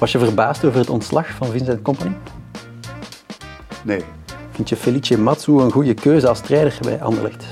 [0.00, 2.16] Was je verbaasd over het ontslag van Vincent Company?
[3.84, 4.04] Nee.
[4.50, 7.44] Vind je Felice Matsu een goede keuze als strijder bij Anderlecht?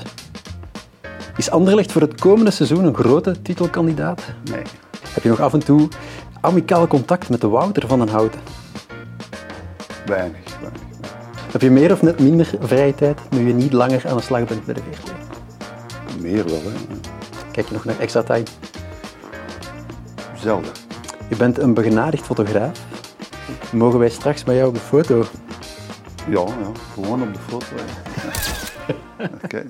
[1.37, 4.21] Is Anderlecht voor het komende seizoen een grote titelkandidaat?
[4.51, 4.61] Nee.
[5.09, 5.87] Heb je nog af en toe
[6.41, 8.39] amicaal contact met de Wouter van den Houten?
[10.05, 10.59] Weinig.
[10.61, 10.81] weinig.
[11.51, 14.43] Heb je meer of net minder vrije tijd nu je niet langer aan de slag
[14.43, 15.11] bent bij de VRT?
[16.21, 16.97] Meer wel, hè.
[17.51, 18.45] Kijk je nog naar extra time?
[20.35, 20.88] Zelden.
[21.29, 22.79] Je bent een begenadigd fotograaf.
[23.71, 25.25] Mogen wij straks met jou op de foto?
[26.27, 26.71] Ja, ja.
[26.93, 27.65] Gewoon op de foto.
[29.43, 29.65] Oké.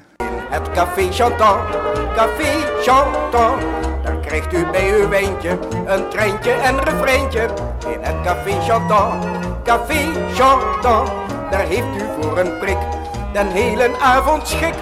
[0.50, 1.70] Het café Chantant,
[2.16, 3.62] café Chantant.
[4.04, 7.50] Daar krijgt u bij uw wijntje een treintje en refreintje.
[7.94, 9.26] In het café Chantant,
[9.64, 11.10] café Chantant.
[11.52, 12.78] Daar heeft u voor een prik
[13.34, 14.76] den hele avond schik.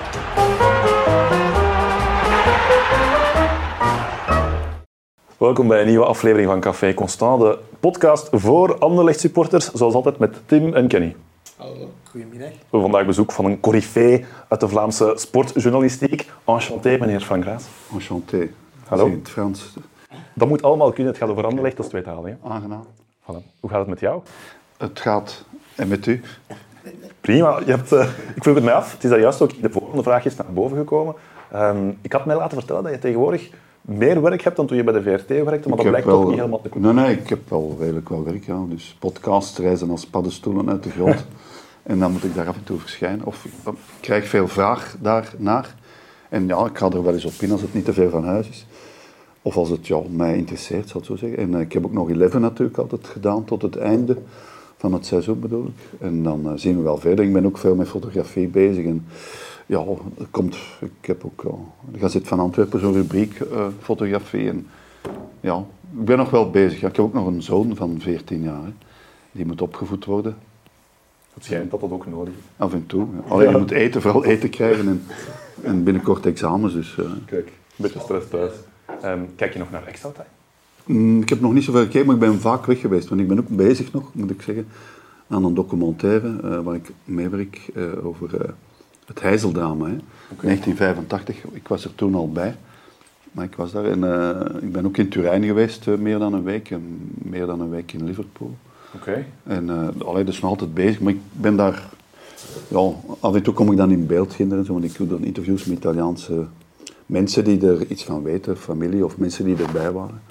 [5.37, 10.17] Welkom bij een nieuwe aflevering van Café Constant, de podcast voor Anderlecht supporters, zoals altijd
[10.17, 11.15] met Tim en Kenny.
[11.57, 12.49] Hallo, goedemiddag.
[12.49, 16.29] We hebben vandaag bezoek van een coryfee uit de Vlaamse sportjournalistiek.
[16.45, 17.65] Enchanté, meneer Van Graas.
[17.93, 18.49] Enchanté.
[18.87, 19.05] Hallo.
[19.05, 19.73] In het Frans.
[20.33, 22.33] Dat moet allemaal kunnen, het gaat over Anderlecht, dat is tweetalig.
[22.41, 22.49] hè?
[22.49, 22.85] Aangenaam.
[23.23, 23.59] Voilà.
[23.59, 24.21] Hoe gaat het met jou?
[24.77, 25.43] Het gaat.
[25.75, 26.21] En met u?
[27.21, 27.59] Prima.
[27.65, 29.69] Je hebt, eh, ik vroeg het mij af, het is daar juist ook in de
[29.69, 31.15] volgende vraag is naar boven gekomen.
[31.51, 33.49] Ehm, ik had mij laten vertellen dat je tegenwoordig
[33.87, 36.25] meer werk hebt dan toen je bij de VRT werkte, maar Ik dat blijkt toch
[36.27, 36.95] niet helemaal te kloppen.
[36.95, 38.45] Nee, nee, ik heb wel redelijk wel werk.
[38.45, 38.63] Ja.
[38.69, 41.25] Dus podcast, reizen als paddenstoelen uit de grond.
[41.83, 43.25] en dan moet ik daar af en toe verschijnen.
[43.25, 43.51] Of ik
[43.99, 45.75] krijg veel vraag daarnaar.
[46.29, 48.25] En ja, ik ga er wel eens op in als het niet te ver van
[48.25, 48.65] huis is.
[49.41, 51.37] Of als het ja, mij interesseert, zal ik zo zeggen.
[51.37, 54.17] En eh, ik heb ook nog Eleven natuurlijk altijd gedaan tot het einde
[54.77, 55.99] van het seizoen bedoel ik.
[55.99, 57.25] En dan eh, zien we wel verder.
[57.25, 58.85] Ik ben ook veel met fotografie bezig.
[58.85, 59.05] En
[59.67, 59.83] ja,
[60.31, 61.55] komt, ik heb ook ja,
[61.91, 64.49] de Gazet van Antwerpen zo'n rubriek eh, fotografie.
[64.49, 64.67] En
[65.41, 65.65] ja,
[65.99, 66.79] ik ben nog wel bezig.
[66.79, 68.63] Ja, ik heb ook nog een zoon van 14 jaar.
[68.63, 68.73] Hè.
[69.31, 70.35] Die moet opgevoed worden.
[71.33, 72.39] Het schijnt dat dat ook nodig is.
[72.57, 73.07] Af en toe.
[73.13, 73.29] ja.
[73.29, 74.87] Alleen je moet eten, vooral eten krijgen.
[74.87, 75.03] En,
[75.61, 76.73] en binnenkort examens.
[76.73, 78.53] Dus, eh, Kijk, een beetje stress thuis.
[79.01, 80.99] Ehm, kijk je nog naar extra time?
[80.99, 83.09] Mm, Ik heb nog niet zoveel gekeken, maar ik ben vaak weg geweest.
[83.09, 84.67] Want ik ben ook bezig nog, moet ik zeggen,
[85.27, 88.49] aan een documentaire eh, waar ik meewerk eh, over eh,
[89.07, 89.85] het Heizeldrama.
[89.85, 89.97] Hè.
[90.41, 92.55] 1985, ik was er toen al bij.
[93.31, 96.33] Maar ik was daar en eh, ik ben ook in Turijn geweest, eh, meer dan
[96.33, 96.71] een week.
[96.71, 98.55] En meer dan een week in Liverpool.
[98.95, 99.25] Oké.
[99.43, 101.89] En uh, allee, dat is nog altijd bezig, maar ik ben daar...
[102.67, 105.65] Ja, af en toe kom ik dan in en zo, want ik doe dan interviews
[105.65, 106.45] met Italiaanse
[107.05, 110.21] mensen die er iets van weten, familie of mensen die erbij waren.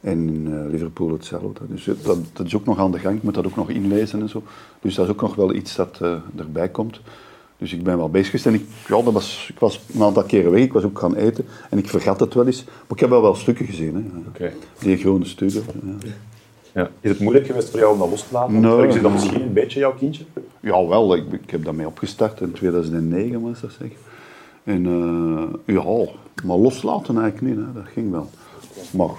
[0.00, 1.60] En in Liverpool hetzelfde.
[1.68, 4.20] Dus dat, dat is ook nog aan de gang, ik moet dat ook nog inlezen
[4.20, 4.42] en zo.
[4.80, 6.00] Dus dat is ook nog wel iets dat
[6.36, 7.00] erbij komt.
[7.60, 10.22] Dus ik ben wel bezig geweest en ik, ja, dat was, ik was een aantal
[10.22, 12.64] keren weg, ik was ook gaan eten en ik vergat het wel eens.
[12.64, 14.28] Maar ik heb wel wel stukken gezien, hè.
[14.28, 14.52] Oké.
[14.78, 15.62] die groene stukken.
[16.02, 16.10] Ja.
[16.74, 16.90] Ja.
[17.00, 18.60] Is het moeilijk geweest voor jou om dat los te laten?
[18.60, 18.86] Nee.
[18.86, 20.24] Is dat misschien een beetje jouw kindje?
[20.60, 21.14] Ja, wel.
[21.14, 23.90] Ik, ik heb daarmee opgestart in 2009, was dat zeg.
[24.64, 25.82] En eh, ja,
[26.44, 27.72] maar loslaten eigenlijk niet, hè.
[27.72, 28.30] dat ging wel.
[28.90, 29.10] Maar,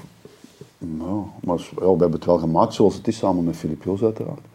[0.78, 4.04] ja, maar ja, we hebben het wel gemaakt zoals het is, samen met Filip Joos
[4.04, 4.51] uiteraard.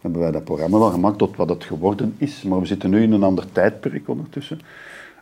[0.00, 2.42] Hebben wij dat programma wel gemaakt tot wat het geworden is.
[2.42, 4.60] Maar we zitten nu in een ander tijdperk ondertussen.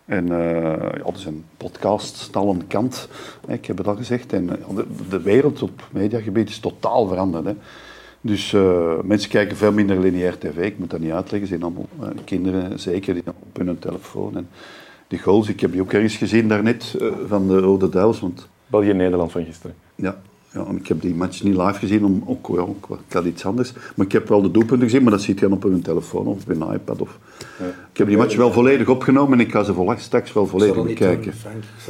[0.04, 3.08] En eh ja, er zijn podcasts aan kant,
[3.46, 4.32] hè, ik heb het al gezegd.
[4.32, 7.44] En eh, de, de wereld op mediagebied is totaal veranderd.
[7.44, 7.54] Hè.
[8.20, 11.48] Dus eh, mensen kijken veel minder lineair tv, ik moet dat niet uitleggen.
[11.48, 14.36] Ze zijn allemaal kinderen, zeker, die op hun telefoon.
[14.36, 14.48] En
[15.08, 16.96] die goals, ik heb die ook ergens gezien daarnet
[17.26, 18.20] van de Rode Duivels.
[18.20, 19.76] Want België-Nederland van gisteren.
[19.94, 20.20] ja,
[20.52, 23.24] ja, en ik heb die match niet live gezien, om, ook, ja, ook, ik had
[23.24, 23.72] iets anders.
[23.94, 26.26] Maar ik heb wel de doelpunten gezien, maar dat ziet je dan op hun telefoon
[26.26, 27.00] of op hun iPad.
[27.00, 27.18] Of...
[27.92, 30.82] Ik heb die match wel volledig opgenomen en ik ga ze volledig straks wel volledig
[30.82, 31.32] bekijken.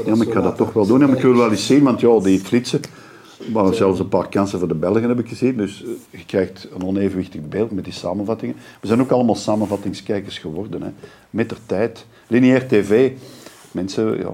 [0.07, 1.01] Ja, maar ik ga dat toch wel doen.
[1.01, 2.81] Ja, maar ik wil wel eens zien, want ja, die flitsen,
[3.53, 5.57] maar zelfs een paar kansen voor de Belgen heb ik gezien.
[5.57, 8.57] Dus eh, je krijgt een onevenwichtig beeld met die samenvattingen.
[8.81, 10.83] We zijn ook allemaal samenvattingskijkers geworden.
[10.83, 10.91] Hè.
[11.31, 12.07] Met de tijd.
[12.27, 13.13] Lineair tv,
[13.71, 14.33] mensen ja,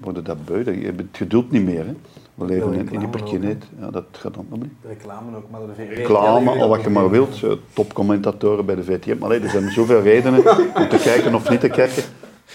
[0.00, 0.58] worden dat beu.
[0.58, 1.86] Je hebt het geduld niet meer.
[1.86, 1.94] Hè.
[2.34, 3.64] We leven in, in die perkineet.
[3.80, 4.68] Ja, dat gaat dan opnieuw.
[4.82, 5.96] De reclame ook, maar de VRT.
[5.96, 7.42] Reclame, al wat je maar wilt.
[7.42, 9.18] eh, Topcommentatoren bij de VTM.
[9.18, 10.38] Maar er zijn zoveel redenen
[10.76, 12.02] om te kijken of niet te kijken.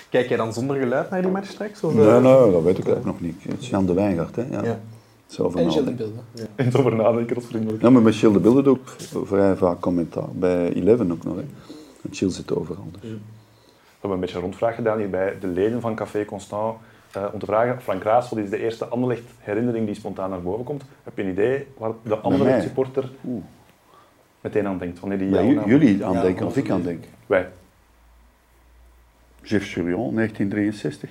[0.09, 1.83] Kijk jij dan zonder geluid naar die match straks?
[1.83, 2.21] Of, Nee, eh?
[2.21, 3.35] nee, dat weet ik ook nog niet.
[3.41, 4.43] Het is Jan de Wijngaard, hè.
[4.51, 4.63] Ja.
[4.63, 4.79] Ja.
[5.27, 5.71] Van En.
[5.71, 6.23] Gilles de Beelden.
[6.55, 7.81] En over nadenken, dat is vriendelijk.
[7.81, 10.27] Ja, maar met Gilles de Bilde doe ik vrij vaak commentaar.
[10.31, 11.35] Bij Eleven ook nog.
[11.35, 11.41] Hè.
[11.41, 12.87] En Gilles zit overal.
[13.01, 13.01] Dus.
[13.11, 13.17] We
[13.99, 16.75] hebben een beetje een rondvraag gedaan hier bij de leden van Café Constant.
[17.11, 20.41] Eh, om te vragen, Frank Raas, wat is de eerste Anderlecht herinnering die spontaan naar
[20.41, 20.83] boven komt?
[21.03, 22.61] Heb je een idee waar de Anderlecht mij?
[22.61, 23.43] supporter Oeh.
[24.41, 24.99] meteen aan denkt?
[24.99, 25.29] Wanneer die
[25.65, 27.03] jullie aan denken of ik aan denk.
[27.25, 27.47] Wij.
[29.43, 31.09] Jeff Churion, 1963.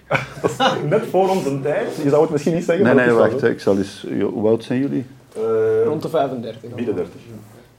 [0.88, 1.96] Net voor onze tijd.
[2.02, 2.84] Je zou het misschien niet zeggen.
[2.84, 3.42] Nee, maar nee, wacht.
[3.42, 4.06] Ik zal eens...
[4.32, 5.06] Hoe oud zijn jullie?
[5.34, 6.74] Eh, Rond de 35.
[6.74, 7.14] Midden 30.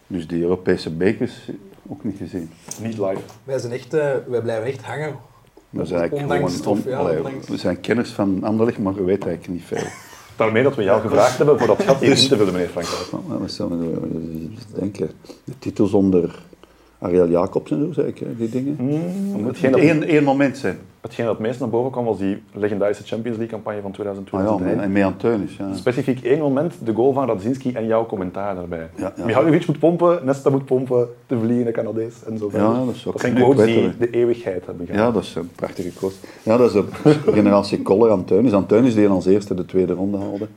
[0.07, 1.49] Dus die Europese bekers
[1.89, 2.51] ook niet gezien.
[2.81, 3.19] Niet live.
[3.43, 5.15] Wij, zijn echt, eh, wij blijven echt hangen.
[5.77, 6.77] Dat is eigenlijk Ondanks gewoon...
[6.77, 9.87] stof, ja, allee, ondanks- we zijn kenners van Anderlecht, maar we weten eigenlijk niet veel.
[10.37, 12.87] Daarmee dat we jou gevraagd hebben voor dat gat hier in te vullen, meneer Frank.
[13.27, 14.47] Nou, Wat zou we
[14.79, 15.09] denken?
[15.43, 16.39] De titels onder
[16.99, 18.03] Ariel Jacobs en zo,
[18.37, 18.75] die dingen.
[18.79, 18.91] Mm,
[19.33, 20.77] Het moet dat, één, één moment zijn.
[21.01, 23.97] hetgeen dat het meest naar boven kwam was die legendarische Champions League campagne van Ah
[23.97, 24.83] ja, 2002.
[24.83, 25.57] en mee aan Teunis.
[25.57, 25.73] Ja.
[25.75, 28.89] Specifiek één moment, de goal van Radzinski en jouw commentaar daarbij.
[28.95, 29.25] Ja, ja.
[29.25, 32.67] Mihailovic moet pompen, Nesta moet pompen, de vliegende Canadees en zo verder.
[32.69, 35.01] Ja, dat is ook- zijn ik quotes die de eeuwigheid hebben gehad.
[35.01, 36.27] Ja, dat is een prachtige kost.
[36.43, 36.85] Ja, dat is de
[37.31, 38.53] generatie Koller aan Teunis.
[38.53, 40.47] Aan Teunis die als eerste de tweede ronde haalde.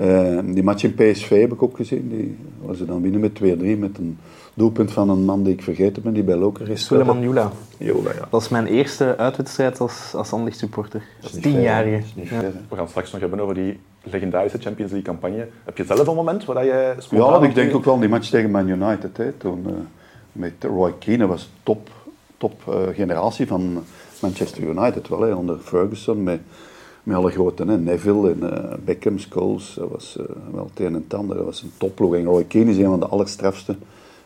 [0.00, 2.08] Eh, die match in PSV heb ik ook gezien.
[2.08, 4.18] Die was ze dan winnen met 2-3 met een
[4.54, 6.84] doelpunt van een man die ik vergeten ben, die bij Loker is.
[6.84, 7.52] Suleiman Jula.
[7.78, 8.28] Jola, ja.
[8.30, 11.02] Dat is mijn eerste uitwedstrijd als, als Anderlecht supporter.
[11.22, 12.02] Als tienjarige.
[12.14, 12.40] Ja.
[12.68, 15.48] We gaan straks nog hebben over die legendarische Champions League campagne.
[15.64, 18.50] Heb je zelf een moment waar jij Ja, ik denk ook wel die match tegen
[18.50, 19.16] Man United.
[19.16, 19.72] Hè, toen, eh,
[20.32, 21.88] met Roy Keane was top,
[22.36, 23.84] top eh, generatie van
[24.20, 25.08] Manchester United.
[25.08, 26.40] Wel, hè, onder Ferguson met,
[27.04, 27.64] met alle grote.
[27.64, 29.74] Hè, Neville en eh, Beckham, Scholes.
[29.74, 31.04] Dat was eh, wel het een en.
[31.08, 32.14] Dat was een topploeg.
[32.14, 33.76] En Roy Keane is een van de allerstrafste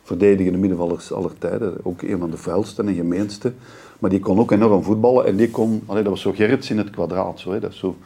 [0.03, 1.77] verdedigende middenvallers aller tijden.
[1.83, 3.53] Ook een van de vuilste en gemeenste.
[3.99, 5.27] Maar die kon ook enorm voetballen.
[5.27, 7.41] En die kon, allee, dat was zo Gerrits in het kwadraat.
[7.41, 7.97] Zo, hè, dat zo,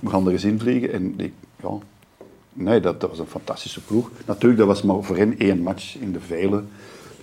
[0.00, 0.92] we gaan er eens in vliegen.
[0.92, 1.32] En die,
[1.62, 1.78] ja,
[2.58, 4.10] Nee, dat, dat was een fantastische ploeg.
[4.26, 6.62] Natuurlijk, dat was maar voor hen één match in de vele.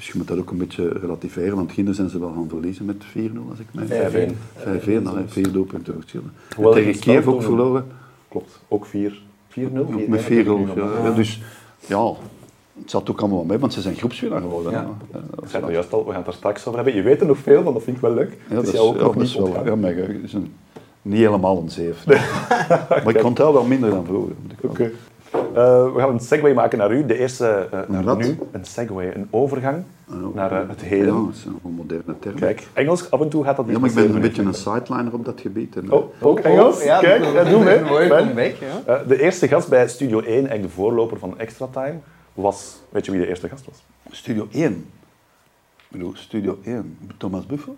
[0.03, 2.85] Dus je moet dat ook een beetje relativeren, want ginder zijn ze wel gaan verliezen
[2.85, 4.35] met 4-0, als ik mij 5-1.
[4.99, 6.31] 5-1, dan, hè, vier doelpunten verschillen.
[6.73, 7.85] Tegen Kiev ook verloren,
[8.27, 9.59] Klopt, ook 4 4-0.
[9.77, 10.69] ook met 4 goals.
[10.75, 10.89] Ja.
[11.03, 11.41] Ja, dus
[11.85, 12.13] ja,
[12.79, 14.71] het zat ook allemaal wel mee, want ze zijn groepswinnaar geworden.
[14.71, 14.87] Ja.
[15.59, 16.95] dat juist al, we gaan het er straks over hebben.
[16.95, 18.37] Je weet er nog veel van, dat vind ik wel leuk.
[18.49, 20.53] ja, dat is jou ook nog niet wel, ja, geheugen is een,
[21.01, 22.05] niet helemaal een zeef.
[22.89, 24.33] maar ik kon het wel minder dan vroeger.
[24.61, 24.83] Oké.
[24.83, 24.89] Eh,
[25.33, 27.05] we gaan een segue maken naar u.
[27.05, 28.17] De eerste eh, naar wat?
[28.17, 28.37] nu.
[28.51, 29.83] Een segue, een overgang
[30.33, 31.25] naar eh, het Ja, heden.
[31.25, 32.35] dat is een moderne term.
[32.35, 34.53] Kijk, Engels, af en toe gaat dat niet Ja, maar ik ben een beetje een
[34.53, 35.75] sideliner op dat gebied.
[35.75, 36.83] En, Oh, ook Engels?
[36.83, 37.77] ja, Kijk, dat eh, doe mee.
[37.77, 38.25] Een mooie Fijn.
[38.25, 38.93] comeback, ja.
[38.93, 41.95] Eh, de eerste gast bij Studio 1, eigenlijk de voorloper van Extra Time,
[42.33, 42.75] was...
[42.89, 43.83] Weet je wie de eerste gast was?
[44.11, 44.71] Studio 1.
[45.77, 46.97] Ik bedoel, Studio 1.
[47.17, 47.75] Thomas Buffel?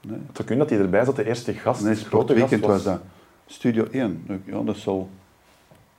[0.00, 2.64] Nee, Het zou kunnen dat hij erbij zat, de eerste gast, nee de grote Weekend
[2.64, 3.00] was dat.
[3.46, 4.24] Studio 1.
[4.44, 5.08] Ja, dat is al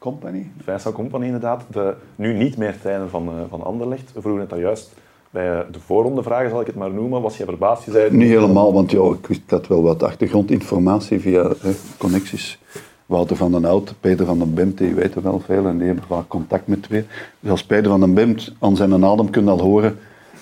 [0.04, 0.52] Company.
[0.64, 4.14] Vincent Company inderdaad, de nu niet meer trainer van, eh, van Anderlecht.
[4.14, 4.94] We vroegen het daar juist
[5.30, 7.22] bij eh, de voorrondevragen, zal ik het maar noemen.
[7.22, 7.86] Was je verbaasd?
[7.86, 8.12] Je zei...
[8.12, 11.52] Niet helemaal, want ja, ik, wist, had wel wat achtergrondinformatie via
[11.98, 12.60] connecties.
[13.06, 16.06] Wouter van den Hout, Peter van den Bemt, die weten wel veel en die hebben
[16.08, 17.06] vaak contact met twee.
[17.40, 20.00] Dus als Peter van den Bemt aan zijn adem kunt al horen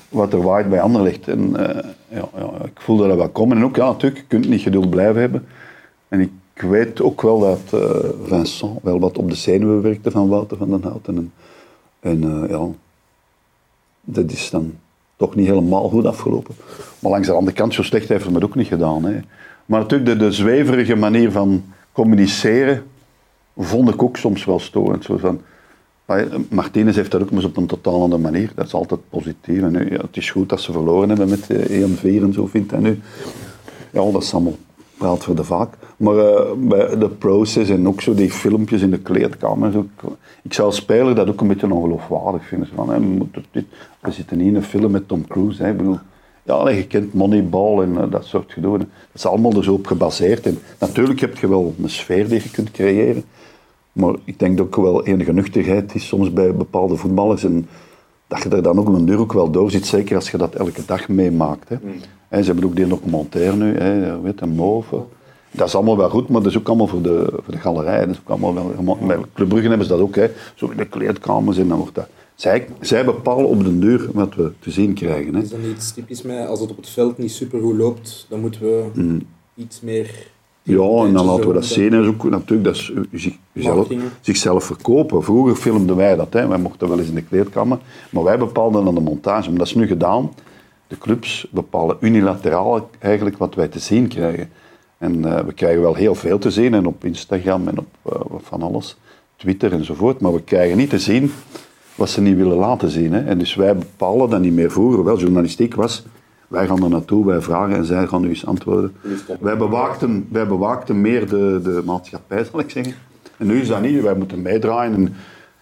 [0.09, 1.27] wat er waait bij Anderlecht.
[1.27, 3.57] En eh, ja, ja, ik voelde dat wel komen.
[3.57, 5.45] En ook, ja, natuurlijk, je kunt niet geduld blijven hebben.
[6.07, 6.31] En ik
[6.61, 10.69] weet ook wel dat eh, Vincent wel wat op de zenuwen werkte van Wouter van
[10.69, 11.07] den Hout.
[11.07, 11.33] En,
[11.99, 12.67] en eh, ja,
[14.01, 14.73] dat is dan
[15.15, 16.55] toch niet helemaal goed afgelopen.
[16.99, 19.03] Maar langs de andere kant, zo slecht heeft het ook niet gedaan.
[19.03, 19.19] Hè.
[19.65, 22.83] Maar natuurlijk, de, zweverige manier van communiceren
[23.57, 25.03] vond ik ook soms wel storend.
[25.03, 25.41] Zo van,
[26.49, 28.51] Martinez heeft dat ook maar op een totaal andere manier.
[28.55, 29.61] Dat is altijd positief.
[29.61, 32.45] En nu, ja, het is goed dat ze verloren hebben met eh, 1-4 en zo,
[32.45, 32.99] vindt hij nu.
[33.91, 34.57] Ja, dat is allemaal
[35.01, 35.73] praat voor de vaak.
[35.97, 39.85] Maar eh, bij de process en ook zo die filmpjes in de kleedkamer.
[40.43, 42.69] Ik, zou als speler dat ook een beetje ongeloofwaardig vinden.
[42.75, 42.99] Van, hè,
[44.01, 45.63] we, zitten niet in een film met Tom Cruise.
[45.63, 45.73] Hè.
[45.73, 45.99] Bedoel,
[46.43, 48.77] ja, je kent Moneyball en eh, dat soort gedoe.
[48.77, 50.45] Dat is allemaal er zo op gebaseerd.
[50.45, 53.23] En natuurlijk heb je wel een sfeer die je kunt creëren.
[53.91, 57.43] Maar ik denk dat ook wel enige nuchterheid is soms bij bepaalde voetballers.
[57.43, 57.67] En
[58.31, 60.55] dat je er dan ook een duur ook wel door zit, zeker als je dat
[60.55, 61.69] elke dag meemaakt.
[61.69, 61.75] Hè.
[62.27, 65.03] En ze hebben ook die documentaire nu, hè, weet je, Mauve.
[65.51, 67.99] Dat is allemaal wel goed, maar dat is ook allemaal voor de, voor de galerij.
[67.99, 70.29] Dat is ook allemaal wel, bij Club Brugge hebben ze dat ook, hè.
[70.55, 72.07] zo in de kleedkamers en dan wordt dat...
[72.35, 75.35] Zij, zij bepalen op de deur wat we te zien krijgen.
[75.35, 75.41] Hè.
[75.41, 78.39] Is dat niet typisch met, als het op het veld niet super goed loopt, dan
[78.39, 79.19] moeten we
[79.55, 80.29] iets meer...
[80.63, 81.93] Ja, en dan laten we dat zien.
[81.93, 84.01] En ook, natuurlijk, dat is u- u zich- uzelf- Marketing.
[84.21, 85.23] zichzelf verkopen.
[85.23, 86.33] Vroeger filmden wij dat.
[86.33, 86.47] Hè.
[86.47, 87.77] Wij mochten wel eens in de kleedkamer.
[88.09, 89.49] Maar wij bepaalden dan de montage.
[89.49, 90.31] Maar dat is nu gedaan.
[90.87, 94.49] De clubs bepalen unilateraal eigenlijk wat wij te zien krijgen.
[94.97, 96.73] En eh, we krijgen wel heel veel te zien.
[96.73, 98.97] En op Instagram en op eh, van alles.
[99.35, 100.19] Twitter enzovoort.
[100.21, 101.31] Maar we krijgen niet te zien
[101.95, 103.13] wat ze niet willen laten zien.
[103.13, 103.19] Hè.
[103.23, 104.71] En dus wij bepalen dat niet meer.
[104.71, 106.03] Vroeger wel, journalistiek was...
[106.51, 108.93] Wij gaan er naartoe, wij vragen en zij gaan nu eens antwoorden.
[109.39, 112.93] Wij bewaakten, wij bewaakten meer de, de maatschappij, zal ik zeggen.
[113.37, 114.93] En nu is dat niet, wij moeten meedraaien.
[114.93, 115.15] En,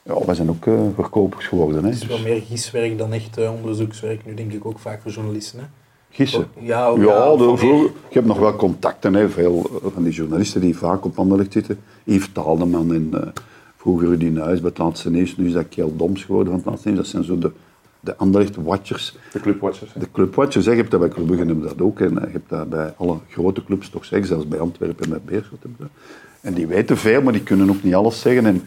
[0.03, 1.83] ja, wij zijn ook eh, verkopers geworden.
[1.83, 1.89] Hè.
[1.89, 4.25] Het is wel meer giswerk dan echt eh, onderzoekswerk.
[4.25, 5.59] Nu denk ik ook vaak voor journalisten.
[5.59, 5.65] Hè.
[6.09, 6.47] gissen.
[6.59, 10.03] Ja, ook, Ja, ja, de, van vroeger, ik heb nog wel contacten, hè, veel van
[10.03, 11.79] die journalisten die vaak op Anderlecht zitten.
[12.03, 13.33] Yves Taaldeman en
[13.77, 16.69] Vroeger Rudy Nuis bij het laatste nieuws, nu is dat Kjell Doms geworden van het
[16.69, 17.01] laatste nieuws.
[17.01, 17.51] Dat zijn zo de,
[17.99, 19.17] de Anderlecht-watchers.
[19.31, 19.93] De clubwatchers.
[19.93, 19.99] hè.
[19.99, 21.99] De clubwatchers, hè, je hebt dat bij Club Brugge dat ook.
[21.99, 25.09] En eh, je hebt dat bij alle grote clubs toch zeggen, zelfs bij Antwerpen en
[25.09, 25.59] bij Beerschot.
[26.41, 28.45] En die weten veel, maar die kunnen ook niet alles zeggen.
[28.45, 28.63] En,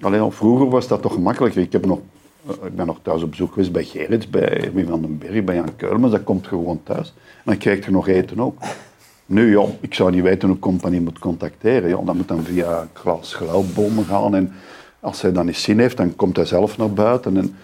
[0.00, 1.62] alleen al vroeger was dat toch gemakkelijker.
[1.62, 2.00] Ik, heb nog,
[2.46, 5.44] eh, ik ben nog thuis op bezoek geweest bij Gerrits, bij Erwin van den Berg,
[5.44, 6.12] bij Jan Keulmans.
[6.12, 7.14] Dat komt gewoon thuis.
[7.18, 8.58] En dan krijg je nog eten ook.
[9.26, 11.88] Nu, ja, ik zou niet weten hoe compagnie moet contacteren.
[11.88, 13.34] Ja, dat moet dan via Klaas
[14.06, 14.34] gaan.
[14.34, 14.52] En
[15.00, 17.36] als hij dat niet zin heeft, dan komt hij zelf naar buiten.
[17.36, 17.54] En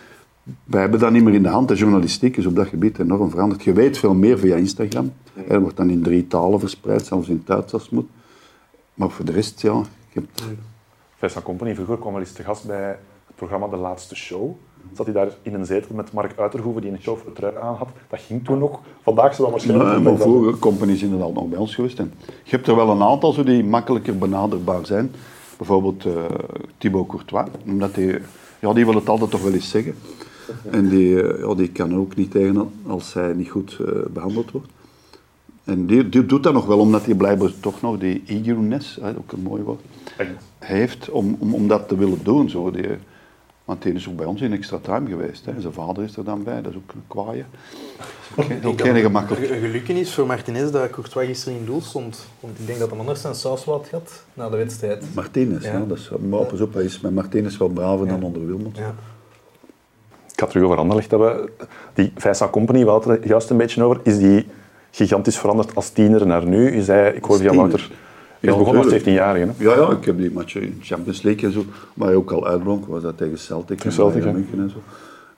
[0.64, 1.68] wij hebben dat niet meer in de hand.
[1.68, 3.64] De journalistiek is op dat gebied enorm veranderd.
[3.64, 5.12] Je weet veel meer via Instagram.
[5.48, 8.08] Er wordt dan in drie talen verspreid, zelfs in Duits als het moet.
[8.94, 9.82] Maar voor de rest, ja.
[10.12, 10.42] Hebt,
[11.16, 12.88] Vincent Company, vroeger kwam wel eens te gast bij
[13.26, 14.50] het programma De Laatste Show.
[14.92, 17.88] Zat hij daar in een zetel met Mark Uiterhoeven, die een trui aan had.
[18.08, 18.80] Dat ging toen nog.
[19.02, 21.98] Vandaag zou dat waarschijnlijk Nee, niet maar vroeger companies inderdaad nog bij ons geweest.
[21.98, 25.12] En je hebt er wel een aantal zo die makkelijker benaderbaar zijn.
[25.56, 26.12] Bijvoorbeeld eh,
[26.78, 27.48] Thibaut Courtois.
[27.66, 28.18] Omdat die,
[28.58, 29.94] ja, die wil het altijd toch wel eens zeggen.
[30.70, 34.50] En die, eh, ja, die kan ook niet tegen als zij niet goed eh, behandeld
[34.50, 34.68] wordt.
[35.64, 39.32] En die, die doet dat nog wel, omdat hij blijkbaar toch nog die eagerness, ook
[39.32, 39.80] een mooi woord,
[40.58, 42.50] heeft om, om, om dat te willen doen.
[42.50, 42.70] Zo.
[42.70, 42.84] Die,
[43.64, 45.44] want die is ook bij ons in extra time geweest.
[45.44, 45.60] Hè.
[45.60, 47.44] Zijn vader is er dan bij, dat is ook een kwaaie.
[48.36, 49.50] Ook geen- Ook geen gemakkelijk.
[49.50, 49.60] Een
[49.96, 52.26] is voor Martinez dat Courtois gisteren in doel stond.
[52.40, 55.04] Want ik denk dat hij anders zijn wel had na de wedstrijd.
[55.14, 55.72] Martinez, ja.
[55.72, 55.84] Ja.
[55.84, 58.76] dat is, maar pas op, hij is met Martinez wel braver dan onder Wilmot.
[58.76, 58.94] Ja.
[60.36, 61.48] Ik ga terug over Anderlecht hebben.
[61.94, 64.00] Die Vincent Company, we hadden het er juist een beetje over.
[64.02, 64.46] Is die
[64.90, 66.74] gigantisch veranderd als tiener naar nu?
[66.74, 67.54] Je zei, ik Als via?
[67.54, 67.90] Wouter,
[68.40, 69.46] hij is begonnen als 17-jarige.
[69.46, 69.64] hè?
[69.64, 71.64] Ja, ja, ik heb die matchen in Champions League en zo,
[71.98, 74.32] hij ook al uitblonk, was dat tegen Celtic, en Celtic, ja.
[74.32, 74.82] München en zo.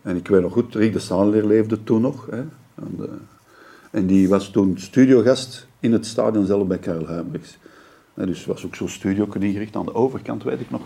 [0.03, 2.27] En ik weet nog goed, Rick de Saanleer leefde toen nog.
[2.31, 2.43] Hè,
[2.97, 3.09] de,
[3.91, 7.07] en die was toen studiogast in het stadion zelf bij Karel.
[8.15, 10.83] Hè, dus was ook zo'n studio ingericht aan de overkant, weet ik nog.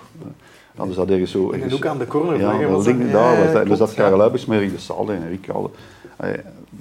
[0.76, 1.52] Ze dat ergens zo...
[1.52, 3.52] ergens- ook aan de corner, Ja, dat ding, daar was dat.
[3.52, 3.94] klopt, Dus dat.
[3.94, 5.46] Karel met Rick de Saanleer en Rick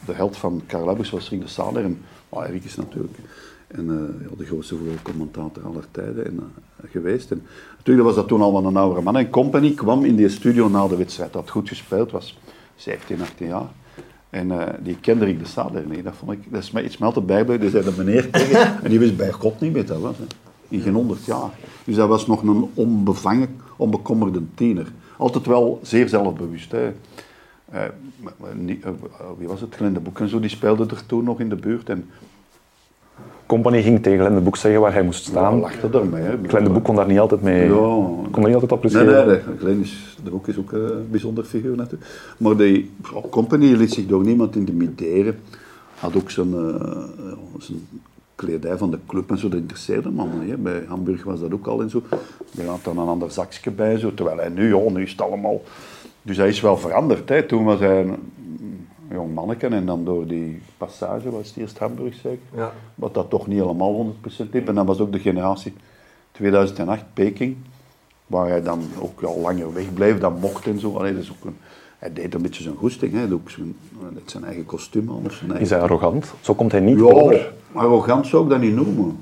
[0.05, 1.83] De held van Karel was Rick de Saanleer.
[1.83, 3.17] En oh, Rick is natuurlijk
[3.75, 7.31] en, eh, ja, de grootste voetbalcommentator aller tijden en, eh, geweest.
[7.31, 7.43] En,
[7.77, 9.17] natuurlijk was dat toen al wel een oudere man.
[9.17, 11.33] En Company kwam in die studio na de wedstrijd.
[11.33, 12.39] Dat had goed gespeeld was
[12.75, 13.69] 17, 18 jaar.
[14.29, 16.03] En eh, die kende Rick de Saanleer niet.
[16.03, 17.61] Dat, vond ik, dat is mij iets mij altijd bijgebleven.
[17.61, 18.83] Die zei de meneer tegen.
[18.83, 20.15] en die wist bij God niet meer dat was.
[20.17, 20.23] Hè.
[20.71, 21.49] In geen honderd jaar.
[21.83, 24.91] Dus dat was nog een onbevangen, onbekommerde tiener.
[25.17, 26.71] Altijd wel zeer zelfbewust.
[26.71, 26.91] Hè.
[27.71, 28.91] Eh, eh,
[29.37, 29.75] wie was het?
[29.75, 31.89] Glenn de Boek en zo, die speelde er toen nog in de buurt.
[31.89, 32.09] En
[33.45, 35.59] Company ging tegen Glenn de Boek zeggen waar hij moest ja, staan.
[35.59, 36.23] lachte daarmee.
[36.23, 36.37] Hè.
[36.47, 37.63] Glenn de Boek kon daar niet altijd mee...
[37.63, 37.69] Ja.
[38.31, 39.27] Kon er niet altijd Nee, appreciëren.
[39.27, 39.57] nee, nee.
[39.57, 42.11] Glenn is, de Boek is ook een bijzonder figuur natuurlijk.
[42.37, 45.39] Maar die ja, company liet zich door niemand intimideren.
[45.99, 46.59] Had ook zijn, eh,
[47.17, 47.87] ja, zijn
[48.45, 50.29] kledij van de club en zo, dat interesseerde man.
[50.47, 50.57] Hè.
[50.57, 52.01] Bij Hamburg was dat ook al en zo.
[52.57, 54.13] Er had dan een ander zakje bij, zo.
[54.13, 55.61] terwijl hij nu, ja, nu is het allemaal...
[56.21, 57.29] Dus hij is wel veranderd.
[57.29, 57.43] Hè.
[57.43, 58.17] Toen was hij een
[59.09, 62.39] jong manneke en dan door die passage, was het eerst Hamburg zeker?
[62.55, 62.71] Ja.
[62.95, 64.67] Wat dat toch niet helemaal 100% liep.
[64.67, 65.73] En dan was ook de generatie
[66.31, 67.55] 2008, Peking,
[68.27, 70.95] waar hij dan ook al langer wegbleef, dan mocht en zo.
[70.95, 71.57] Allee, dat is ook een,
[72.01, 73.19] hij deed een beetje zijn goesting, hè.
[73.19, 75.21] Hij ook zijn, had zijn eigen kostuum aan.
[75.31, 75.59] Zijn eigen...
[75.59, 76.33] Is hij arrogant?
[76.41, 77.53] Zo komt hij niet Ja, over.
[77.73, 79.17] arrogant zou ik dat niet noemen.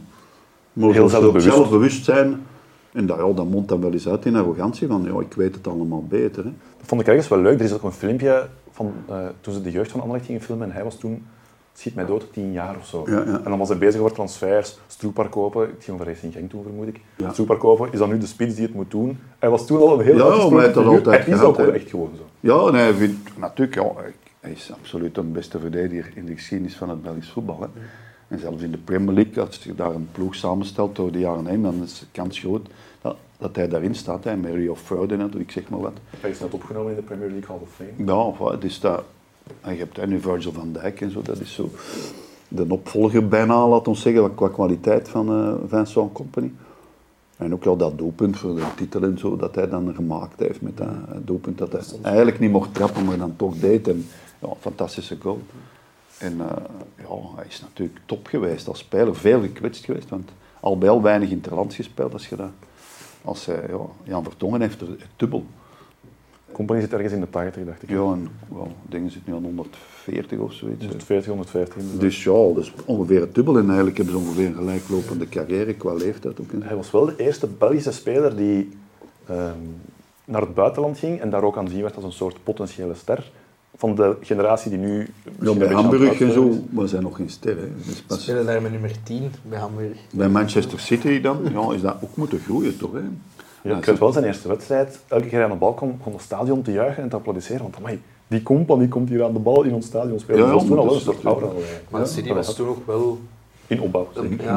[0.74, 1.46] Maar Heel zelfbewust.
[1.46, 2.42] zelfbewustzijn.
[2.92, 5.56] En dat, ja, dat mondt dan wel eens uit in arrogantie, van ja, ik weet
[5.56, 6.44] het allemaal beter.
[6.44, 6.50] Hè.
[6.78, 7.60] Dat vond ik ergens wel leuk.
[7.60, 10.68] Er is ook een filmpje van eh, toen ze de jeugd van Anderlecht gingen filmen
[10.68, 11.26] en hij was toen,
[11.80, 13.04] schiet mij dood, tien jaar of zo.
[13.06, 13.24] Ja, ja.
[13.26, 15.64] En dan was hij bezig over transfers, Stroepar kopen.
[15.70, 17.00] Ik ging over Racing Genk toen, vermoed ik.
[17.18, 17.32] Ja.
[17.32, 19.20] Stroepar kopen is dan nu de spits die het moet doen.
[19.40, 21.90] Hij was toen al een heel Ja, maar hij dat altijd Hij is ook echt
[21.90, 22.24] gewoon zo.
[22.40, 23.92] Ja, nee, vindt, natuurlijk, ja,
[24.40, 27.60] hij- is absoluut de beste verdediger in de geschiedenis van het Belgisch voetbal.
[27.62, 27.68] Hè.
[28.28, 31.46] En zelfs in de Premier League, als je daar een ploeg samenstelt door de jaren
[31.46, 32.68] heen, dan is de kans groot
[33.02, 34.24] dat, dat hij daarin staat.
[34.24, 34.36] Hè.
[34.36, 35.94] Met Rio Ferdinand, ik zeg maar wat.
[36.20, 38.36] Hij is net opgenomen in de Premier League Hall of Fame.
[38.52, 39.04] Ja, is dat,
[39.62, 41.70] en je hebt hè, nu Virgil van Dijk en zo, dat is zo
[42.50, 46.52] de opvolger bijna, laat ons zeggen, qua kwaliteit van eh Vincent Company.
[47.38, 50.62] En ook wel dat doelpunt voor de titel en zo, dat hij dan gemaakt heeft
[50.62, 53.88] met dat eh, doelpunt dat hij eigenlijk niet mocht trappen, maar dan toch deed.
[53.88, 54.06] En
[54.40, 55.42] ja, fantastische goal.
[56.18, 56.64] En eh,
[56.98, 60.30] ja, hij is natuurlijk top geweest als speler, veel gekwetst geweest, want
[60.60, 62.50] al bij al weinig interlands gespeeld als je dat...
[63.22, 63.62] Als ja,
[64.04, 65.46] Jan Vertongen heeft er het dubbel.
[66.52, 67.90] Company zit ergens in de 80, dacht ik.
[67.90, 70.82] Ja, en wel, dingen zitten nu aan 140 of zoiets.
[70.82, 70.88] hè.
[70.88, 71.84] 140, 150.
[72.00, 73.58] Dus ja, dat is ongeveer het dubbel.
[73.58, 76.48] En eigenlijk hebben ze ongeveer een gelijklopende carrière qua leeftijd ook.
[76.60, 78.70] Hij was wel de eerste Belgische speler die
[79.28, 79.58] ehm,
[80.26, 83.32] naar het buitenland ging en daar ook aanzien werd als een soort potentiële ster.
[83.76, 85.00] Van de generatie die nu.
[85.00, 87.58] Ja, misschien bij aan Hamburg en zo was hij nog geen ster.
[87.58, 87.68] Hè.
[87.86, 89.98] Dus pas spelen daar met nummer 10 bij Hamburg.
[90.12, 92.92] bij Manchester City dan ja, is dat ook moeten groeien, toch?
[92.94, 93.00] Hè.
[93.64, 95.00] Ja, ik weet wel zijn eerste wedstrijd.
[95.08, 97.62] Elke keer hij aan de bal kwam, begon het stadion te juichen en te applaudisseren.
[97.62, 100.40] Want amai, die compagnie komt hier aan de bal in ons stadion spelen.
[100.42, 101.46] Ja, dat was toen maar al wel is een soort aura.
[101.46, 101.52] eh,
[101.90, 103.20] Maar City was toen ook wel...
[103.68, 104.08] In opbouw.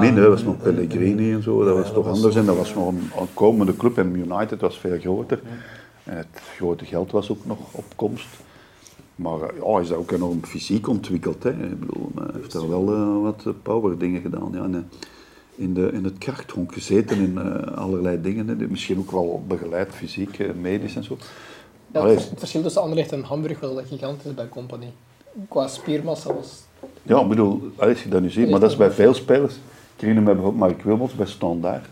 [0.00, 2.34] Nee, dat was nog Pellegrini en zo, dat was toch anders.
[2.36, 5.40] En dat was nog een aankomende club en United was veel groter.
[6.04, 8.26] En het grote geld was ook nog op komst.
[9.16, 11.42] Maar ja, hij is ook enorm fysiek ontwikkeld.
[11.42, 11.50] Hè.
[11.50, 14.48] Ik bedoel, hij heeft daar wel eh, wat power dingen gedaan.
[14.52, 14.62] Ja.
[14.62, 14.88] En,
[15.54, 18.48] in, de, in het krachthonk gezeten in eh, allerlei dingen.
[18.48, 18.54] Hè.
[18.54, 21.16] Misschien ook wel begeleid, fysiek, eh, medisch en zo.
[21.92, 24.92] Ja, Allee, het verschil tussen Anderlecht en Hamburg was dat gigantisch bij Company.
[25.48, 26.62] Qua spiermassa was...
[27.02, 29.54] Ja, ik bedoel, als je dat nu ziet, maar dat is bij veel spelers.
[29.54, 31.86] Ik herinner me bijvoorbeeld Mark Wilmots bij Standaard.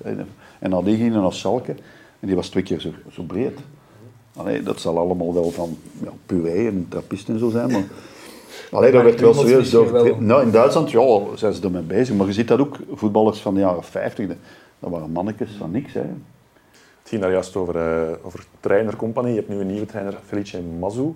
[0.59, 1.75] En dan die ging naar Schalke
[2.21, 3.59] en die was twee keer zo, zo breed.
[4.37, 7.85] Allee, dat zal allemaal wel van ja, puree en trappist en zo zijn, maar...
[8.71, 9.93] Allee, dat Mark werd wel serieus door...
[9.93, 10.17] wel.
[10.19, 12.17] Nou, in Duitsland, ja, zijn ze ermee bezig.
[12.17, 14.27] Maar je ziet dat ook, voetballers van de jaren 50,
[14.79, 15.93] dat waren mannetjes van niks.
[15.93, 16.01] Hè.
[16.01, 19.33] Het ging daar juist over, eh over trainercompagnie.
[19.33, 21.15] Je hebt nu een nieuwe trainer, Felice Mazou.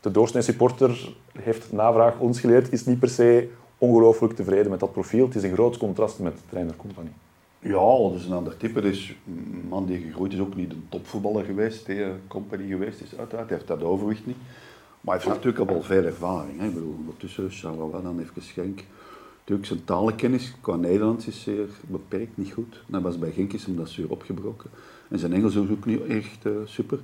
[0.00, 5.26] De doorsnee-supporter heeft navraag ons geleerd, is niet per se ongelooflijk tevreden met dat profiel.
[5.26, 7.12] Het is een groot contrast met trainercompagnie.
[7.58, 8.80] Ja, dat is een ander type.
[8.80, 13.18] Dus een man die gegroeid is ook niet een topvoetballer geweest, die company geweest is
[13.18, 13.48] uiteraard.
[13.48, 14.36] Hij heeft dat overwicht niet.
[15.00, 16.58] Maar hij heeft natuurlijk al wel veel ervaring.
[16.58, 16.66] Hè.
[16.66, 18.80] Ik bedoel, ondertussen, Charleroi, dan even Schenk.
[19.38, 22.82] Natuurlijk, zijn talenkennis qua Nederlands is zeer beperkt, niet goed.
[22.90, 24.70] Hij was bij Genk is hem dat zuur opgebroken.
[25.08, 26.98] En zijn Engels is ook niet echt eh, super.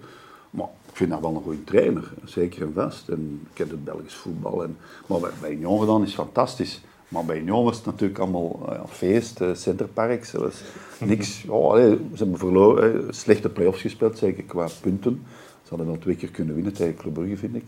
[0.51, 3.09] Maar ik vind dat wel een goede trainer, zeker en vast.
[3.09, 4.63] En ik heb het Belgisch voetbal.
[4.63, 4.77] En,
[5.07, 6.81] maar bij, bij Union gedaan is fantastisch.
[7.09, 10.63] Maar bij Union was het natuurlijk allemaal eh, feest, centerparks, dat was
[11.01, 11.43] niks.
[11.47, 15.23] Ja, allee, ze hebben verloren, slechte play-offs gespeeld, zeker qua punten.
[15.67, 17.65] Ze hadden wel twee keer kunnen winnen tegen Club Brugge, vind ik.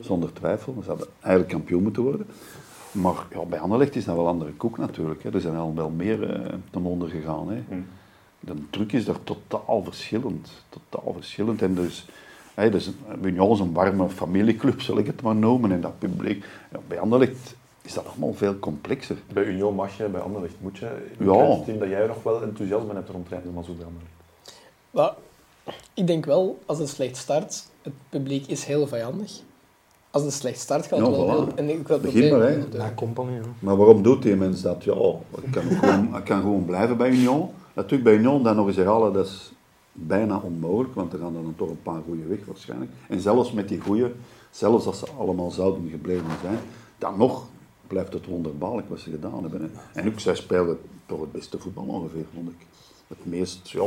[0.00, 0.76] Zonder twijfel.
[0.82, 2.26] Ze hadden eigenlijk kampioen moeten worden.
[2.90, 5.22] Maar ja, bij Anderlecht is dat wel een andere koek natuurlijk.
[5.22, 5.34] Hè.
[5.34, 7.50] Er zijn al wel meer eh, ten onder gegaan.
[7.50, 7.62] Hè.
[8.40, 10.64] De truc is daar totaal verschillend.
[10.68, 11.62] Totaal verschillend.
[11.62, 12.06] En dus,
[12.54, 12.90] hè, dus
[13.22, 15.72] Union is een warme familieclub, zal ik het maar noemen.
[15.72, 16.44] En dat publiek.
[16.72, 19.16] Ja, bij Anderlecht is dat allemaal veel complexer.
[19.32, 21.06] Bij Union mag je, bij Anderlecht moet je.
[21.18, 21.56] Ja.
[21.56, 24.12] Ik denk dat jij nog wel enthousiasme hebt rond trainer Mazou bij Anderlecht.
[24.90, 25.12] Maar
[25.94, 29.40] ik denk wel, als het slecht start, het publiek is heel vijandig.
[30.10, 31.28] Als het slecht start, gaat het Ja, wel voilà.
[31.48, 31.56] heel...
[31.56, 32.58] En ik wil het Begin maar, hè.
[33.58, 34.84] Maar waarom doet die mens dat?
[34.84, 37.50] Ja, hij kan, ook gewoon, hij kan gewoon blijven bij Union.
[37.74, 39.52] Natuurlijk bij Union dan nog eens herhalen, dat is
[39.92, 42.90] bijna onmogelijk, want er gaan er dan toch een paar goede weg waarschijnlijk.
[43.08, 44.12] En zelfs met die goede,
[44.50, 46.58] zelfs als ze allemaal zouden gebleven zijn,
[46.98, 47.46] dan nog
[47.86, 49.60] blijft het wonderbaarlijk wat ze gedaan hebben.
[49.62, 50.00] hè.
[50.00, 52.66] En ook, zij speelden toch het beste voetbal ongeveer, vond ik.
[53.08, 53.84] Het meest ja,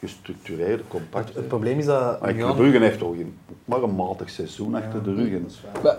[0.00, 1.34] gestructureerde, compact.
[1.34, 2.20] Het probleem is dat...
[2.20, 3.34] Maar Union- Brugge heeft toch geen-
[3.64, 5.32] maar een matig seizoen achter de rug.
[5.32, 5.46] En,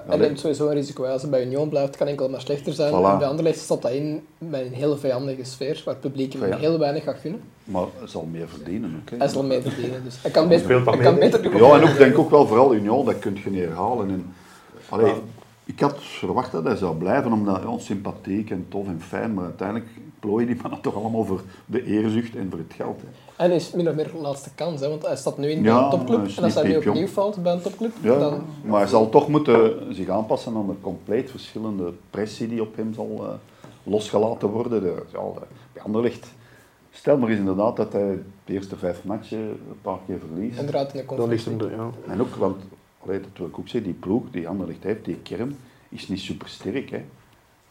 [0.08, 1.04] Maar neemt sowieso een risico.
[1.04, 2.92] Als hij bij Union blijft, kan enkel maar slechter zijn.
[2.94, 3.12] Voilà.
[3.12, 6.48] En bij Anderlecht staat dat in met een heel vijandige sfeer, waar het publiek hem
[6.48, 6.58] Ja.
[6.58, 7.42] heel weinig gaat gunnen.
[7.64, 9.02] maar hij zal meer verdienen.
[9.02, 9.18] ook, hè.
[9.18, 10.04] Hij zal mee verdienen.
[10.04, 12.74] Dus hij kan beter, hij kan mee, beter Ja, en ook, denk ook wel vooral
[12.76, 14.10] Union, dat kun je niet herhalen.
[14.10, 14.34] En,
[14.90, 15.14] allee,
[15.66, 19.44] ik had verwacht dat hij zou blijven, omdat ja, sympathiek en tof en fijn, maar
[19.44, 19.88] uiteindelijk
[20.20, 23.00] plooien die mannen toch allemaal voor de eerzucht en voor het geld.
[23.02, 23.08] Hè.
[23.42, 25.64] En hij is min of meer de laatste kans, hè, want hij staat nu in
[25.64, 26.38] Ja, bij een topclub.
[26.38, 28.46] En als hij niet nu opnieuw valt bij een topclub, Ja, dan...
[28.64, 32.94] maar hij zal toch moeten zich aanpassen aan de compleet verschillende pressie die op hem
[32.94, 33.34] zal eh,
[33.84, 34.82] losgelaten worden.
[34.82, 35.40] De, ja, de,
[35.74, 36.28] bij Anderlecht,
[36.92, 40.60] stel maar eens inderdaad dat hij de eerste vijf matchen een paar keer verliest.
[40.60, 41.90] En eruit in de Dan ligt hem de, ja.
[42.12, 42.64] En ook, want
[43.04, 45.58] allee, dat wil ik ook zeggen, die ploeg die Anderlecht heeft, die kern,
[45.90, 46.90] is niet super sterk.
[46.90, 47.04] Hè.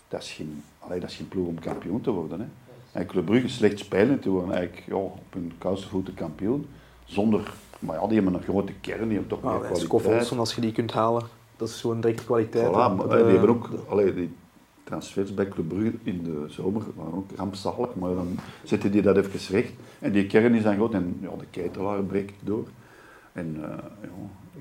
[0.09, 2.41] Dat, is geen, allee, dat is geen ploeg om kampioen te worden.
[2.41, 2.47] Hè.
[2.93, 6.69] En Club Brugge slecht spelen, die worden eigenlijk ja, op hun koude voeten kampioen.
[7.05, 9.85] Zonder, maar ja, die hebben een grote kern, die hebben toch meer Ah, kwaliteit.
[9.87, 11.23] Scoff Olsen, als je die kunt halen,
[11.57, 12.69] dat is gewoon direct kwaliteit.
[12.69, 14.35] Voilà, maar, De- eh, die hebben ook, allee, die
[14.85, 19.17] transfers bij Club Brugge in de zomer waren ook rampzalig, maar dan zetten die dat
[19.17, 19.73] even recht.
[19.99, 22.65] En die kern is dan groot en ja, de ketelaar breekt door.
[23.33, 23.63] En uh,
[24.03, 24.09] ja,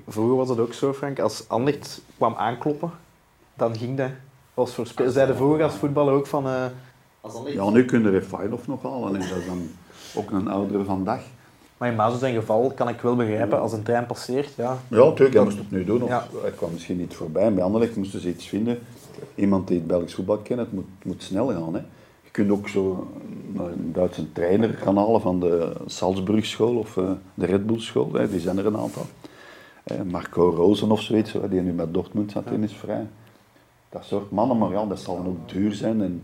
[0.08, 1.18] Vroeger was dat ook zo, Frank.
[1.20, 2.90] Als Anderlecht kwam aankloppen,
[3.54, 4.10] dan ging dat.
[4.54, 6.46] Was voor spelers zeiden vroeger als voetballer ook van...
[7.46, 9.68] ja, nu kun je Refailov nog halen en dat is dan
[10.14, 11.22] ook een oudere vandaag.
[11.78, 14.78] maar in Mazo zijn geval kan ik wel begrijpen, als een trein passeert, ja.
[14.88, 16.02] Ja, natuurlijk, hij moest het nu doen.
[16.02, 16.26] Of Ja.
[16.42, 17.42] Hij kwam misschien niet voorbij.
[17.42, 18.78] En bij Anderlecht moesten ze iets vinden.
[19.34, 21.74] Iemand die het Belgisch voetbal kent, het moet, moet snel gaan.
[21.74, 21.80] Hè.
[22.22, 23.08] Je kunt ook zo
[23.56, 28.12] een Duitse trainer gaan halen van de Salzburg-school of eh, de Red Bull-school.
[28.12, 28.30] Hè.
[28.30, 29.06] Die zijn er een aantal.
[29.82, 33.06] Eh, Marco Rosen of zoiets, die nu met Dortmund zat in, is vrij.
[33.88, 36.02] Dat soort mannen, maar ja, dat zal dan ook duur zijn.
[36.02, 36.22] En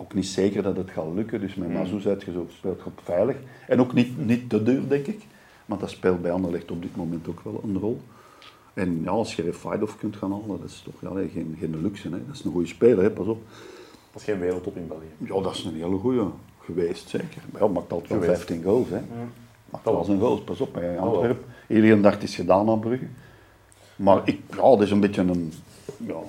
[0.00, 1.40] ook niet zeker dat het gaat lukken.
[1.40, 3.36] Dus met Mazou zet je zo, speelt op veilig.
[3.66, 5.26] En ook niet, niet te duur, denk ik.
[5.66, 8.00] Want dat speelt bij Anderlecht op dit moment ook wel een rol.
[8.74, 12.08] En ja, als je Refaidov kunt gaan halen, dat is toch ja, geen, geen luxe.
[12.08, 12.26] Hè.
[12.26, 13.42] Dat is een goede speler, hè, pas op.
[14.12, 15.32] Dat is geen wereldtop in België.
[15.34, 16.26] Ja, dat is een hele goede
[16.60, 17.42] geweest, zeker.
[17.52, 18.42] Maar ja, maakt altijd wel Geweest.
[18.44, 18.88] 15 goals.
[18.88, 19.00] Hè.
[19.70, 21.44] Maar dat was een goals, pas op, bij Antwerpen.
[21.68, 23.06] Iedereen dacht, het is gedaan aan Brugge.
[23.96, 25.52] Maar ik, ja, dat is een beetje een...
[25.96, 26.20] Ja,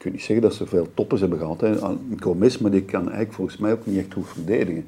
[0.00, 1.60] ik kan niet zeggen dat ze veel toppers hebben gehad.
[1.60, 1.76] Hè.
[2.20, 4.86] Gomez, maar die kan eigenlijk volgens mij ook niet echt goed verdedigen.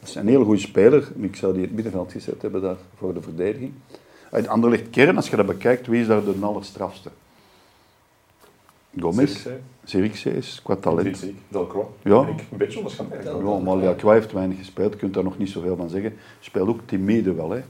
[0.00, 1.12] Dat is een hele goede speler.
[1.16, 3.72] Ik zou die in het middenveld gezet hebben daar voor de verdediging.
[4.30, 7.10] Uit Anderlecht kern, als je dat bekijkt, wie is daar de allerstrafste?
[8.98, 9.46] Gomez.
[9.84, 11.24] Zirkzee is qua talent.
[11.48, 11.88] Delcroix.
[12.02, 12.26] Ja.
[12.26, 13.46] Ik een beetje onderschat eigenlijk.
[13.46, 16.14] Ja, maar heeft weinig gespeeld, je kunt daar nog niet zoveel van zeggen.
[16.40, 17.62] Speelt ook timide wel, hè.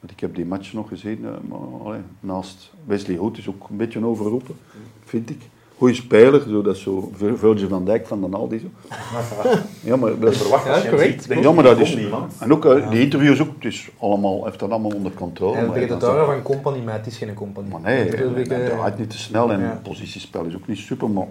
[0.00, 3.68] Want ik heb die match nog gezien, eh, maar allee, naast Wesley Hoed is ook
[3.68, 4.56] een beetje overroepen,
[5.04, 5.40] vind ik.
[5.78, 8.58] Goeie speler, zo, dat is zo Vir- Virgil van Dijk van den Aldi.
[8.58, 8.66] Zo.
[9.80, 11.24] Ja, maar dat is, Verwacht correct.
[11.24, 11.96] ja, je, maar dat is...
[12.38, 15.56] En ook eh, die interviews ook, het is allemaal, heeft dat allemaal onder controle.
[15.56, 17.68] Het dat is- houden van company, maar het is geen company.
[17.70, 18.14] maar nee, ik,
[18.50, 19.66] eh, draait niet te snel en ja.
[19.70, 21.26] het positiespel is ook niet super, maar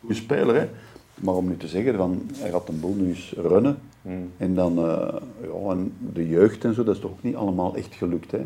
[0.00, 0.54] goede speler.
[0.54, 0.68] Hè.
[1.14, 3.78] Maar om nu te zeggen, van, hij gaat een boel nu eens runnen.
[4.02, 4.30] Hmm.
[4.36, 7.74] En dan eh, ja, en de jeugd en zo, dat is toch ook niet allemaal
[7.76, 8.30] echt gelukt.
[8.30, 8.40] Hè.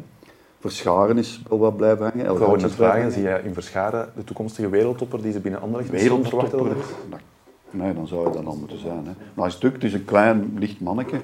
[0.60, 2.26] Verscharen is wel wat blijven hangen.
[2.26, 5.60] El Ik is blijven vragen, zie je in Verscharen de toekomstige wereldtopper die ze binnen
[5.60, 6.68] Anderlecht Wereldtopper.
[7.10, 7.20] Dat-
[7.70, 9.06] Nee, dan zou hij dat al moeten zijn.
[9.06, 9.12] Hè.
[9.34, 11.20] Maar stuk, het is een klein, licht manneke.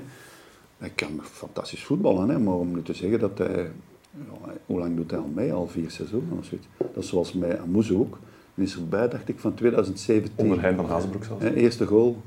[0.79, 2.38] Hij kan fantastisch voetballen, hè.
[2.38, 3.71] maar om nu te zeggen dat hij...
[4.11, 5.53] Ja, hoe lang doet hij al mee?
[5.53, 6.66] Al vier seizoenen of zoiets.
[6.79, 8.18] Dat is zoals bij Amouzou ook.
[8.55, 10.33] Die is erbij, dacht ik, van 2017.
[10.37, 11.42] Onder Hein van Hazenbroek zelfs.
[11.42, 12.23] Hè, eerste goal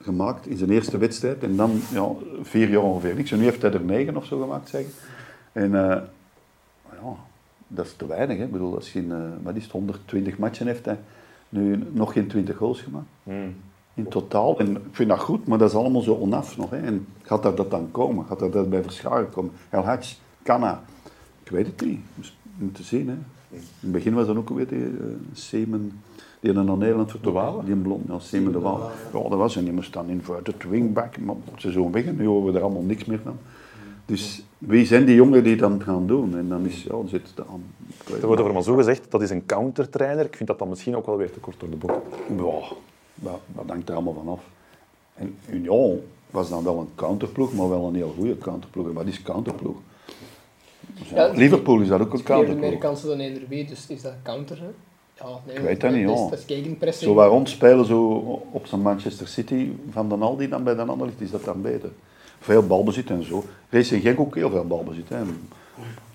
[0.00, 1.42] gemaakt in zijn eerste wedstrijd.
[1.42, 2.08] En dan ja,
[2.42, 3.30] vier jaar ongeveer niks.
[3.32, 4.84] En nu heeft hij er negen of zo gemaakt, zeg.
[5.56, 6.02] En eh,
[7.02, 7.16] ja,
[7.68, 8.36] dat is te weinig.
[8.36, 8.44] Hè.
[8.44, 10.98] Ik bedoel, als je in, eh, wat is het, 120 matchen heeft hij
[11.48, 13.06] nu nog geen 20 goals gemaakt.
[13.22, 13.54] Hmm.
[13.94, 14.58] In totaal.
[14.58, 16.70] En ik vind dat goed, maar dat is allemaal zo onaf nog.
[16.70, 16.76] Hè.
[16.76, 18.26] En gaat daar dat dan komen?
[18.26, 19.52] Gaat er dat bij Verscharen komen?
[19.68, 20.82] El Hadj, Canna.
[21.42, 22.00] Ik weet het niet.
[22.14, 23.08] Dus, Moet te zien.
[23.08, 23.14] Hè.
[23.48, 26.02] In het begin was dan ook weer die uh, Semen,
[26.40, 27.34] die naar Nederland vertrok.
[27.34, 27.64] De Walen?
[27.64, 28.90] Die in blond, ja, Semen de Waal.
[29.12, 31.18] Ja, dat was en die moest dan inverted wingback.
[31.18, 33.38] Maar ze zo weg en nu horen we er allemaal niks meer van.
[34.06, 36.36] Dus wie zijn die jongen die dat gaan doen?
[36.38, 37.64] En dan is, ja, dan zit het aan.
[38.20, 40.24] Er wordt over Mazou gezegd, dat is een countertrainer.
[40.24, 41.96] Ik vind dat dan misschien ook wel weer te kort door de bocht.
[42.36, 42.76] Ja,
[43.14, 44.40] dat, dat hangt er allemaal van af.
[45.14, 48.92] En Union was dan wel een counterploeg, maar wel een heel goede counterploeg.
[48.92, 49.76] Wat is counterploeg?
[51.14, 52.80] Ja, Liverpool is dat ook een Spelen meer counterploeg.
[52.80, 54.58] kansen dan NRB, dus is dat counter.
[54.60, 54.68] Hè?
[55.24, 56.28] Ja, nee, Ik weet dat niet, is, ja.
[56.28, 57.10] Dat is gegenpressing.
[57.10, 58.06] Zo waar rond spelen zo
[58.50, 61.62] op zijn Manchester City van dan Aldi dan bij dan ander ligt, is dat dan
[61.62, 61.90] beter.
[62.46, 63.44] Veel balbezit en zo.
[63.70, 65.08] Racing Genk ook heel veel balbezit.
[65.08, 65.16] Hè.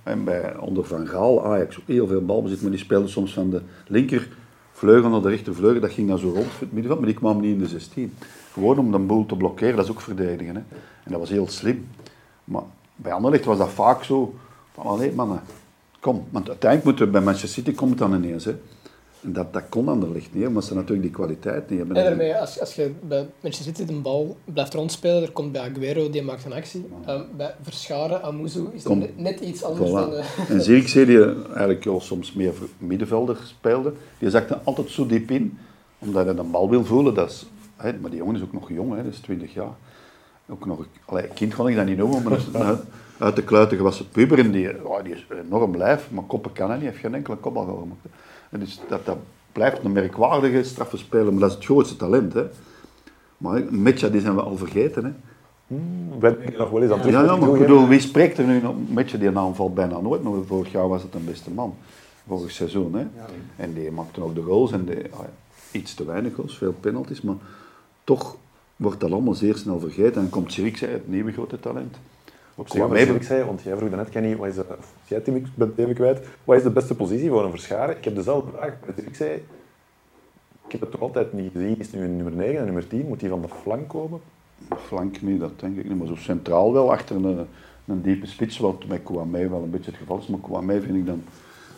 [0.03, 3.49] En, bij, onder Van Gaal, Ajax ook heel veel balbezit, maar die speelden soms van
[3.49, 4.27] de linker
[4.71, 5.81] vleugel naar de rechtervleugel.
[5.81, 8.13] Dat ging dan zo rond het middenveld, maar die kwam niet in de 16.
[8.51, 10.55] Gewoon om de boel te blokkeren, dat is ook verdedigen.
[10.55, 10.61] Hè.
[11.03, 11.87] En dat was heel slim.
[12.43, 12.63] Maar
[12.95, 14.35] bij Anderlecht was dat vaak zo
[14.73, 15.41] van, allee mannen,
[15.99, 16.25] kom.
[16.29, 18.45] Want uiteindelijk moeten bij Manchester City komt het dan ineens.
[18.45, 18.55] Hè.
[19.23, 21.97] En dat, dat kon Anderlecht niet, omdat ze natuurlijk die kwaliteit niet hebben.
[21.97, 25.61] En daarmee, als, als je bij Manchester City een bal blijft rondspelen, er komt bij
[25.61, 26.85] Aguero, die maakt een actie.
[27.05, 28.99] Ehm, bij Verscharen, Amuzu, is dat Kom.
[28.99, 29.93] net, net iets anders Voilà.
[29.93, 30.13] dan...
[30.13, 35.31] eh, En Zirkzee, die eigenlijk wel soms meer middenvelder speelde, die zakte altijd zo diep
[35.31, 35.57] in,
[35.99, 37.13] omdat hij een bal wil voelen.
[37.13, 39.73] Dat is, hè, maar die jongen is ook nog jong, hè, dat is 20 jaar.
[40.49, 42.77] Ook nog, allee, kind kan ik dat niet noemen, maar dat is een
[43.19, 44.39] uit de kluiten gewassen puber.
[44.39, 47.35] En die, ja, die is enorm lijf, maar koppen kan hij niet, heeft geen enkele
[47.37, 48.05] kopbal gemaakt.
[48.51, 49.17] En dus dat, dat
[49.51, 52.33] blijft een merkwaardige straffe speler, maar dat is het grootste talent.
[52.33, 52.45] Hè.
[53.37, 55.05] Maar Metja, die zijn we al vergeten.
[55.05, 55.11] Hè.
[56.19, 58.45] Ben ik nog wel eens aan het Ja, ja, maar ik bedoel, wie spreekt er
[58.45, 58.75] nu nog?
[58.87, 61.75] Met je die naam valt bijna nooit, maar vorig jaar was het een beste man.
[62.27, 63.05] Vorig seizoen, hè.
[63.55, 65.29] En die maakte ook de goals en die, ah ja,
[65.71, 67.35] iets te weinig goals, veel penalties, maar
[68.03, 68.35] toch
[68.75, 70.13] wordt dat allemaal zeer snel vergeten.
[70.15, 71.97] En dan komt Zirkzee, het nieuwe grote talent.
[72.55, 74.93] Op zich, Qua wat ik zei, want jij vroeg net, Kenny, wat is de, of
[75.05, 77.97] jij Tim, ik ben het even kwijt, wat is de beste positie voor een verscharen?
[77.97, 79.33] Ik heb dezelfde vraag met ik zei,
[80.65, 82.87] ik heb het toch altijd niet gezien, is het nu een nummer 9 en nummer
[82.87, 84.19] 10, moet die van de flank komen?
[84.77, 87.47] Flank niet, dat denk ik niet, maar zo centraal wel, achter een,
[87.85, 90.27] een diepe spits, wat met Kouame wel een beetje het geval is.
[90.27, 91.23] Maar Kouame vind ik dan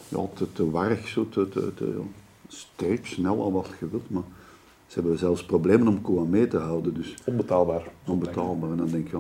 [0.08, 2.00] ja, te, te warrig, zo, te, te, te
[2.48, 4.10] sterk, snel, al wat je wilt.
[4.10, 4.24] Maar
[4.88, 7.84] ze hebben zelfs problemen om Kouame te houden, dus Onbetaalbaar.
[8.08, 8.72] onbetaalbaar.
[8.72, 9.18] En dan denk je,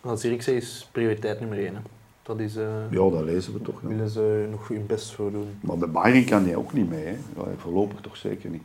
[0.00, 1.74] Wat Zirkzee is prioriteit nummer één.
[1.74, 1.80] Hè.
[2.22, 2.56] Dat is...
[2.56, 3.82] eh ja, dat lezen we toch.
[3.82, 3.88] Ja.
[3.88, 5.48] willen ze nog hun best voor doen.
[5.60, 7.16] Maar bij Bayern kan hij ook niet mee, hè.
[7.56, 8.62] Voorlopig toch zeker niet.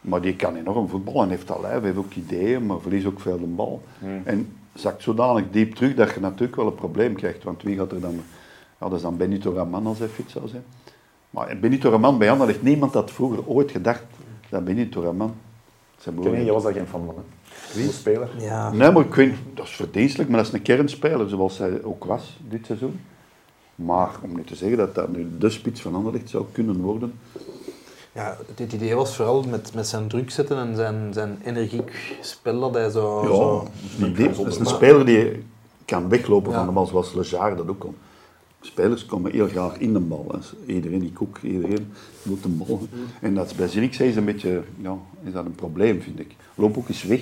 [0.00, 3.20] Maar die kan enorm voetballen en heeft dat lijf, heeft ook ideeën, maar verliest ook
[3.20, 3.82] veel de bal.
[4.24, 7.42] En zakt zodanig diep terug dat je natuurlijk wel een probleem krijgt.
[7.42, 8.14] Want wie gaat er dan...
[8.80, 10.62] Ja, dat is dan Benito Raman als hij fit zou zijn.
[11.30, 14.04] Maar Benito Raman, bij Anna ligt niemand had vroeger ooit gedacht
[14.48, 15.34] dat Benito Raman...
[16.04, 17.22] Kenny, jij was daar geen fan van, hè?
[17.80, 17.90] Wie?
[17.92, 18.28] Speler?
[18.38, 18.72] Ja.
[18.72, 22.04] Nee, maar ik vind, dat is verdienstelijk, maar dat is een kernspeler, zoals hij ook
[22.04, 23.00] was dit seizoen.
[23.74, 27.12] Maar om nu te zeggen dat dat nu de spits van Anderlecht zou kunnen worden,
[28.12, 32.60] Ja, het idee was vooral met, met zijn druk zetten en zijn, zijn energiek spel
[32.60, 33.22] dat hij zo...
[33.22, 35.44] Ja, zo dat is, dat een speler die
[35.84, 36.56] kan weglopen Ja.
[36.56, 37.96] van de bal, zoals Lejar dat ook kon.
[38.66, 40.26] Spelers komen heel graag in de bal.
[40.28, 40.72] hè.
[40.74, 42.80] Iedereen, ik ook, iedereen moet de bal.
[43.20, 46.36] En dat is bij Zirkzee is een beetje, ja, is dat een probleem, vind ik.
[46.54, 47.20] Loop ook eens weg.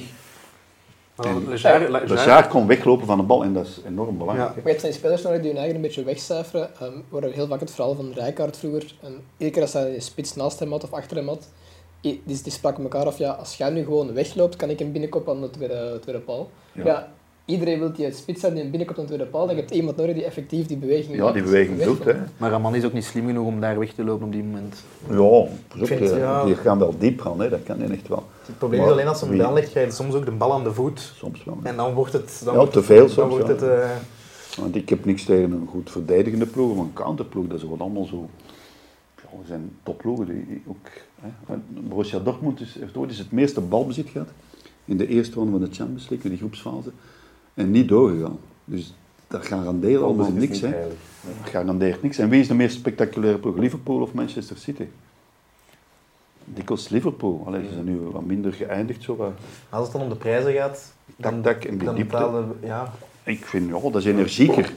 [2.07, 4.49] Lejar kon weglopen van de bal en dat is enorm belangrijk.
[4.49, 4.55] Ja.
[4.57, 6.71] Maar hebt zijn spelers nodig die hun eigen een beetje wegcijferen.
[6.81, 8.95] Ehm, we heel vaak het verhaal van Rijkaard vroeger.
[9.03, 11.49] En iedere keer als hij een spits naast hem had of achter hem had,
[12.01, 15.35] die, die spraken elkaar af, ja, als jij nu gewoon wegloopt, kan ik hem binnenkoppen
[15.35, 16.51] aan de tweede, tweede paal.
[16.73, 16.85] Ja.
[16.85, 17.13] Ja.
[17.45, 19.47] Iedereen wil die spits zijn die binnenkomt aan de tweede paal.
[19.47, 22.05] Dan heb je iemand nodig die effectief die beweging Ja, die beweging doet.
[22.05, 22.15] Hè.
[22.37, 24.77] Maar Raman is ook niet slim genoeg om daar weg te lopen op die moment.
[25.11, 25.47] Ja,
[25.87, 26.45] eh, ja.
[26.45, 27.49] die gaan wel diep gaan, hè.
[27.49, 28.25] dat kan je echt wel.
[28.47, 30.31] Het probleem Maar is alleen als ze hem bij legt, krijg je soms ook de
[30.31, 31.13] bal aan de voet.
[31.17, 31.59] Soms wel.
[31.63, 32.41] En dan wordt het...
[32.45, 33.53] Dan Ja, wordt te het- veel Dan soms, wordt ja.
[33.53, 33.63] het...
[33.63, 33.91] eh,
[34.61, 37.81] Want ik heb niks tegen een goed verdedigende ploeg, maar een counterploeg, dat is gewoon
[37.81, 38.29] allemaal zo.
[39.17, 40.87] Ja, er zijn topploegen die die ook.
[41.47, 41.55] Hè.
[41.69, 44.29] Borussia Dortmund is, heeft ooit eens het meeste balbezit gehad
[44.85, 46.91] in de eerste ronde van de Champions League, in die groepsfase,
[47.61, 48.39] en niet doorgegaan.
[48.65, 48.95] Dus
[49.29, 50.61] dat garandeert allemaal niks.
[50.61, 50.71] Hè.
[50.71, 52.19] Dat garandeert niks.
[52.19, 53.57] En wie is de meest spectaculaire ploeg?
[53.57, 54.85] Liverpool of Manchester City?
[56.45, 57.43] Dikwijls Liverpool.
[57.47, 59.03] Allee, ze zijn nu wat minder geëindigd.
[59.03, 59.33] Zo wat.
[59.69, 62.17] als het dan om de prijzen gaat, dan, Tak, tak, en die dan diepte.
[62.17, 62.67] betalen we...
[62.67, 62.93] Ja,
[63.25, 64.73] Ik vind, ja, dat is energieker.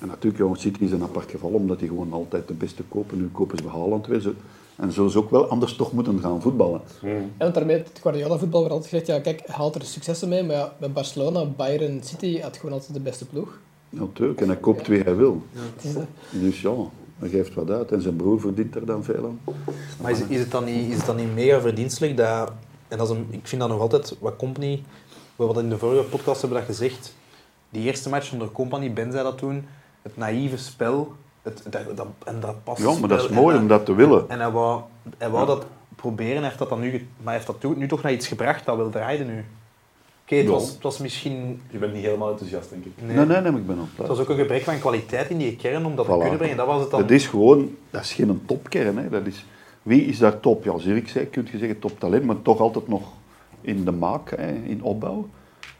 [0.00, 3.18] En natuurlijk, ja, City is een apart geval, omdat die gewoon altijd de beste kopen.
[3.18, 4.20] Nu kopen ze bij Haaland weer.
[4.20, 4.32] Zo.
[4.76, 6.80] En zo ze ook wel anders toch moeten gaan voetballen.
[7.02, 7.08] Ja,
[7.38, 10.56] want daarmee, het Guardiola-voetbal wordt altijd gezegd, ja kijk, hij haalt er successen mee, maar
[10.56, 13.58] ja, bij Barcelona, Bayern, City had gewoon altijd de beste ploeg.
[13.88, 14.40] Ja, natuurlijk.
[14.40, 15.42] En hij koopt wie hij wil.
[15.82, 15.90] Eh,
[16.30, 16.74] Dus ja,
[17.18, 17.92] hij geeft wat uit.
[17.92, 19.54] En zijn broer verdient er dan veel aan.
[20.02, 22.52] Maar is, is, het dan niet, is het dan niet mega verdienstelijk dat...
[22.88, 24.82] En dat is een, ik vind dat nog altijd wat Company...
[25.36, 27.14] We hadden in de vorige podcast hebben dat gezegd.
[27.70, 29.64] Die eerste match onder Company, Ben zei dat toen.
[30.02, 31.12] Het naïeve spel.
[31.44, 33.94] Het, dat, dat, en dat past Ja, maar dat is mooi en, om dat te
[33.94, 34.28] willen.
[34.28, 34.80] En hij wou,
[35.18, 35.54] hij wou Ja.
[35.54, 36.34] dat proberen.
[36.36, 38.76] Hij heeft dat dan nu, maar hij heeft dat nu toch naar iets gebracht dat
[38.76, 39.44] wil draaien nu.
[40.24, 41.60] Oké, het, was, het was misschien...
[41.70, 42.92] Je bent niet helemaal enthousiast, denk ik.
[42.96, 45.56] Nee, Nee, nee, ik ben op Het was ook een gebrek van kwaliteit in die
[45.56, 46.08] kern om dat Voilà.
[46.08, 46.56] te kunnen brengen.
[46.56, 47.00] Dat was het dan.
[47.00, 48.96] Dat is gewoon, dat is geen topkern.
[48.98, 49.08] Hè.
[49.08, 49.44] Dat is,
[49.82, 50.64] wie is daar top?
[50.64, 53.02] Ja, Zirkzee kun je zeggen toptalent, maar toch altijd nog
[53.60, 55.28] in de maak, hè, in opbouw.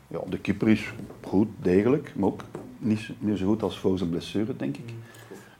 [0.06, 0.92] Ja, de keeper is
[1.26, 2.40] goed, degelijk, maar ook
[2.78, 4.92] niet zo- meer zo goed als voor zijn blessure, denk ik.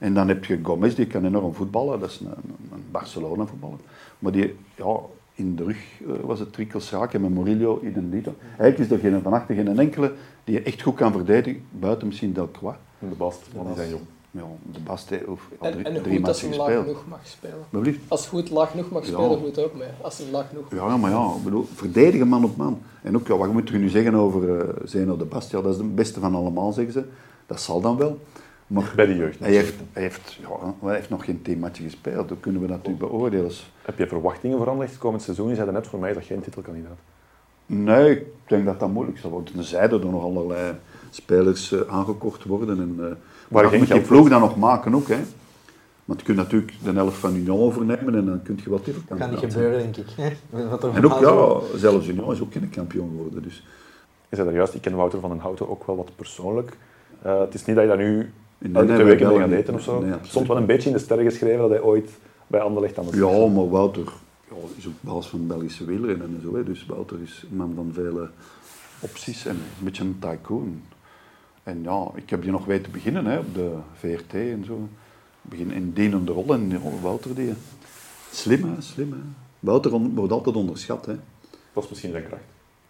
[0.05, 2.27] En dan heb je Gomez, die kan enorm voetballen, dat is een,
[2.73, 3.79] een Barcelona-voetballer.
[4.19, 4.97] Maar die, ja,
[5.35, 8.33] in de rug eh, was het trikkelsraak en met Murillo in een liter.
[8.59, 10.13] Eigenlijk is er geen, van achter geen enkele
[10.45, 12.77] die je echt goed kan verdedigen, buiten misschien Delcroix.
[12.99, 14.03] De bast, want die zijn jong.
[14.31, 15.25] Ja, de Bast heeft
[15.61, 17.65] en, drie, en drie goed als hij laag genoeg mag spelen.
[17.71, 18.01] Maar blieft.
[18.09, 19.13] Als hij goed laag genoeg mag Ja.
[19.13, 22.57] spelen, goed ook, maar als hij laag genoeg Ja, maar ja, bedoel, verdedigen man op
[22.57, 22.79] man.
[23.03, 25.51] En ook, ja, wat moet je nu zeggen over eh Zeno de Bast?
[25.51, 27.05] Ja, dat is de beste van allemaal, zeggen ze.
[27.47, 28.19] Dat zal dan wel.
[28.67, 29.39] Maar Bij de jeugd.
[29.39, 32.29] hij heeft, hij, heeft, ja, hij heeft nog geen teammatje gespeeld.
[32.29, 33.51] Dat kunnen we natuurlijk beoordelen.
[33.83, 35.49] Heb je verwachtingen voor Anderlecht komend seizoen?
[35.49, 36.99] Je zei net, voor mij dat geen titelkandidaat.
[37.67, 39.55] Nee, ik denk dat dat moeilijk zal worden.
[39.55, 40.73] Tenzij er nog allerlei
[41.11, 42.79] spelers eh, aangekocht worden.
[42.81, 43.17] En, eh
[43.49, 45.09] maar dat geen moet je ploeg dan nog maken ook.
[45.09, 45.19] Hè.
[46.05, 48.95] Want je kunt natuurlijk de helft van Union overnemen en dan kun je wat Dat
[48.95, 49.65] titelkandidaat gaat niet zijn.
[49.65, 50.15] gebeuren, denk ik.
[50.17, 50.31] hè.
[50.99, 53.43] En ook, ja, zelfs Union is ook geen kampioen geworden.
[53.43, 53.67] Dus.
[54.29, 56.77] Je zei daar juist, ik ken Wouter van den Houten ook wel wat persoonlijk.
[57.23, 59.59] Eh, het is niet dat je dat nu Nee, elke nee, twee weken niet.
[59.59, 60.01] eten of zo.
[60.01, 62.11] Nee, Het stond wel een beetje in de sterren geschreven dat hij ooit
[62.47, 64.13] bij Anderlecht aan de slag Ja, maar Wouter
[64.49, 66.57] ja, is ook baas van Belgische wielrennen en zo.
[66.57, 66.65] Hè.
[66.65, 68.29] Dus Wouter is een man van vele
[69.01, 70.83] opties en een beetje een tycoon.
[71.63, 74.89] En ja, ik heb die nog weten beginnen hè, op de VRT en zo.
[75.43, 77.53] Begin in dienende rol en Wouter die...
[78.31, 79.19] Slim hè, slim hè.
[79.61, 81.15] Wouter wordt altijd onderschat hè.
[81.73, 82.43] Dat is misschien zijn kracht.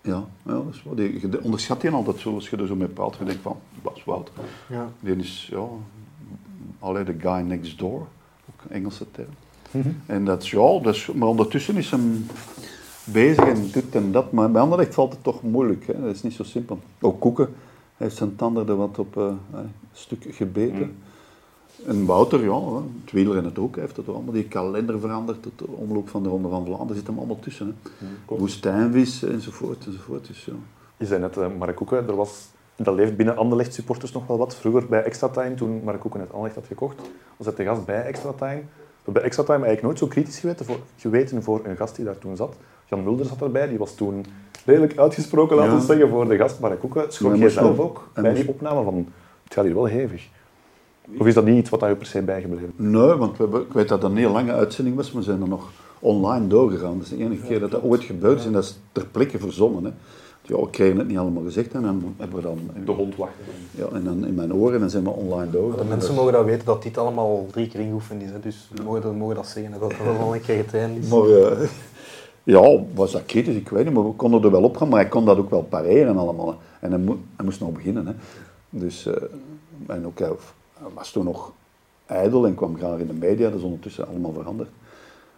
[0.05, 0.95] Ja, ja dat is wel.
[0.95, 3.17] Die, je onderschat die altijd zo, als je er zo mee praat.
[3.19, 4.35] Je denkt van, dat is Wouter.
[4.69, 4.89] Ja.
[5.01, 5.67] Die is, ja,
[6.79, 9.29] alleen de guy next door, ook een Engelse term.
[10.07, 12.27] En dat is, ja, dat is, maar ondertussen is hem
[13.05, 14.33] bezig en dit en dat.
[14.33, 16.01] Maar bij Anderlecht valt het toch moeilijk, hè.
[16.01, 16.79] dat is niet zo simpel.
[17.01, 17.55] Ook Koeken
[17.97, 20.97] heeft zijn tanden er wat op eh, een stuk gebeten.
[21.87, 22.61] En Wouter, ja,
[23.05, 24.33] het wielrennen het ook, heeft het allemaal.
[24.33, 27.77] Die kalender veranderd, het omloop van de Ronde van Vlaanderen zit hem allemaal tussen.
[27.99, 28.37] Hè.
[28.37, 30.27] Woestijnvis enzovoort, enzovoort.
[30.27, 30.53] Dus, ja.
[30.97, 34.39] Je zei net, uh, Mark Koeken, er was, dat leeft binnen Anderlecht supporters nog wel
[34.39, 34.55] wat.
[34.57, 36.97] Vroeger bij Extra Time, toen Mark Koeken het Anderlecht had gekocht,
[37.37, 38.55] was hij te gast bij Extra Time.
[38.61, 41.97] We hebben bij Extra Time eigenlijk nooit zo kritisch geweten voor, geweten voor een gast
[41.97, 42.57] die daar toen zat.
[42.85, 44.25] Jan Mulder zat erbij, die was toen
[44.65, 45.85] redelijk uitgesproken, laten we Ja.
[45.85, 47.13] zeggen, voor de gast Mark Koeken.
[47.13, 49.09] Schrok jij zelf ook bij die opname van,
[49.45, 50.29] het gaat hier wel hevig?
[51.19, 52.73] Of is dat niet iets wat daar je per se bijgebleven?
[52.77, 55.29] Nee, want we hebben, ik weet dat dat een heel lange uitzending was, maar we
[55.29, 56.95] zijn er nog online doorgegaan.
[56.99, 59.39] Dat is de enige keer dat dat ooit gebeurd is en dat is ter plekke
[59.39, 59.85] verzonnen.
[59.85, 59.91] Hè.
[60.47, 62.59] Ja, we kregen het niet allemaal gezegd en dan hebben we dan...
[62.85, 63.45] De hond wachten.
[63.71, 65.77] Ja, en dan in mijn oren en dan zijn we online door.
[65.77, 68.31] De mensen mogen dat weten dat dit allemaal drie keer ingeoefend is.
[68.31, 68.41] Hè.
[68.41, 71.09] Dus we mogen, we mogen dat zeggen, dat dat wel een keer getraind is.
[71.09, 71.69] Maar eh,
[72.43, 73.55] ja, was dat kritisch?
[73.55, 75.51] Ik weet niet, maar we konden er wel op gaan, maar hij kon dat ook
[75.51, 76.57] wel pareren allemaal.
[76.81, 78.07] En hij, mo- hij moest nog beginnen.
[78.07, 78.13] Hè.
[78.71, 79.15] Dus, eh,
[79.87, 80.31] en ook, hij
[80.95, 81.53] was toen nog
[82.07, 84.71] ijdel en kwam graag in de media, dat is ondertussen allemaal veranderd.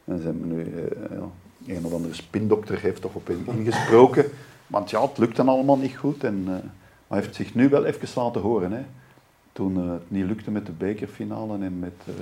[0.04, 4.24] En ze hebben nu, eh, ja, een of andere spindokter heeft toch op hem ingesproken.
[4.66, 6.24] Want ja, het lukt dan allemaal niet goed.
[6.24, 8.72] En, eh, maar hij heeft zich nu wel even laten horen.
[8.72, 8.82] Hè.
[9.52, 12.14] Toen eh, het niet lukte met de bekerfinale en met uh,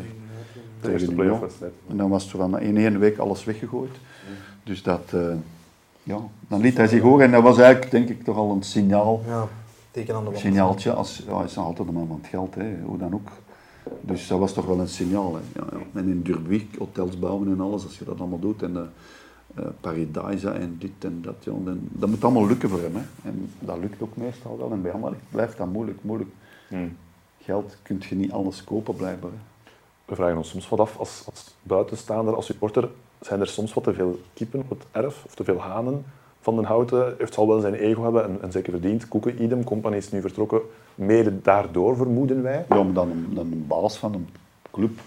[0.81, 1.73] De eerste playoff-wedstrijd.
[1.89, 3.97] En dan was er van in één week alles weggegooid.
[4.63, 5.13] Dus dat,
[6.03, 7.25] ja, dan liet hij zich horen.
[7.25, 9.23] En dat was eigenlijk, denk ik, toch al een signaal.
[9.27, 9.49] Ja,
[9.95, 10.41] teken aan de wand.
[10.41, 10.93] signaaltje.
[10.93, 13.29] Als, ja, hij is altijd een man van het geld, hè, hoe dan ook.
[14.01, 15.35] Dus dat was toch wel een signaal.
[15.35, 15.61] Hè.
[15.61, 16.01] Ja, ja.
[16.01, 18.63] En in Durbuik, hotels bouwen en alles, als je dat allemaal doet.
[18.63, 18.93] En
[19.59, 21.35] uh, Paradisa en dit en dat.
[21.41, 22.95] Ja, dan, dat moet allemaal lukken voor hem.
[22.95, 23.29] Hè.
[23.29, 24.73] En dat lukt ook meestal wel.
[24.73, 26.31] En bij Anderlecht blijft dat moeilijk, moeilijk.
[26.69, 26.97] Hmm.
[27.41, 29.31] Geld kun je niet alles kopen, blijkbaar.
[29.31, 29.71] Hè.
[30.05, 32.89] We vragen ons soms wat af, als, als buitenstaander, als supporter,
[33.21, 36.05] zijn er soms wat te veel kippen op het erf, of te veel hanen
[36.45, 37.15] van den Houten?
[37.19, 39.09] Heeft zal wel zijn ego hebben, en, en zeker verdiend.
[39.09, 40.61] Koeken, idem, compagnie is nu vertrokken,
[40.95, 42.65] mede daardoor, vermoeden wij.
[42.69, 44.29] Ja, maar dan een, dan een baas van een
[44.71, 44.99] club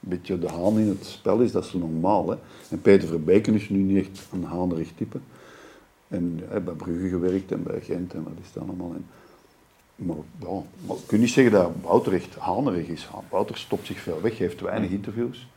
[0.00, 2.28] een beetje de haan in het spel is, dat is normaal.
[2.30, 2.36] Hè.
[2.70, 5.18] En Peter Verbeken is nu niet echt een haanerig type.
[6.08, 8.92] En hij heeft bij Brugge gewerkt en bij Gent en wat is dat allemaal.
[8.94, 9.06] En,
[9.96, 13.08] maar ja, maar je kunt niet zeggen dat Wouter echt hanerig is.
[13.30, 15.48] Wouter stopt zich veel weg, heeft weinig interviews.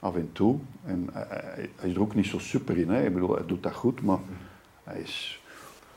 [0.00, 0.56] Af en toe.
[0.84, 2.90] En hij, hij- hij is er ook niet zo super in.
[2.90, 3.06] Hè.
[3.06, 4.18] Ik bedoel, hij doet dat goed, maar
[4.88, 5.42] hij is...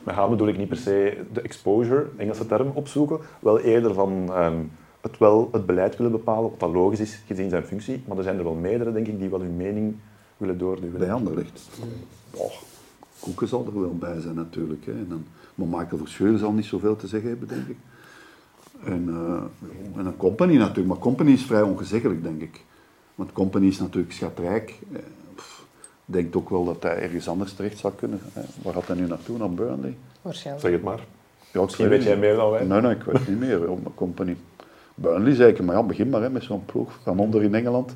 [0.03, 3.19] Met haan bedoel ik niet per se de exposure, Engelse term, opzoeken.
[3.39, 4.59] Wel eerder van ehm,
[5.01, 8.03] het, wel, het beleid willen bepalen, wat dat logisch is gezien zijn functie.
[8.07, 9.95] Maar er zijn er wel meerdere, denk ik, die wel hun mening
[10.37, 10.99] willen doorduwen.
[10.99, 11.69] bij Anderlecht.
[12.33, 12.45] Ja,
[13.19, 14.85] Koeken zal er wel bij zijn natuurlijk.
[14.85, 14.91] Hè.
[14.91, 15.25] En dan,
[15.55, 17.77] maar Michael Verscheuren zal niet zoveel te zeggen hebben, denk ik.
[18.83, 20.87] En, eh, en een company natuurlijk.
[20.87, 22.63] Maar company is vrij ongezeggelijk, denk ik.
[23.15, 24.79] Want company is natuurlijk schatrijk.
[26.11, 28.19] Eh, denkt ook wel dat hij ergens anders terecht zou kunnen.
[28.33, 28.41] Hè.
[28.61, 29.37] Waar gaat hij nu naartoe?
[29.37, 29.95] Naar Burnley?
[30.21, 30.65] Waarschijnlijk.
[30.65, 30.99] Zeg het maar.
[31.51, 32.63] Ja, ik Misschien weet jij meer dan wij.
[32.63, 33.59] Nee, nee, ik weet niet meer.
[33.59, 34.35] Ja, maar company.
[34.95, 37.95] Burnley zeker, maar ja, begin maar hè, met zo'n ploeg van onder in Engeland.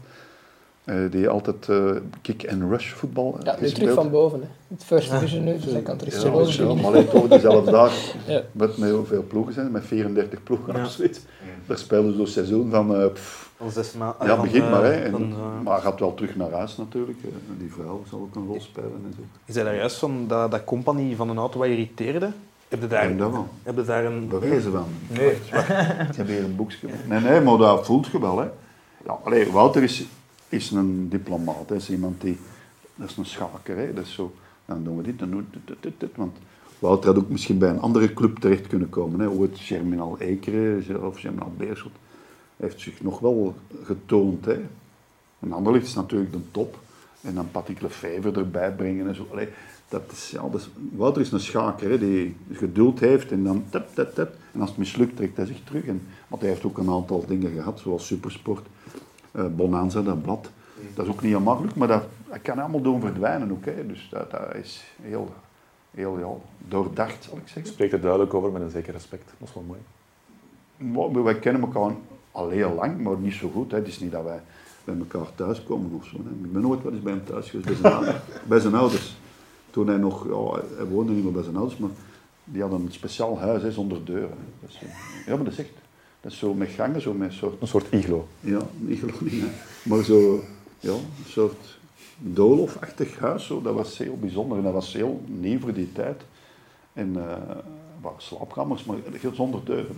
[0.84, 3.94] eh, die altijd eh, kick-and-rush voetbal eh, Ja, nu terug gespeeld.
[3.96, 4.40] van boven.
[4.42, 4.48] Hè.
[4.68, 6.76] Het first division nu, dus hij kan terug Ja, ja, beginnen.
[6.76, 7.94] maar alleen toch dezelfde dag.
[8.28, 8.42] Ja.
[8.52, 9.72] Met, met hoeveel ploegen zijn?
[9.72, 10.84] Met 34 ploegen Ja.
[10.84, 11.20] of zoiets.
[11.68, 12.96] Daar spelen ze zo'n seizoen van...
[12.96, 14.84] eh, pff, Al zes ma- ja, van, begin eh, maar.
[14.84, 14.92] Hè.
[14.92, 17.18] En, van, eh, maar hij gaat wel terug naar huis natuurlijk.
[17.22, 17.30] hè.
[17.58, 19.22] Die vrouw zal ook een rol spelen en zo.
[19.46, 22.30] Je zei daar juist van dat, dat compagnie van een auto wat irriteerde.
[22.68, 23.48] Heb je Ik daar, denk dat wel.
[23.64, 24.28] heb je daar een...
[24.28, 24.86] Bewijzen van.
[25.08, 25.32] Nee.
[25.32, 25.40] Ik
[26.18, 26.88] heb hier een boekje.
[27.08, 28.38] Nee, nee, maar dat voelt je wel.
[28.40, 28.48] Hè.
[29.06, 30.06] Ja, allee, Wouter is,
[30.50, 31.70] is een diplomaat.
[31.70, 31.76] Hè.
[31.76, 32.40] Is iemand die...
[32.96, 33.78] Dat is een schaker.
[33.78, 33.94] Hè.
[33.94, 34.34] Dat is zo...
[34.66, 36.10] Dan doen we dit, dan doen we dit, dit, dit, dit.
[36.16, 36.38] Want
[36.80, 39.20] Wouter had ook misschien bij een andere club terecht kunnen komen.
[39.20, 39.28] Hè.
[39.30, 41.92] Ooit Germinal Ekeren of Germinal Beerschot.
[42.58, 44.46] Heeft zich nog wel getoond.
[44.46, 44.62] Hè.
[45.40, 46.78] En Anderlecht is natuurlijk de top.
[47.22, 49.28] En dan Patrick Lefevre erbij brengen en zo.
[49.32, 49.48] Allee,
[49.90, 53.64] dat is, ja, dat is, Wouter is een schaker hè, die geduld heeft en dan
[53.70, 54.34] tap, tap, tap.
[54.52, 55.86] En als het mislukt, trekt hij zich terug.
[55.86, 58.68] En, want hij heeft ook een aantal dingen gehad, zoals Supersport,
[59.32, 60.50] eh, Bonanza, dat blad.
[60.94, 63.66] Dat is ook niet heel makkelijk, maar dat, dat kan allemaal doen verdwijnen ook.
[63.66, 63.88] Hè.
[63.88, 65.34] Dus dat, dat is heel,
[65.92, 66.30] heel ja,
[66.68, 67.74] doordacht, zal ik zeggen.
[67.74, 69.34] Spreekt er duidelijk over met een zeker respect.
[69.40, 69.80] Dat is wel mooi.
[71.12, 71.96] Maar wij kennen elkaar
[72.36, 73.72] al heel lang, maar niet zo goed.
[73.72, 73.78] Hè.
[73.78, 74.42] Het is niet dat wij
[74.84, 76.16] bij elkaar thuiskomen of zo.
[76.24, 76.30] Hè.
[76.46, 78.18] Ik ben nooit wel eens bij hem thuis geweest, bij zijn, ouders-
[78.48, 79.16] bij zijn ouders.
[79.70, 81.90] Toen hij nog, ja, hij woonde niet meer bij zijn ouders, maar
[82.44, 84.30] die hadden een speciaal huis hè, zonder deuren.
[84.30, 84.36] hè.
[84.62, 84.90] Dat is, eh,
[85.28, 85.72] ja, maar dat is echt,
[86.22, 88.28] dat is zo met gangen, zo met een soort, Een soort iglo.
[88.40, 89.48] ja, niet, hè.
[89.84, 90.40] maar zo,
[90.80, 91.78] ja, een soort
[92.18, 93.46] doolhofachtig huis.
[93.46, 93.62] Zo.
[93.62, 96.22] Dat was heel bijzonder en dat was heel nieuw voor die tijd.
[96.94, 97.38] En eh
[98.02, 98.98] waren slaapkamers, maar
[99.34, 99.98] zonder deuren.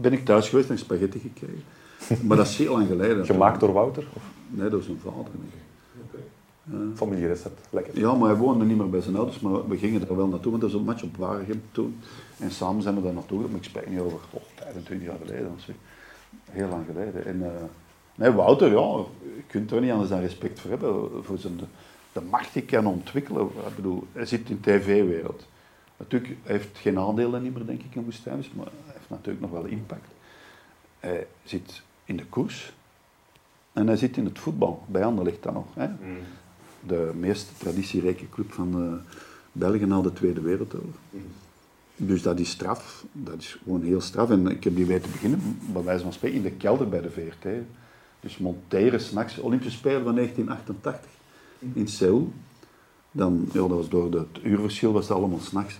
[0.00, 1.62] Ben ik thuis geweest en spaghetti gekregen.
[2.26, 3.26] Maar dat is heel lang geleden.
[3.26, 4.06] Gemaakt door Wouter?
[4.14, 5.24] Of Nee, dat is een vader.
[5.32, 6.96] denk ik.
[6.96, 7.60] familierecept?
[7.70, 7.98] Lekker.
[7.98, 10.50] Ja, maar hij woonde niet meer bij zijn ouders, maar we gingen er wel naartoe,
[10.50, 11.98] want dat was een match op Waregem toen.
[12.38, 15.18] En samen zijn we daar naartoe gegaan, maar ik spreek niet over oh, 25 jaar
[15.24, 15.72] geleden of zo.
[16.50, 17.24] Heel lang geleden.
[17.24, 17.62] En, eh,
[18.14, 19.04] nee, Wouter, ja,
[19.36, 21.64] je kunt er niet anders dan respect voor hebben, voor zijn, de,
[22.12, 23.42] de macht die kan ontwikkelen.
[23.42, 25.46] Ik bedoel, hij zit in de tv-wereld.
[25.96, 28.66] Natuurlijk, hij heeft geen aandelen niet meer, denk ik, in Woestijns, maar
[29.08, 30.08] heeft natuurlijk nog wel impact.
[31.00, 32.72] Hij zit in de koers
[33.72, 35.66] en hij zit in het voetbal, bij Anderlecht dan nog.
[35.74, 35.88] Hè?
[36.86, 39.12] de meest traditierijke club van eh,
[39.52, 40.94] België na de Tweede Wereldoorlog.
[41.96, 44.30] Dus dat is straf, dat is gewoon heel straf.
[44.30, 47.10] En ik heb die weten beginnen, bij wijze van spreken, in de kelder bij de
[47.10, 47.48] VRT.
[48.20, 51.10] Dus monteren s'nachts, Olympische Spelen van 1988
[51.72, 52.32] in Seoul.
[53.10, 55.78] Dan, ja, dat was door het uurverschil was het allemaal s'nachts.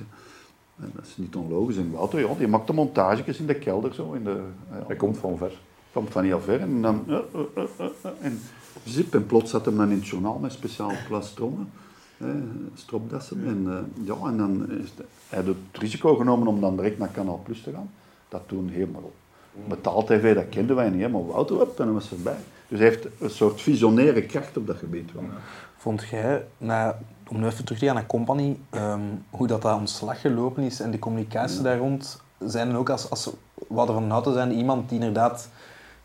[0.80, 1.76] En dat is niet onlogisch.
[1.76, 4.12] En Wouter, ja, die maakte montages in de kelder zo.
[4.12, 5.52] In de, ja, Hij komt van ver.
[5.90, 7.04] kwam van heel ver en dan...
[7.08, 8.40] eh, eh, eh, en
[8.84, 11.70] zip, en plots zat hem dan in het journaal met speciaal plastrongen,
[12.18, 12.26] eh,
[12.74, 13.46] stropdassen.
[13.46, 17.40] En, ja, en dan is de- hij het risico genomen om dan direct naar Kanaal
[17.44, 17.90] Plus te gaan.
[18.28, 19.12] dat toen helemaal
[19.68, 22.36] betaald tv, dat kenden wij niet, hè, maar Wouter op, en was erbij.
[22.68, 25.24] Dus hij heeft een soort visionaire kracht op dat gebied wel.
[25.76, 26.94] Vond jij, nou,
[27.28, 29.00] om nu even terug te gaan naar Company, ehm,
[29.30, 33.10] hoe dat, dat ontslag gelopen is en de communicatie daar rond, zijn er ook als,
[33.10, 33.30] als
[33.68, 35.48] we hadden van houten zijn iemand die inderdaad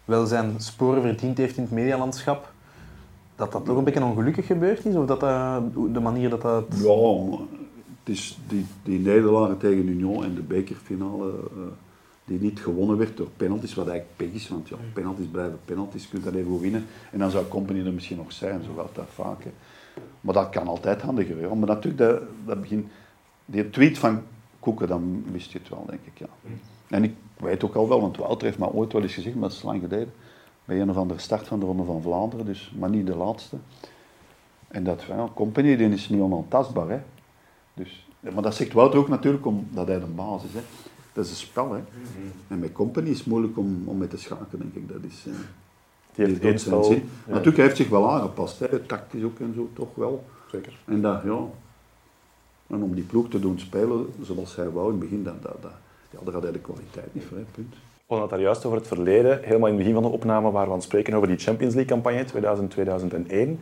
[0.06, 2.52] wel zijn sporen verdiend heeft in het medialandschap,
[3.36, 4.96] dat dat toch een beetje ongelukkig gebeurd is?
[4.96, 5.62] Of dat dat,
[5.94, 6.66] de manier dat dat...
[6.70, 7.38] Ja,
[8.04, 9.04] het is die, die
[9.58, 11.62] tegen Union en de bekerfinale, eh,
[12.26, 16.04] die niet gewonnen werd door penalties, wat eigenlijk pech is, want ja, penalties blijven penalties,
[16.04, 16.86] je kunt dat even winnen.
[17.12, 19.44] En dan zou Company er misschien nog zijn, zo gaat dat vaak.
[19.44, 19.52] hè.
[20.22, 21.42] Maar dat kan altijd handiger.
[21.42, 21.56] hè.
[21.56, 22.90] Maar natuurlijk, dat, dat begin,
[23.46, 24.22] die tweet van
[24.60, 26.18] Koeken, dan wist je het wel, denk ik.
[26.20, 26.28] Ja.
[26.88, 29.50] En ik weet ook al wel, want Wouter heeft me ooit wel eens gezegd, maar
[29.50, 30.14] dat is lang geleden,
[30.66, 33.58] bij een of andere start van de Ronde van Vlaanderen, dus, maar niet de laatste.
[34.68, 36.90] En dat ja, Company die is niet onaantastbaar.
[36.90, 37.00] Hè.
[37.74, 40.54] Dus, maar dat zegt Wouter ook natuurlijk omdat hij de baas is.
[40.54, 40.62] Hè.
[41.14, 41.72] Dat is een spel.
[41.72, 41.82] Hè.
[42.48, 44.88] En met Company is het moeilijk om, om mee te schaken, denk ik.
[44.88, 45.34] Dat is, eh,
[46.16, 46.74] Die heeft zin.
[46.82, 48.60] ja, Natuurlijk, hij heeft zich wel aangepast.
[48.60, 48.80] Hè.
[48.80, 50.24] Tactisch ook en zo, toch wel.
[50.52, 50.74] Zeker.
[50.86, 51.40] En dat, ja.
[52.68, 55.62] En om die ploeg te doen spelen zoals hij wou in het begin, dat, dat,
[55.62, 55.72] dat,
[56.10, 57.74] ja, daar had hij de kwaliteit niet voor, hè, punt.
[57.74, 59.40] We hadden het daar juist over het verleden.
[59.44, 61.74] Helemaal in het begin van de opname waar we aan het spreken over die Champions
[61.74, 62.26] League-campagne
[63.58, 63.60] 2000-2001.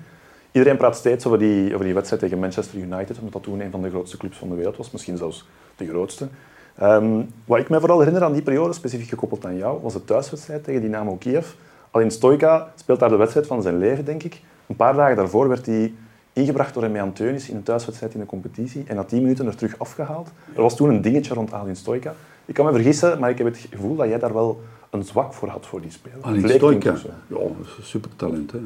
[0.51, 3.71] Iedereen praat steeds over die, over die wedstrijd tegen Manchester United, omdat dat toen een
[3.71, 6.27] van de grootste clubs van de wereld was, misschien zelfs de grootste.
[6.75, 10.05] Ehm, wat ik me vooral herinner aan die periode, specifiek gekoppeld aan jou, was de
[10.05, 11.47] thuiswedstrijd tegen Dynamo Kiev.
[11.91, 14.41] Alleen Stoika speelt daar de wedstrijd van zijn leven, denk ik.
[14.67, 15.93] Een paar dagen daarvoor werd hij
[16.33, 19.55] ingebracht door Remy Anteunis in een thuiswedstrijd in de competitie en na 10 minuten er
[19.55, 20.31] terug afgehaald.
[20.55, 22.13] Er was toen een dingetje rond Alin Stoika.
[22.45, 25.33] Ik kan me vergissen, maar ik heb het gevoel dat jij daar wel een zwak
[25.33, 26.49] voor had voor die speler.
[26.49, 27.09] Stoika, of zo.
[27.27, 27.37] ja,
[27.81, 28.51] supertalent.
[28.51, 28.59] Hè.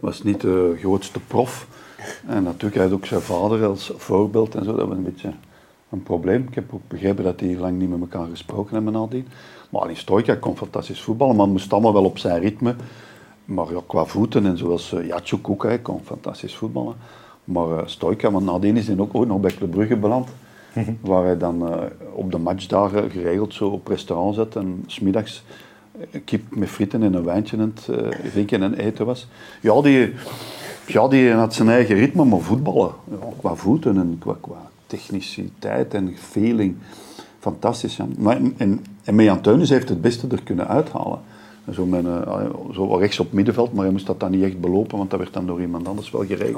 [0.00, 1.66] Was niet de grootste prof.
[2.26, 4.76] En natuurlijk, hij had ook zijn vader als voorbeeld en zo.
[4.76, 5.32] Dat was een beetje
[5.90, 6.46] een probleem.
[6.48, 9.28] Ik heb ook begrepen dat die lang niet met elkaar gesproken hebben nadien.
[9.70, 12.74] Maar alleen Stoika kon fantastisch voetballen, maar moest allemaal wel op zijn ritme.
[13.44, 16.94] Maar ja, qua voeten en zoals uh, Jacek ook, hij kon fantastisch voetballen.
[17.44, 20.28] Maar eh Stoika, want nadien is hij ook ooit nog bij Club Brugge beland.
[21.00, 25.42] Waar hij dan eh, op de matchdagen geregeld zo op restaurant zat en smiddags
[26.10, 29.26] een kip met frieten en een wijntje aan het eh, drinken en eten was.
[29.60, 30.12] Ja, die,
[30.86, 32.90] ja, die had zijn eigen ritme, maar voetballen.
[33.10, 36.76] Ja, qua voeten en qua, qua techniciteit en feeling.
[37.40, 37.96] Fantastisch.
[37.96, 38.06] Ja.
[38.18, 41.18] Maar, en, en met Jan Teunis heeft het beste er kunnen uithalen.
[41.64, 44.60] En Zo, met, eh, zo rechts op middenveld, maar hij moest dat dan niet echt
[44.60, 46.54] belopen, want dat werd dan door iemand anders wel geregeld.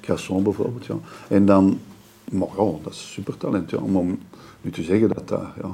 [0.00, 0.94] Crasson bijvoorbeeld, ja.
[1.28, 1.78] En dan,
[2.24, 2.48] maar
[2.82, 3.80] dat is supertalent, ja.
[3.80, 4.18] Maar om
[4.60, 5.70] nu te zeggen dat dat, ja,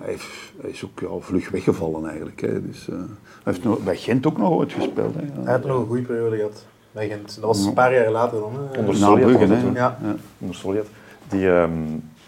[0.00, 0.26] hij, heeft,
[0.60, 2.40] hij is ook ja, vlug weggevallen eigenlijk.
[2.40, 2.66] Hè.
[2.66, 5.14] Dus, eh, hij heeft nog, bij Gent ook nog ooit gespeeld.
[5.14, 5.42] Hè.
[5.42, 7.34] Hij had nog een goede periode gehad bij Gent.
[7.34, 8.52] Dat was een paar jaar later dan.
[8.52, 8.78] hè.
[8.78, 9.74] Onder.
[9.74, 9.98] Ja.
[10.02, 10.16] Ja.
[10.38, 10.86] onder Solliet.
[11.28, 11.70] Die, ehm,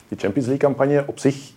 [0.09, 1.53] die Champions League-campagne op zich,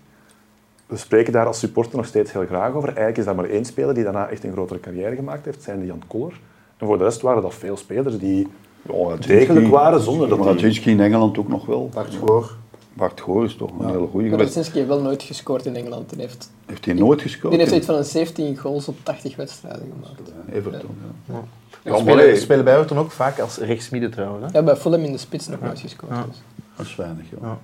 [0.85, 2.87] we spreken daar als supporter nog steeds heel graag over.
[2.87, 5.85] Eigenlijk is dat maar één speler die daarna echt een grotere carrière gemaakt heeft, zijn
[5.85, 6.39] Jan Koller.
[6.77, 8.47] En voor de rest waren dat veel spelers die
[8.81, 10.81] Ja, degelijk waren zonder dat Maar die...
[10.81, 11.89] In Engeland ook nog wel.
[11.93, 12.55] Bart Goor.
[12.93, 14.43] Bart Goor is toch een hele goede geweest.
[14.43, 16.13] Radzinski heeft wel nooit gescoord in Engeland.
[16.17, 17.53] Heeft, Heeft hij nooit gescoord?
[17.53, 20.31] die heeft iets van een 17 goals op 80 wedstrijden gemaakt.
[20.51, 20.95] Everton,
[21.27, 21.43] ja.
[21.83, 21.97] Ja.
[21.97, 24.51] Spelen, spelen bij Everton ook vaak als rechtsmidden trouwens.
[24.51, 24.57] Hè?
[24.57, 26.11] Ja, bij Fulham in de spits nog nooit gescoord.
[26.11, 26.25] Ja.
[26.27, 26.41] dus.
[26.75, 27.59] dat is weinig, ja.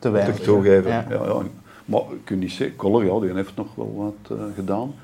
[0.00, 0.44] Te Moet ik weinig.
[0.44, 0.90] toegeven.
[0.90, 1.04] Ja.
[1.10, 1.24] Ja.
[1.24, 1.42] Ja,
[1.84, 3.94] Maar je kunt niet zeggen, Koller, ja, die heeft nog wel
[4.28, 4.94] wat eh, gedaan.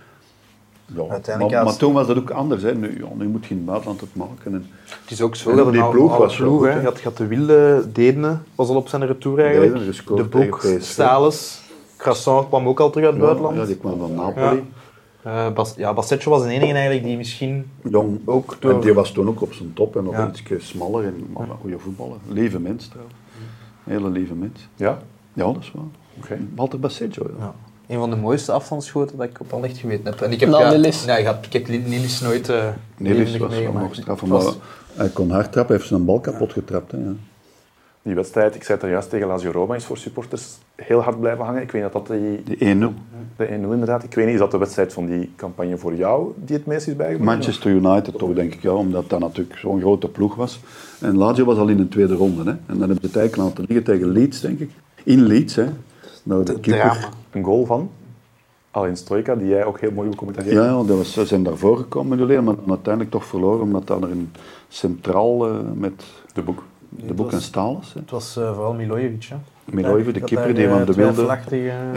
[0.94, 1.02] Ja.
[1.08, 2.62] Uiteindelijk maar, als- maar toen was dat ook anders.
[2.62, 2.74] Hè.
[2.74, 4.52] Nu, ja, nu moet je in het buitenland het maken.
[4.54, 4.66] En,
[5.02, 6.72] Het is ook zo En dat die ploeg oude was ploeg, goed, hè.
[6.72, 6.78] hè.
[6.78, 10.06] Je had, je had de wilde Dedene, was al op zijn retour eigenlijk.
[10.16, 10.66] De Boek.
[10.80, 11.62] Stales,
[11.96, 13.56] Crasson kwam ook al terug uit het buitenland.
[13.56, 14.62] ja, die kwam van Napoli.
[15.22, 18.18] Eh, Bas, ja, Bassetto was de enige eigenlijk die misschien Jong.
[18.24, 18.72] ook door...
[18.72, 20.30] En die was toen ook op zijn top en nog Ja.
[20.48, 21.04] iets smaller.
[21.04, 22.16] En, maar een goede voetballer.
[22.28, 23.14] Lieve mens trouwens.
[23.86, 24.68] Hele lieve mens.
[24.76, 24.98] Ja?
[25.32, 25.84] Ja, dat is waar.
[26.18, 26.38] Oké.
[26.54, 27.44] Walter Basseggio, ja.
[27.44, 27.54] Ja.
[27.86, 30.20] Een van de mooiste afstandsschoten dat ik op Anderlecht geweten heb.
[30.20, 31.04] En ik heb, ja, Nilis.
[31.04, 32.64] Ja, ik, had, ik heb Nilis nooit uh,
[33.38, 34.52] was wel nog maar
[34.94, 35.66] hij kon hard trappen.
[35.66, 36.92] Hij heeft zijn bal kapot getrapt.
[36.92, 37.12] Hè, ja.
[38.02, 41.20] Die wedstrijd, ik zei het er juist tegen Lazio Roma, is voor supporters heel hard
[41.20, 41.62] blijven hangen.
[41.62, 42.94] Ik weet niet dat dat die, Die 1-0.
[43.36, 44.02] de 1-0 inderdaad.
[44.04, 46.86] Ik weet niet, is dat de wedstrijd van die campagne voor jou die het meest
[46.86, 47.24] is bijgebleven?
[47.24, 50.60] Manchester United toch, denk ik, ja, omdat dat natuurlijk zo'n grote ploeg was.
[51.00, 52.42] En Lazio was al in de tweede ronde.
[52.42, 52.50] Hè.
[52.50, 54.70] En dan hebben ze het eigenlijk laten liggen tegen Leeds, denk ik.
[55.04, 55.66] In Leeds, hè.
[56.22, 57.08] Nou, de keeper-.
[57.30, 57.90] Een goal van
[58.76, 60.56] Alain Strojka, die jij ook heel mooi becommentarieert.
[60.56, 64.02] Ja, ja dat was, ze zijn daarvoor gekomen, jullie, maar uiteindelijk toch verloren, omdat dan
[64.02, 64.30] er een
[64.68, 66.62] centraal eh, met De boek.
[66.88, 67.92] de boek en Stalens.
[67.92, 68.00] Hè.
[68.00, 69.24] Het was eh, vooral Milojevic.
[69.24, 69.36] Hè.
[69.64, 71.38] Milojevic, de keeper daar, die eh, van de wilde.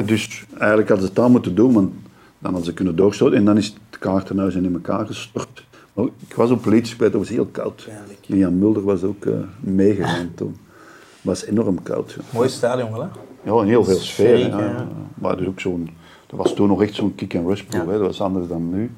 [0.06, 1.92] dus eigenlijk hadden ze het daar moeten doen, want
[2.40, 3.38] dan hadden ze kunnen doorstoten.
[3.38, 5.68] En dan is het kaartenhuis in elkaar gestort.
[6.00, 7.88] Maar ik was op Leeds het was heel koud.
[8.22, 10.58] Jan Mulder was ook eh, meegegaan toen.
[10.88, 12.12] Het was enorm koud.
[12.12, 12.22] Ja.
[12.34, 13.08] Mooi stadion wel, hè?
[13.44, 14.38] Ja, en heel veel sfeer.
[14.38, 14.60] Ja.
[14.60, 14.88] ja.
[15.14, 15.90] Maar is ook zo'n
[16.28, 17.86] Dat was toen nog echt zo'n kick-and-rush ploeg.
[17.86, 17.92] hè.
[17.92, 18.92] Dat was anders dan nu.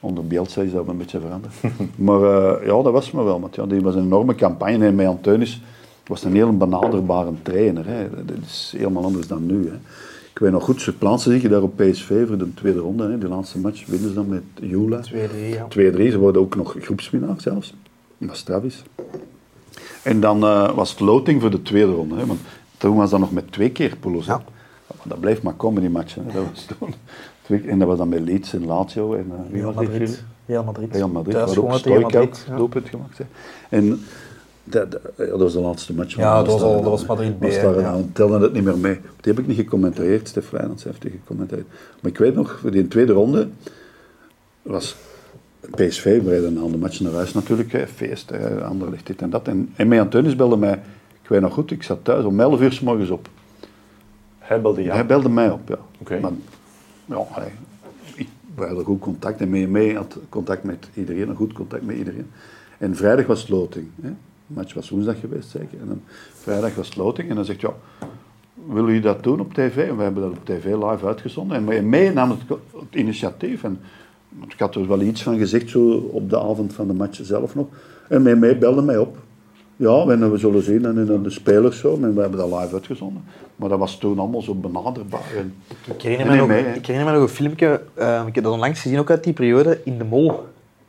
[0.00, 1.54] Onder Bielsa is dat een beetje veranderd.
[2.06, 3.40] maar eh, ja, dat was me wel.
[3.40, 4.86] Want ja, die was een enorme campagne.
[4.86, 5.62] En met Anteunis
[6.06, 7.86] was een heel benaderbare trainer.
[7.86, 8.24] Hè.
[8.24, 9.68] Dat is helemaal anders dan nu.
[9.68, 9.76] Hè.
[10.36, 13.10] Ik weet nog goed, ze plaatsen zich daar op PSV voor de tweede ronde.
[13.10, 13.18] Hè.
[13.18, 15.00] De laatste match winnen ze dan met Jula.
[15.00, 15.10] 2-3,
[15.50, 15.66] ja.
[15.68, 15.68] 2-3.
[16.10, 17.74] Ze worden ook nog groepswinnaar zelfs.
[18.18, 18.82] Dat straf is.
[20.02, 22.16] En dan eh, was het loting voor de tweede ronde.
[22.16, 22.40] Hè, want
[22.76, 24.26] toen was dat nog met twee keer Poulos.
[24.26, 24.42] Ja.
[25.02, 26.14] Dat bleef maar komen, die match.
[26.14, 26.22] Hè.
[26.24, 26.94] Dat was toen
[27.48, 29.14] en dat was dan bij Leeds en Lazio.
[29.14, 30.24] En, Real die Madrid.
[30.46, 30.92] Real Madrid.
[30.92, 33.18] Real Madrid, Thuis waar ook doelpunt gemaakt.
[33.18, 33.24] Hè.
[33.68, 34.00] En
[34.68, 36.16] dat, dat, ja, dat was de laatste match.
[36.16, 37.72] Ja, dat was al- dat was Madrid B, ja.
[37.72, 38.94] dan telde het niet meer mee.
[38.94, 40.28] Die heb ik niet gecommenteerd.
[40.28, 41.66] Stef Wijnands heeft die gecommenteerd.
[42.00, 43.48] Maar ik weet nog, voor die tweede ronde
[44.62, 44.96] was
[45.70, 49.30] PSV, we reden aan de match naar huis natuurlijk, hè, feest, hè, Anderlecht, dit en
[49.30, 49.48] dat.
[49.48, 50.80] En, en mij Antonis belde mij,
[51.22, 53.28] ik weet nog goed, ik zat thuis om 11 uur s morgens op.
[54.38, 54.94] Hij belde jou.
[54.94, 55.78] Hij belde mij op, ja.
[55.98, 56.20] Oké.
[56.20, 56.30] Maar,
[57.04, 57.52] ja, hij,
[58.14, 61.86] ik, we hadden goed contact en mee, mee had contact met iedereen, een goed contact
[61.86, 62.30] met iedereen.
[62.78, 63.86] En vrijdag was het loting.
[64.02, 64.10] Hè.
[64.46, 65.80] De match was woensdag geweest, zeker.
[65.80, 66.02] En dan,
[66.34, 67.72] vrijdag was loting en dan zegt ja,
[68.66, 69.88] willen jullie dat doen op tv?
[69.88, 71.70] En we hebben dat op tv live uitgezonden.
[71.70, 73.64] En mee- nam het, het initiatief.
[73.64, 73.80] En
[74.48, 77.54] ik had er wel iets van gezegd, zo op de avond van de match zelf
[77.54, 77.66] nog.
[78.08, 79.16] En mee, mee belde mij op.
[79.76, 82.74] Ja, en we zullen zien, en dan de spelers zo, en we hebben dat live
[82.74, 83.24] uitgezonden.
[83.56, 85.32] Maar dat was toen allemaal zo benaderbaar.
[85.36, 85.54] En,
[85.94, 88.80] Ik herinner, me nog, ik herinner me nog een filmpje, eh, ik heb dat onlangs
[88.80, 90.44] gezien ook uit die periode, in De Mol.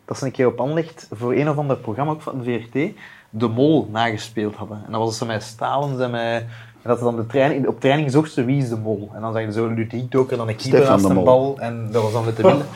[0.06, 2.94] Dat ze een keer op Anlecht voor een of ander programma ook van de VRT
[3.30, 4.82] De Mol nagespeeld hadden.
[4.86, 6.44] En dan was ze met Stalens en met...
[6.82, 9.10] En dat ze dan de training, op training zochten ze wie is de mol.
[9.16, 11.56] En dan zag je zo Ludiek Doker dan een keeper Stefan naast de bal.
[11.60, 12.66] En dat was dan met de winnen.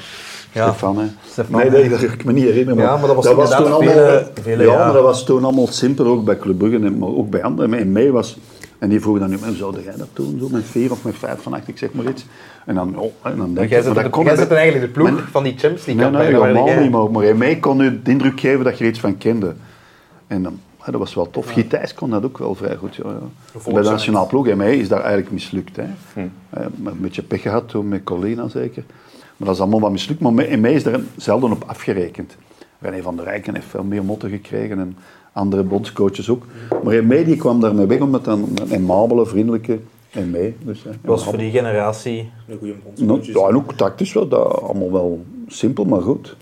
[0.53, 0.67] Ja.
[0.69, 1.05] Stefan, hè.
[1.27, 2.83] Stefan, nee, nee, dat kan ik me niet herinneren.
[2.83, 3.35] Ja, maar dat was toen
[3.71, 3.81] allemaal...
[3.81, 7.09] vele- vele ja, maar dat was toen allemaal simpel, ook bij Club Brugge, en- maar
[7.09, 7.73] ook bij anderen.
[7.73, 8.37] In mei was...
[8.79, 11.15] En die vroegen dan nu, "Maar zou jij dat doen, zo met vier of met
[11.17, 12.25] vijf van acht, ik zeg maar iets.
[12.65, 14.99] En dan, oh, en dan denk Jij maar de, dat jij ik bij- eigenlijk de
[14.99, 18.01] ploeg Maar- van die Champions League Nee, nee, helemaal niet, maar, maar mij kon u
[18.03, 19.53] de indruk geven dat je er iets van kende.
[20.31, 21.51] En dan, dat was wel tof.
[21.51, 22.95] Gitijs kon dat ook wel vrij goed.
[22.95, 23.71] Ja, ja.
[23.71, 25.75] Bij de nationale ploeg, in mij is daar eigenlijk mislukt.
[25.75, 25.85] Hè.
[26.75, 28.83] Met een beetje pech gehad toen met Colina zeker.
[29.37, 30.21] Maar dat is allemaal wat mislukt.
[30.21, 32.37] Maar in mij is daar zelden op afgerekend.
[32.79, 34.97] René van der Rijken heeft veel meer motten gekregen en
[35.31, 36.45] andere bondscoaches ook.
[36.83, 39.79] Maar in mij die kwam daarmee weg omdat dan een amabele, vriendelijke
[40.11, 40.55] en mee.
[40.63, 42.31] Dus, hè, was voor die generatie...
[42.47, 43.43] Een goede nou, bondscoach.
[43.43, 46.35] ja, en ook tactisch wel, dat allemaal wel simpel, maar goed.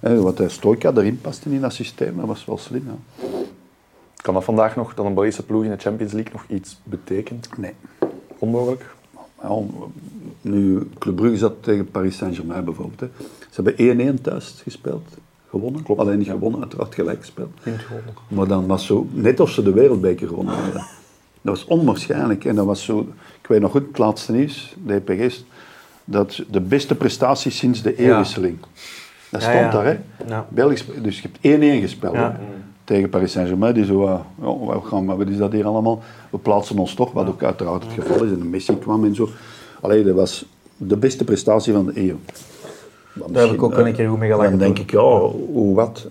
[0.00, 2.84] Wat hij Stoica erin paste in dat systeem, dat was wel slim.
[2.86, 3.26] Ja.
[4.16, 7.48] Kan dat vandaag nog, dat een Belgische ploeg in de Champions League nog iets betekent?
[7.56, 7.72] Nee.
[8.38, 8.94] Onmogelijk?
[9.42, 9.58] Ja,
[10.40, 13.00] nu, Club Brugge zat tegen Paris Saint-Germain bijvoorbeeld.
[13.00, 13.06] Hè.
[13.50, 15.08] Ze hebben 1-1 thuis gespeeld,
[15.50, 15.82] gewonnen.
[15.82, 16.32] Klopt, Alleen niet ja.
[16.32, 17.58] gewonnen, uiteraard gelijk gespeeld.
[18.28, 20.84] Maar dan was zo, net of ze de wereldbeker gewonnen hadden.
[21.42, 22.44] Dat was onwaarschijnlijk.
[22.44, 23.08] En dat was zo,
[23.40, 25.44] ik weet nog goed, het laatste nieuws, de EPG's,
[26.04, 28.58] dat de beste prestatie sinds de eeuwwisseling.
[29.30, 29.96] Dat Ja, stond daar, hè.
[30.48, 31.38] Belgisch, dus je hebt
[31.78, 32.28] 1-1 gespeeld hè,
[32.84, 33.74] tegen Paris Saint-Germain.
[33.74, 36.02] Die zo, uh, ja, wat, gaan, we- wat is dat hier allemaal?
[36.30, 38.30] We plaatsen ons toch, wat ook uiteraard het geval is.
[38.30, 39.28] En Messi kwam en zo.
[39.80, 40.46] Allee, dat was
[40.76, 42.16] de beste prestatie van de eeuw.
[43.28, 44.84] Daar heb ik ook een keer goed mee gelachen Dan denk toen.
[44.84, 46.06] ik, ja, hoe wat?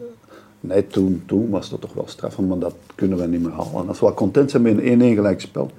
[0.59, 3.81] Nee, toen, toen was dat toch wel straffen, maar dat kunnen we niet meer halen.
[3.81, 5.71] En als we wel content zijn met een 1-1 gelijk spel,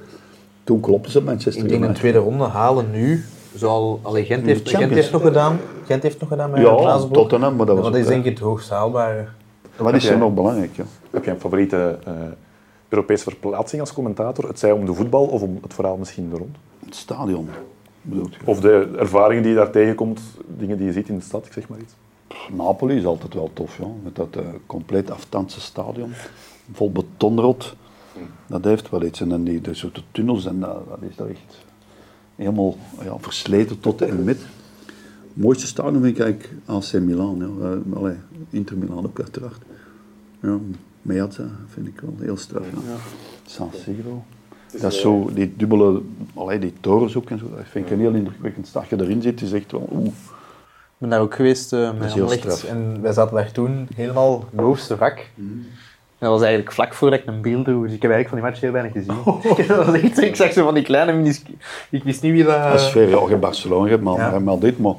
[0.65, 1.97] toen klopten ze Manchester Ik denk een United.
[2.01, 3.25] tweede ronde halen nu.
[3.57, 5.59] Zal, allee, Gent, heeft, Gent heeft nog gedaan.
[5.87, 6.99] Gent heeft nog gedaan met Ja.
[6.99, 9.27] Tottenham, maar dat was dat is denk ik het hoogst haalbare.
[9.77, 10.77] Wat is er nog belangrijk?
[10.77, 10.85] Ja?
[11.11, 12.13] Heb jij een favoriete eh,
[12.89, 14.49] Europese verplaatsing als commentator?
[14.49, 16.57] Het zij om de voetbal of om het verhaal misschien er rond?
[16.85, 17.49] Het stadion,
[18.03, 18.41] bedoelt je?
[18.45, 21.53] Of de ervaringen die je daar tegenkomt, dingen die je ziet in de stad, ik
[21.53, 21.95] zeg maar iets.
[22.53, 23.87] Napoli is altijd wel tof, ja.
[24.03, 26.13] met dat eh, compleet aftandse stadion.
[26.73, 27.77] Vol betonrot.
[28.47, 29.21] Dat heeft wel iets.
[29.21, 31.66] En dan die, de soort tunnels, en dat, dat is daar echt
[32.37, 34.39] helemaal ja, versleten tot en met.
[35.37, 37.37] Het mooiste stadion vind ik eigenlijk AC Milan.
[37.39, 37.71] Ja.
[37.71, 38.17] Eh, allee,
[38.51, 39.63] Inter Milan ook uiteraard.
[40.43, 40.59] Ja,
[41.03, 42.65] Meazza vind ik wel heel straf.
[42.73, 42.97] Ja.
[43.47, 44.25] San Siro.
[44.81, 46.03] Dat is zo, die dubbele,
[46.35, 48.71] allee, die torens ook en zo, dat vind ik een heel indrukwekkend.
[48.75, 50.07] Als je erin zit, is echt wel, oeh.
[50.07, 52.65] Ik ben daar ook geweest eh, is met straf.
[52.65, 55.31] En wij zaten daar toen helemaal bovenste vak.
[55.37, 55.67] En
[56.19, 57.83] dat was eigenlijk vlak voordat ik een beeld droeg.
[57.85, 59.67] Dus ik heb eigenlijk van die match heel weinig gezien.
[59.77, 61.57] dat was echt, ik zag zo van die kleine minuscu-
[61.91, 62.63] Ik wist niet wie dat...
[62.63, 64.39] Dat is ja, je Barcelona, je hebt maar, Ja.
[64.39, 64.95] maar, dit, maar,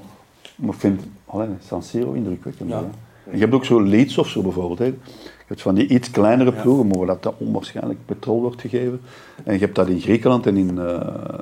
[0.56, 2.70] maar ik vind alleen San Siro indrukwekkend.
[2.70, 2.78] Ja.
[2.78, 4.80] En je hebt ook zo Leeds of zo bijvoorbeeld.
[4.80, 4.86] Hè.
[4.86, 9.02] Je hebt van die iets kleinere ploegen, maar waar dat dan onwaarschijnlijk petrol wordt gegeven.
[9.44, 11.00] En je hebt dat in Griekenland en in eh,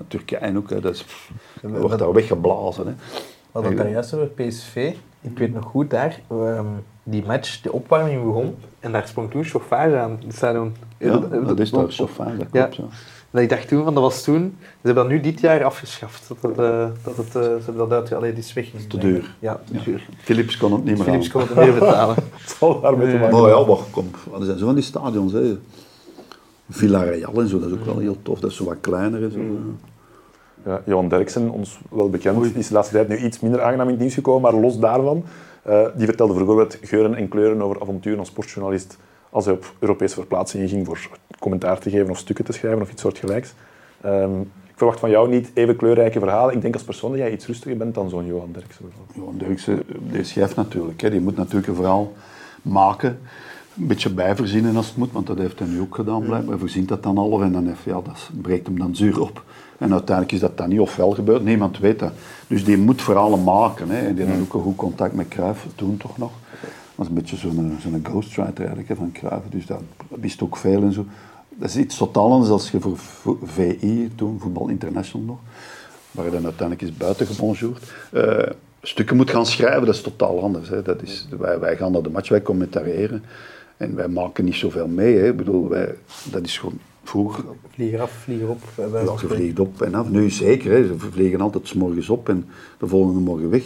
[0.08, 0.70] Turkije ook.
[0.70, 0.80] Hè.
[0.80, 1.06] Dat is,
[1.62, 2.88] wordt daar weggeblazen.
[2.88, 2.94] Hè.
[3.52, 4.94] Hadden het daar juist over PSV.
[5.22, 6.66] Ik weet nog goed daar, ehm,
[7.08, 8.56] die match, de opwarming begon.
[8.80, 10.20] En daar sprong toen chauffage aan.
[10.26, 10.76] Het stadion.
[10.98, 12.62] Ja, dat is toch chauffeur, dat Ja.
[12.66, 12.76] klopt.
[12.76, 12.84] Ja.
[13.32, 16.28] Dat ik dacht toen, van dat was toen, ze hebben dat nu dit jaar afgeschaft.
[16.28, 18.66] Dat het, eh, dat het, eh, ze hebben dat uit, allee, die is weg.
[18.88, 19.36] te duur.
[19.40, 19.80] Ja, te Ja.
[19.84, 20.08] duur.
[20.18, 22.16] Philips kon het niet meer Philips kon het meer betalen.
[22.42, 25.34] Het zal daarmee te maken Maar ja, maar kom, er zijn zo van die stadions.
[25.34, 25.58] Hè.
[26.70, 28.40] Villarreal en zo, dat is ook wel heel tof.
[28.40, 29.40] Dat is zo wat kleiner en zo.
[30.66, 33.92] Ja, Johan Derksen, ons wel bekend, is de laatste tijd nu iets minder aangenaam in
[33.92, 35.24] het nieuws gekomen, maar los daarvan,
[35.66, 38.98] eh, die vertelde bijvoorbeeld geuren en kleuren over avonturen als sportjournalist
[39.30, 41.10] als hij op Europese verplaatsingen ging voor
[41.40, 43.54] commentaar te geven of stukken te schrijven of iets soortgelijks.
[44.02, 44.42] Ehm
[44.76, 46.56] ik verwacht van jou niet even kleurrijke verhalen.
[46.56, 48.86] Ik denk als persoon dat jij iets rustiger bent dan zo'n Johan Derksen.
[49.14, 51.02] Johan Derksen, die is chef natuurlijk.
[51.02, 51.10] Hè.
[51.10, 52.14] Die moet natuurlijk een verhaal
[52.62, 53.20] maken.
[53.78, 56.50] Een beetje bijverzinnen als het moet, want dat heeft hij nu ook gedaan blijkbaar.
[56.50, 59.44] Hij verzint dat dan half en dan heeft, ja, dat breekt hem dan zuur op.
[59.78, 62.12] En uiteindelijk is dat dan niet of wel gebeurd, niemand weet dat.
[62.48, 63.90] Dus die moet verhalen maken.
[63.90, 64.08] Hè.
[64.08, 66.32] En die had ook een goed contact met Cruijff, toen toch nog.
[66.62, 69.44] Dat was een beetje zo'n ghostwriter eigenlijk, hè, van Cruijff.
[69.50, 71.06] Dus dat wist ook veel en zo.
[71.50, 75.38] Dat is iets totaal anders als je voor vo- VI, toen Voetbal International nog,
[76.12, 77.80] waar je dan uiteindelijk is buiten gebonjourd,
[78.12, 78.38] eh,
[78.82, 80.70] stukken moet gaan schrijven, dat is totaal anders.
[80.70, 80.82] Hè.
[80.82, 83.24] Dat is, wij, wij gaan naar de match, wij commentariëren.
[83.78, 85.18] En wij maken niet zoveel mee.
[85.18, 85.28] Hè.
[85.30, 85.96] Ik bedoel, wij,
[86.32, 88.62] dat is gewoon vroeger Vlieger af, vlieger op.
[88.76, 89.36] ja, spreken.
[89.36, 90.10] vliegt op en af.
[90.10, 90.88] Nu zeker, hè.
[90.88, 92.46] ze vliegen altijd 's morgens op en
[92.80, 93.64] de volgende morgen weg.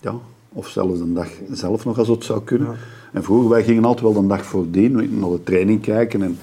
[0.00, 0.14] Ja,
[0.52, 2.76] of zelfs de dag zelf nog als het zou kunnen.
[3.12, 6.22] En vroeger, wij gingen altijd wel de dag voordien naar de training kijken.
[6.22, 6.38] En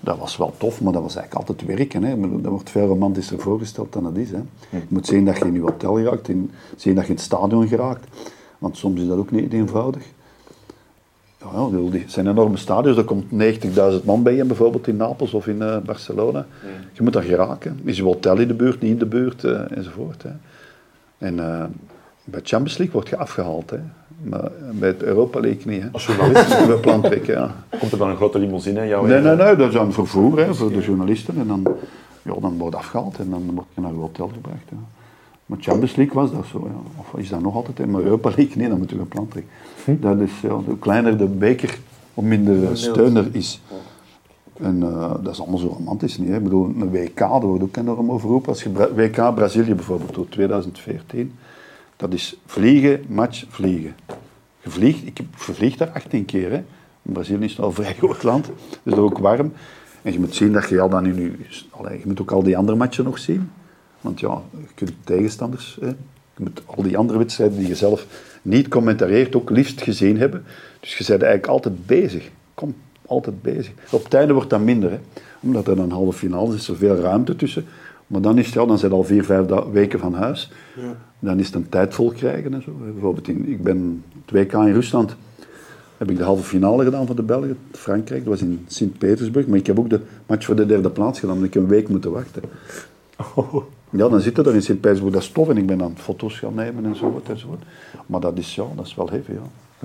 [0.00, 2.02] dat was wel tof, maar dat was eigenlijk altijd werken.
[2.02, 2.40] Hè.
[2.40, 4.30] Dat wordt veel romantischer voorgesteld dan het is.
[4.30, 4.40] Hè.
[4.70, 7.24] Je moet zien dat je in je hotel geraakt, in, zien dat je in het
[7.24, 8.06] stadion geraakt.
[8.58, 10.04] Want soms is dat ook niet eenvoudig.
[11.52, 12.96] Ja, het zijn enorme stadions.
[12.96, 13.24] Er komt
[14.00, 16.46] 90.000 man bij je, bijvoorbeeld in Napels of in eh, Barcelona.
[16.92, 17.80] Je moet daar geraken.
[17.84, 20.22] Is je hotel in de buurt, niet in de buurt, eh, enzovoort.
[20.22, 20.30] Hè.
[21.18, 21.64] En eh,
[22.24, 23.70] bij Champions League word je afgehaald.
[23.70, 23.78] Hè.
[24.22, 25.82] Maar bij het Europa League niet.
[25.82, 25.88] Hè.
[25.92, 27.54] Als journalist Bij Plantwijk, ja.
[27.78, 30.38] komt er dan een grote limousine in jouw Nee, nee, nee, dat is dan vervoer
[30.38, 31.36] hè, voor de journalisten.
[31.38, 31.76] En dan,
[32.22, 34.68] ja, dan word je afgehaald en dan word je naar je hotel gebracht.
[34.68, 35.03] Ja.
[35.46, 36.90] Maar Champions League was dat zo, ja.
[37.00, 37.86] of is dat nog altijd?
[37.90, 39.52] Maar Europa League, nee, dan moeten we een plan trekken.
[40.00, 41.78] Dat is, ja, hoe kleiner de beker,
[42.14, 43.60] hoe minder eh, steun er is.
[44.60, 46.28] En eh, dat is allemaal zo romantisch niet.
[46.28, 46.36] Hè?
[46.36, 48.48] Ik bedoel, een WK, daar wordt ook enorm over geroepen.
[48.48, 51.32] Als je Bra- WK Brazilië bijvoorbeeld doet, 2014,
[51.96, 53.94] dat is vliegen, match, vliegen.
[54.62, 56.50] Je vliegt, ik heb- je vliegt daar 18 keer.
[56.52, 56.62] Hè.
[57.02, 58.50] Brazilië is al een vrij groot land,
[58.82, 59.52] dus ook warm.
[60.02, 61.32] En je moet zien dat je al dan in je...
[61.70, 63.50] Allee, je moet ook al die andere matchen nog zien.
[64.04, 65.78] Want ja, je kunt tegenstanders...
[65.80, 65.86] Hè.
[66.36, 68.06] Je moet al die andere wedstrijden die je zelf
[68.42, 70.44] niet commentareert ook liefst gezien hebben.
[70.80, 72.30] Dus je bent eigenlijk altijd bezig.
[72.54, 72.74] Kom,
[73.06, 73.72] altijd bezig.
[73.90, 74.90] Op einde wordt dat minder.
[74.90, 74.98] Hè.
[75.40, 77.64] Omdat er dan halve finales is, is er veel ruimte tussen.
[78.06, 80.50] Maar dan is het, ja, dan zijn al vier, vijf weken van huis.
[81.18, 82.72] Dan is het een tijd vol krijgen en zo.
[82.92, 85.16] Bijvoorbeeld, in, ik ben het WK in Rusland
[85.96, 87.58] heb ik de halve finale gedaan voor de Belgen.
[87.72, 89.46] Frankrijk, dat was in Sint-Petersburg.
[89.46, 91.88] Maar ik heb ook de match voor de derde plaats gedaan, omdat ik een week
[91.88, 92.42] moeten wachten.
[93.96, 95.48] Ja, dan zitten er in Sint-Petersburg, dat is tof.
[95.48, 97.20] En ik ben dan foto's gaan nemen en zo.
[97.28, 97.62] enzovoort.
[98.06, 99.38] Maar dat is, ja, dat is wel heavy, ja.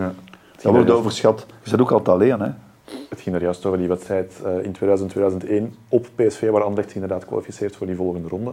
[0.03, 0.13] Ja.
[0.61, 1.45] Dat wordt overschat.
[1.63, 2.49] Je zit ook altijd alleen, hè.
[3.09, 6.93] Het ging er juist over die wedstrijd eh, in 2000, 2001 op PSV, waar Anderlecht
[6.93, 8.51] inderdaad kwalificeert voor die volgende ronde.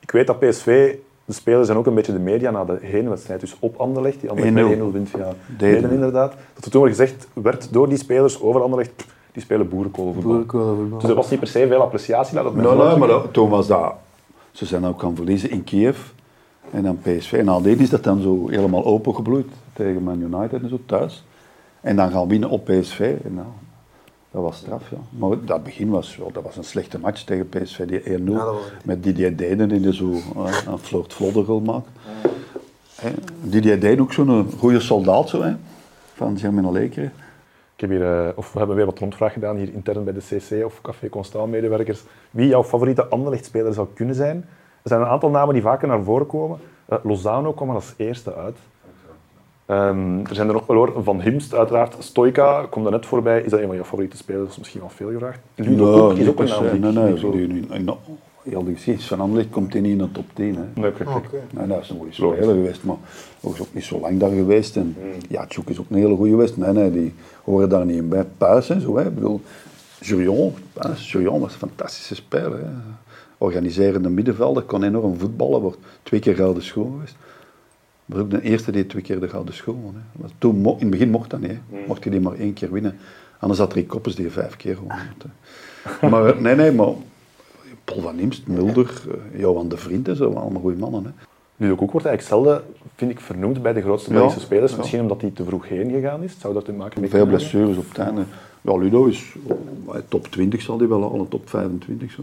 [0.00, 0.94] Ik weet dat PSV,
[1.24, 4.30] de spelers en ook een beetje de media na de heenwedstrijd, dus op Anderlecht, die
[4.30, 4.68] Anderlecht 1-0.
[4.78, 5.90] met 1-0 wint via Deden.
[5.90, 9.68] Inderdaad, dat er toen wel gezegd werd door die spelers over Anderlecht, pff, die spelen
[9.68, 10.88] boerenkolenvoetbal.
[10.98, 12.34] Dus er was niet per se veel appreciatie.
[12.34, 13.94] Laat het mij Nee, nee, maar dat- toen was dat...
[14.56, 15.98] Ze zijn ook gaan verliezen in Kiev.
[16.70, 17.32] En dan PSV.
[17.32, 21.24] En nadien is dat dan zo helemaal opengebloeid tegen Man United en zo thuis.
[21.80, 23.14] En dan gaan winnen op PSV.
[23.24, 23.46] En nou,
[24.30, 24.96] dat was straf, ja.
[25.18, 28.32] Maar dat begin was, wel- dat was een slechte match tegen PSV, die 1-0.
[28.32, 28.52] Ja,
[28.84, 31.18] met Didier Deden die er zo uh, een Floort
[31.64, 31.88] maakt.
[32.94, 33.10] Hè,
[33.42, 35.54] Didier Deden ook zo'n goede soldaat, zo, hè,
[36.14, 37.12] van Germinal Lekeren.
[37.76, 40.20] Ik heb hier, eh, of we hebben weer wat rondvraag gedaan hier intern bij de
[40.20, 42.02] CC of Café Constant medewerkers.
[42.30, 44.36] Wie jouw favoriete Anderlecht-speler zou kunnen zijn?
[44.82, 46.58] Er zijn een aantal namen die vaker naar voren komen.
[46.86, 48.56] Eh, Lozano kwam er als eerste uit.
[49.66, 50.92] Ehm, er zijn er nog wel hoor.
[51.02, 51.96] Van Himst uiteraard.
[51.98, 53.40] Stoika komt er net voorbij.
[53.40, 54.58] Is dat een van jouw favoriete spelers?
[54.58, 55.40] Misschien wel veel gevraagd.
[55.54, 56.94] Ludo Koek is ook een naam.
[56.94, 57.84] Nee, die nee,
[58.46, 60.54] in heel de geschiedenis van Anderlecht komt hij niet in de top 10.
[60.56, 60.80] Hè.
[60.80, 61.40] Nee, oké, oké.
[61.50, 62.96] Nee, dat is een goede speler geweest, maar
[63.40, 64.76] hij is ook niet zo lang daar geweest.
[64.76, 64.96] En
[65.28, 66.56] ja, Tjoek is ook een hele goede geweest.
[66.56, 68.24] Nee, nee, die horen daar niet in bij.
[68.38, 69.06] Puis en zo, hè.
[69.06, 69.40] Ik bedoel,
[70.00, 70.54] Jurion,
[70.96, 72.58] Jurion was een fantastische speler.
[72.58, 72.70] Hè.
[73.38, 77.16] Organiserende middenvelder, kon enorm voetballen, wordt twee keer gouden schoen geweest.
[78.04, 79.94] Maar ook de eerste die twee keer de gouden schoen won.
[79.94, 80.20] Hè.
[80.20, 81.58] Maar toen, mo- in het begin mocht dat niet, hè.
[81.86, 82.96] mocht hij die maar één keer winnen.
[83.38, 84.98] Anders had Rick Koppers die vijf keer gewonnen.
[86.10, 86.88] Maar nee, nee, maar
[87.86, 91.04] Paul van Imst, Mulder, eh, Johan de Vriend en zo, allemaal goede mannen.
[91.04, 91.10] Hè.
[91.56, 92.62] Ludo Koek wordt eigenlijk zelden,
[92.96, 94.72] vind ik, vernoemd bij de grootste Ja, Belgische spelers.
[94.72, 94.78] ja.
[94.78, 96.34] Misschien omdat hij te vroeg heen gegaan is.
[96.40, 98.22] Zou dat te maken met Veel blessures op het einde.
[98.60, 99.34] Ja, Ludo is
[99.88, 102.22] eh, top 20 zal hij wel halen, top 25 zo.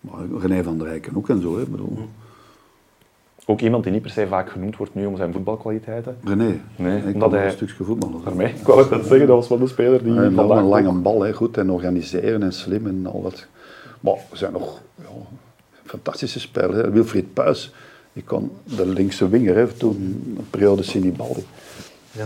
[0.00, 1.58] Maar René van der Rijken ook en zo.
[1.58, 1.64] Hè.
[1.64, 1.98] Bedoel,
[3.46, 6.16] Ook iemand die niet per se vaak genoemd wordt nu om zijn voetbalkwaliteiten.
[6.24, 8.20] René, Nee, ik omdat hij- een stukje voetballen.
[8.24, 10.58] Daarmee, ik wou het zeggen, dat was wel de speler die En vandaag...
[10.58, 13.46] een lange bal, hè, goed, en organiseren en slim en al dat.
[14.00, 15.04] Maar we zijn nog ja,
[15.84, 16.76] fantastische spelers.
[16.76, 16.90] Hè.
[16.90, 17.72] Wilfried Puis,
[18.12, 19.96] die kon de linkse winger, hè, toen
[20.38, 21.44] een periode Sinibaldi.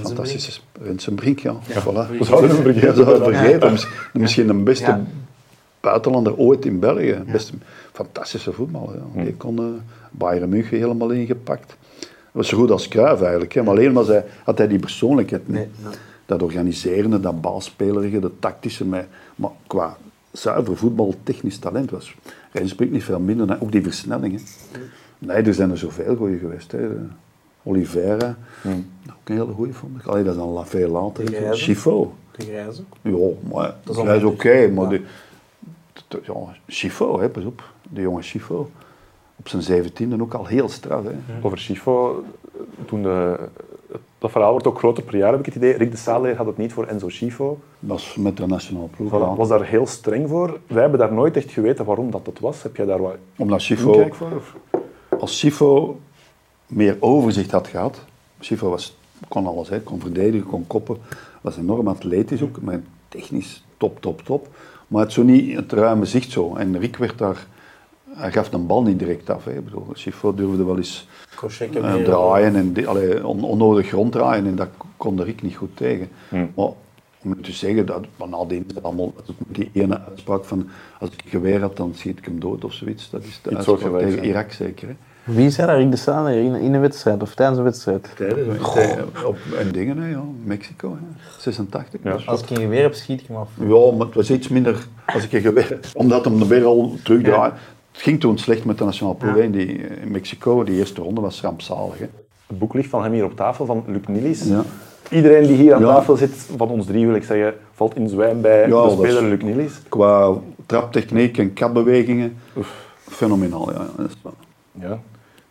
[0.03, 1.55] Fantastische Rensenbrink, ja.
[1.69, 2.19] Voilà.
[2.19, 2.89] We zouden hem vergeten.
[2.89, 3.71] Ja, we zouden hem vergeten.
[3.71, 5.05] Mis- Misschien de beste Ja.
[5.81, 7.23] buitenlander ooit in België.
[7.33, 7.53] Beste,
[7.93, 8.99] fantastische voetballer.
[9.15, 9.23] Ja.
[9.25, 9.67] Die kon uh,
[10.11, 11.77] Bayern München helemaal ingepakt.
[11.99, 13.53] Dat was zo goed als Cruijff eigenlijk.
[13.53, 13.63] Hè.
[13.63, 15.67] Maar alleen was hij, had hij die persoonlijkheid niet.
[16.27, 18.85] Dat organiserende, dat baalspelerige, dat tactische.
[18.85, 19.97] Maar, maar qua
[20.33, 22.15] zuiver voetbal, technisch talent was
[22.53, 23.47] Rensbrink niet veel minder.
[23.47, 24.41] dan Ook die versnellingen.
[25.19, 26.73] Nee, er zijn er zoveel goeie geweest.
[26.73, 26.89] Hè.
[27.63, 28.37] Oliveira,
[29.11, 30.07] ook een hele goeie vond ik.
[30.07, 31.25] Allee, dat is dan la- veel later.
[31.25, 31.63] De Grijze.
[31.65, 32.15] Chifo.
[32.37, 32.83] De grijze.
[33.03, 33.11] Ja,
[33.53, 34.73] maar is dat is oké, minder.
[34.73, 35.01] maar Ja.
[36.09, 36.35] t- ja,
[36.67, 37.73] Chifo, hè, pas op.
[37.83, 38.71] De jonge Chifo.
[39.37, 41.05] Op zijn zeventiende ook al heel straf.
[41.05, 41.11] Hè.
[41.43, 42.25] Over Schifo,
[42.87, 43.39] toen de,
[44.23, 45.77] dat verhaal wordt ook groter per jaar, heb ik het idee.
[45.77, 47.59] Rick de Saler had het niet voor Enzo Schifo.
[47.81, 49.11] Dat is met de nationale ploeg.
[49.11, 50.61] Voilà, was daar heel streng voor.
[50.67, 52.63] Wij hebben daar nooit echt geweten waarom dat, dat was.
[52.63, 54.31] Heb jij daar wat Omdat Chifo, inkijk voor?
[54.37, 54.57] Of?
[55.21, 56.01] als Chifo
[56.67, 58.05] meer overzicht had gehad.
[58.41, 58.97] Chifo was,
[59.29, 60.97] kon alles, hè, kon verdedigen, kon koppen.
[61.41, 64.49] Was enorm atletisch ook, maar technisch top, top, top.
[64.87, 66.55] Maar het zo niet het ruime zicht zo.
[66.55, 67.47] En Rick werd daar,
[68.15, 69.45] hij gaf de bal niet direct af.
[69.45, 69.53] Hè.
[69.53, 69.87] Ik bedoel,
[70.35, 71.09] durfde wel eens
[71.73, 75.77] eh, draaien en die- allee, on- onnodig ronddraaien en dat kon de Rick niet goed
[75.77, 76.09] tegen.
[76.29, 76.69] Maar
[77.25, 79.13] om te zeggen dat maar nadien is het allemaal
[79.47, 80.69] die ene uitspraak van
[81.01, 83.11] als ik een geweer had dan schiet ik hem dood of zoiets.
[83.11, 84.29] Dat is de Iets uitspraak soortgelijks, tegen ja.
[84.31, 84.89] Irak zeker.
[84.89, 84.95] Hè.
[85.25, 85.77] Wie zei dat?
[85.77, 88.11] Rick de Saner in, in een wedstrijd of tijdens een wedstrijd?
[88.17, 88.59] Tijdens,
[89.25, 90.23] op, en dingen, hè, ja.
[90.45, 91.29] Mexico, hè.
[91.41, 92.01] 86.
[92.03, 92.13] Ja.
[92.13, 93.49] Dus- Als ik een geweer heb, schiet ik hem af.
[93.59, 97.57] ja, maar het was iets minder als ik een geweer Omdat hem weer al terugdraaide.
[97.93, 99.35] Het ging toen slecht met de nationale ploeg.
[99.35, 99.43] hè.
[99.43, 101.99] In, die, in Mexico, die eerste ronde was rampzalig.
[101.99, 102.07] Hè.
[102.47, 104.45] Het boek ligt van hem hier op tafel, van Luc Nilis.
[104.45, 104.63] Ja.
[105.11, 105.87] Iedereen die hier aan Ja.
[105.95, 109.23] tafel zit, van ons drie wil ik zeggen, valt in zwijm bij Ja, de speler
[109.23, 109.73] Luc Nilis.
[109.89, 110.33] Qua
[110.67, 112.37] traptechniek en kapbewegingen,
[112.99, 113.73] fenomenaal.
[113.73, 113.87] Ja.
[113.97, 114.35] Dat is wel-
[114.81, 114.99] Ja.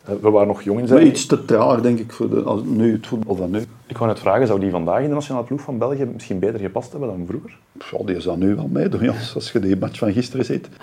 [0.04, 1.06] Eh, We waren nog jong in Maar zijn.
[1.10, 3.62] iets te traag, denk ik, voor de, als, nu, het voetbal van nu.
[3.86, 6.60] Ik wou net vragen, zou die vandaag in de nationale ploeg van België misschien beter
[6.60, 7.58] gepast hebben dan vroeger?
[7.90, 10.68] Ja, die zou nu wel meedoen, ja, als je die match van gisteren ziet.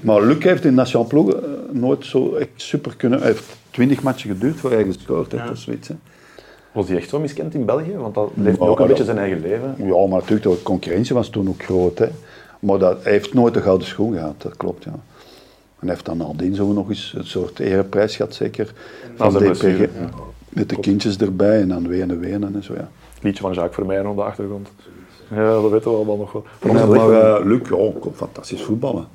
[0.00, 1.40] maar Luc heeft in de nationale ploeg eh,
[1.70, 3.18] nooit zo echt super kunnen...
[3.18, 5.88] Hij heeft twintig matchen geduurd voor hij gescoord heeft, of zoiets.
[5.88, 5.94] Hè.
[6.72, 7.96] Was hij echt zo miskend in België?
[7.96, 9.74] Want dat leeft Ja, ook een dat- beetje zijn eigen leven.
[9.78, 11.98] Ja, maar natuurlijk, de concurrentie was toen ook groot.
[11.98, 12.06] Hè.
[12.60, 14.90] Maar dat, hij heeft nooit de gouden schoen gehad, dat klopt, ja.
[14.90, 18.72] En hij heeft dan nadien zo nog eens een soort ereprijs gehad, zeker.
[19.16, 19.38] Van DPG.
[19.38, 19.88] blessure,
[20.48, 22.90] Met de kindjes erbij en dan wenen, wenen en zo, ja.
[23.22, 24.68] Liedje van Jacques Vermeijeren op de achtergrond.
[25.30, 26.44] Ja, dat weten we allemaal nog wel.
[26.60, 29.06] Voor Ja, maar een- eh, Luc, ja, fantastisch voetballen.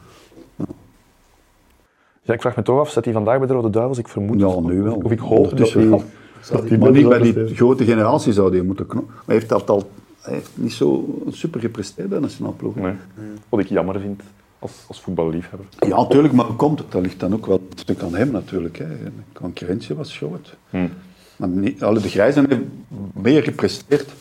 [2.26, 3.98] Ja, ik vraag me toch af, zit hij vandaag bij de Rode Duivels?
[3.98, 4.96] Ik vermoed Ja, nu wel.
[4.96, 5.90] Of ik hoop dat hij...
[5.90, 6.04] wel.
[6.52, 9.14] dat Maar niet bij die grote generatie zou die moeten knoppen.
[9.14, 9.90] Maar hij heeft dat al
[10.26, 12.76] hij heeft niet zo super gepresteerd bij de nationale ploeg.
[12.76, 12.94] Nee.
[13.50, 14.22] Wat ik jammer vind
[14.60, 15.68] als, als voetballiefhebber.
[15.80, 16.92] Ja, natuurlijk, maar hoe komt het?
[16.92, 18.78] Dat ligt dan ook wel een stuk aan hem natuurlijk.
[18.78, 18.88] Hè.
[18.88, 20.56] De concurrentie was groot.
[20.70, 20.88] Hm.
[21.36, 22.62] Maar niet, alle de Grijzen heeft
[23.14, 24.14] meer gepresteerd,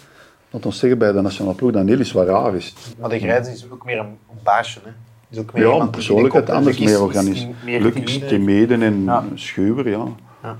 [0.50, 2.74] laten we zeggen, bij de nationale ploeg dan Nilis, wat raar is.
[2.98, 4.80] Maar de grijze is ook meer een, een baasje.
[4.84, 4.90] Hè.
[5.34, 7.46] Is ook meer Ja, persoonlijkheid, anders is- meer is organisch.
[7.64, 8.74] Luc is timide.
[8.74, 9.24] en Ja.
[9.34, 10.04] schuwer, ja.
[10.42, 10.56] Ja.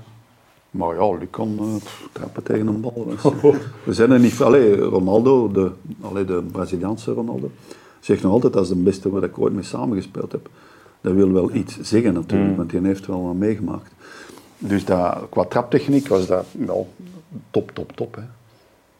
[0.71, 3.05] Maar ja, Luc eh, pff, trappen tegen een bal.
[3.41, 4.41] Dus, we zijn er niet...
[4.41, 5.71] Allee, Ronaldo, de,
[6.01, 7.51] allee, de Braziliaanse Ronaldo,
[7.99, 10.49] zegt nog altijd, dat is de beste waar ik ooit mee samengespeeld heb.
[11.01, 13.91] Dat wil wel iets zeggen natuurlijk, want die heeft wel wat meegemaakt.
[14.57, 16.93] Dus dat, qua traptechniek was dat wel
[17.51, 18.15] top, top, top.
[18.15, 18.21] Hè.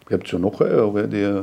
[0.07, 1.39] Je hebt zo nog, hè, die, eh,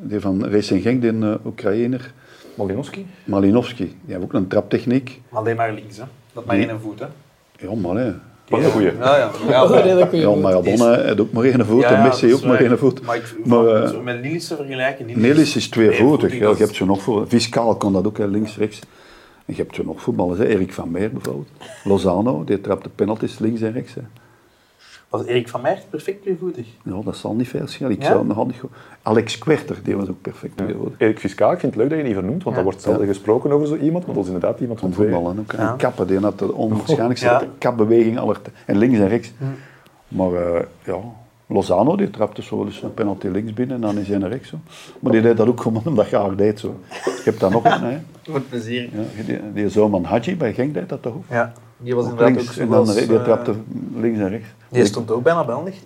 [0.00, 2.12] die van Racing Genk, die uh, Oekraïner,
[2.58, 3.06] Malinowski?
[3.24, 3.84] Malinowski.
[3.84, 5.20] Die heeft ook een traptechniek.
[5.32, 6.04] Alleen maar links, hè.
[6.32, 7.06] Dat maar één voet, hè.
[7.66, 8.12] Ja, maar hè.
[8.48, 8.86] Dat is een goeie.
[8.98, 9.30] Ja, ja.
[9.48, 13.02] ja maar- Ja, heeft ook maar één voet Ja, en Messi ook maar één voet.
[13.02, 15.06] Maar, ik, Maar, maar, eh, zo met Niels te vergelijken...
[15.20, 16.32] Nelis is tweevoetig.
[16.38, 17.26] Ja, je hebt zo nog voor.
[17.26, 18.80] Fiscaal kon dat ook, hè, links, rechts.
[19.46, 20.46] En je hebt zo nog voetballers, hè.
[20.46, 21.48] Erik van Meer bijvoorbeeld.
[21.84, 23.94] Lozano, die trapt de penalties links en rechts.
[23.94, 24.00] Hè.
[25.08, 26.66] Was Erik van Meijert perfect tweevoetig?
[26.84, 27.90] Ja, dat zal niet veel schelen.
[27.92, 28.06] Ik Ja?
[28.08, 28.70] zou het nog goed.
[29.02, 30.56] Alex Kwerter, die was ook perfect.
[30.56, 30.94] tweevoetig.
[30.98, 32.62] Erik Fiscaal, ik vind het leuk dat je die vernoemt, want Ja.
[32.62, 35.12] dat wordt zelden gesproken over zo iemand, maar dat is inderdaad iemand van Van twee.
[35.14, 35.52] voetballen ook.
[35.52, 35.70] Ja.
[35.70, 37.42] En kappen, die had de onwaarschijnlijkste Ja.
[37.58, 38.40] kapbeweging aller.
[38.66, 39.32] En links en rechts.
[40.08, 40.98] Maar eh, ja,
[41.50, 44.30] Lozano die trapte zo wel eens een penalty links binnen en dan is hij naar
[44.30, 44.48] rechts.
[44.48, 44.56] Zo.
[45.00, 46.60] Maar die deed dat ook gewoon omdat je haar deed.
[46.60, 46.74] Zo.
[47.04, 47.98] Je hebt dan nog een, hè.
[48.32, 48.82] Met plezier.
[48.82, 51.24] Ja, die, die zoon van Hadji bij Genk deed dat toch ook?
[51.30, 53.54] Ja, die was inderdaad ook Links, zo en dan als, die eh, trapte
[53.96, 54.48] links en rechts.
[54.68, 55.82] Die stond ook bijna bij Anderlecht.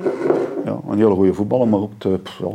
[0.65, 2.47] Ja, een hele goede voetballer, maar ook te, pff, ja,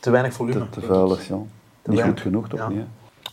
[0.00, 0.68] Te weinig volume.
[0.70, 1.28] te, te vuilig.
[1.28, 1.34] Ja.
[1.36, 1.46] Niet
[1.84, 2.06] weinig.
[2.06, 2.68] goed genoeg, toch Ja.
[2.68, 2.78] niet?
[2.78, 2.84] Hè?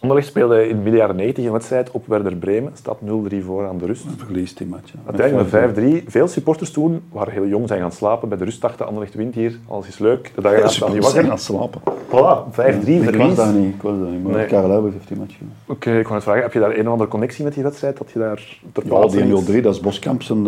[0.01, 2.71] Anderlecht speelde in midden jaren 90 een wedstrijd op Werder Bremen.
[2.75, 4.05] Staat 0-3 voor aan de rust.
[4.17, 4.91] Verliest die match.
[4.91, 4.99] ja.
[5.05, 6.07] Uiteindelijk met 5-3.
[6.07, 8.29] Veel supporters toen waren heel jong, zijn gaan slapen.
[8.29, 10.31] Bij de rust dachten Anderlecht wint hier, alles is leuk.
[10.35, 11.23] De dag erna staan die wakker.
[11.23, 11.81] gaan slapen.
[12.07, 14.23] Voilà, 5-3 Ik was daar niet, ik was daar niet.
[14.23, 14.45] Maar Nee.
[14.45, 15.35] Karel Huibers heeft die match.
[15.65, 17.97] Oké, ik wou net vragen, heb je daar een of andere connectie met die wedstrijd?
[17.97, 20.47] Dat je daar ter Ja, plaatse die niet- 0-3, dat is Boskamp zijn,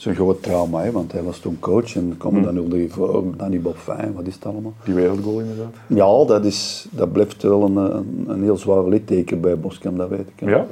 [0.00, 0.82] eh, zijn groot trauma.
[0.82, 3.24] Hè, want hij was toen coach en kwam dan 0-3 voor.
[3.36, 4.74] Danny Bob Fijn, wat is het allemaal?
[4.84, 5.74] Die wereldgoal inderdaad.
[5.86, 10.08] Ja, dat, is, dat blijft wel een, een, een heel zwaar litteken bij Boskamp, dat
[10.08, 10.40] weet ik.
[10.40, 10.50] hè.
[10.50, 10.66] Ja?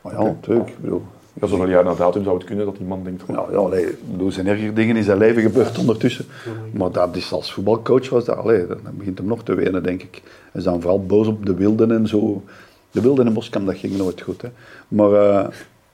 [0.00, 0.68] Maar ja, natuurlijk.
[0.68, 1.02] Ik bedoel,
[1.40, 3.22] Ja, jaar na datum zou het kunnen dat die man denkt...
[3.28, 6.24] ja, ja, allee, bedoel, zijn erger dingen in zijn leven gebeurd ondertussen.
[6.72, 10.02] Maar dat is als voetbalcoach was dat, allee, dan begint hem nog te wenen, denk
[10.02, 10.22] ik.
[10.22, 12.42] Hij is dan vooral boos op de wilden en zo.
[12.90, 14.42] De wilden en Boskamp, dat ging nooit goed.
[14.42, 14.48] Hè.
[14.88, 15.48] Maar eh,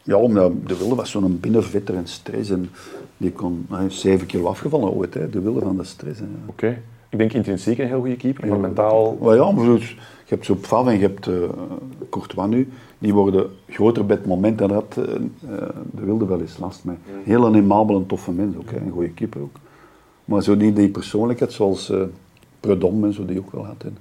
[0.06, 2.50] ja, omdat de wilde was zo'n binnenvetter en stress.
[2.50, 2.70] En
[3.16, 6.20] die kon hij is 7 kilo afgevallen ooit, hè, de wilde van de stress.
[6.20, 6.26] Hè.
[6.46, 6.82] Oké.
[7.08, 9.18] Ik denk intrinsiek een heel goede keeper, maar mentaal...
[9.20, 11.34] Maar ja, maar je hebt zo Fav en je hebt eh
[12.10, 12.68] Courtois nu.
[12.98, 16.84] Die worden groter bij het moment en dat eh, eh, de wilde wel eens last
[16.84, 16.96] mee.
[17.24, 18.76] Heel een aimabel en toffe mens ook, hè.
[18.76, 19.56] een goede keeper ook.
[20.24, 22.02] Maar zo die, die persoonlijkheid zoals eh
[22.60, 23.84] Predom en zo die ook wel had.
[23.84, 23.96] En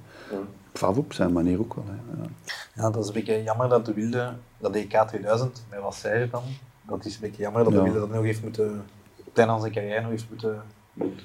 [0.82, 1.84] Op zijn manier ook wel.
[1.86, 2.22] Hè.
[2.22, 2.28] Ja.
[2.74, 6.20] Ja, dat is een beetje jammer dat de Wilde, dat EK 2000, met wat zei
[6.20, 6.42] je dan?
[6.82, 7.84] Dat is een beetje jammer dat de Ja.
[7.84, 8.84] Wilde dat nog heeft moeten,
[9.32, 10.62] tijdens zijn carrière nog heeft moeten...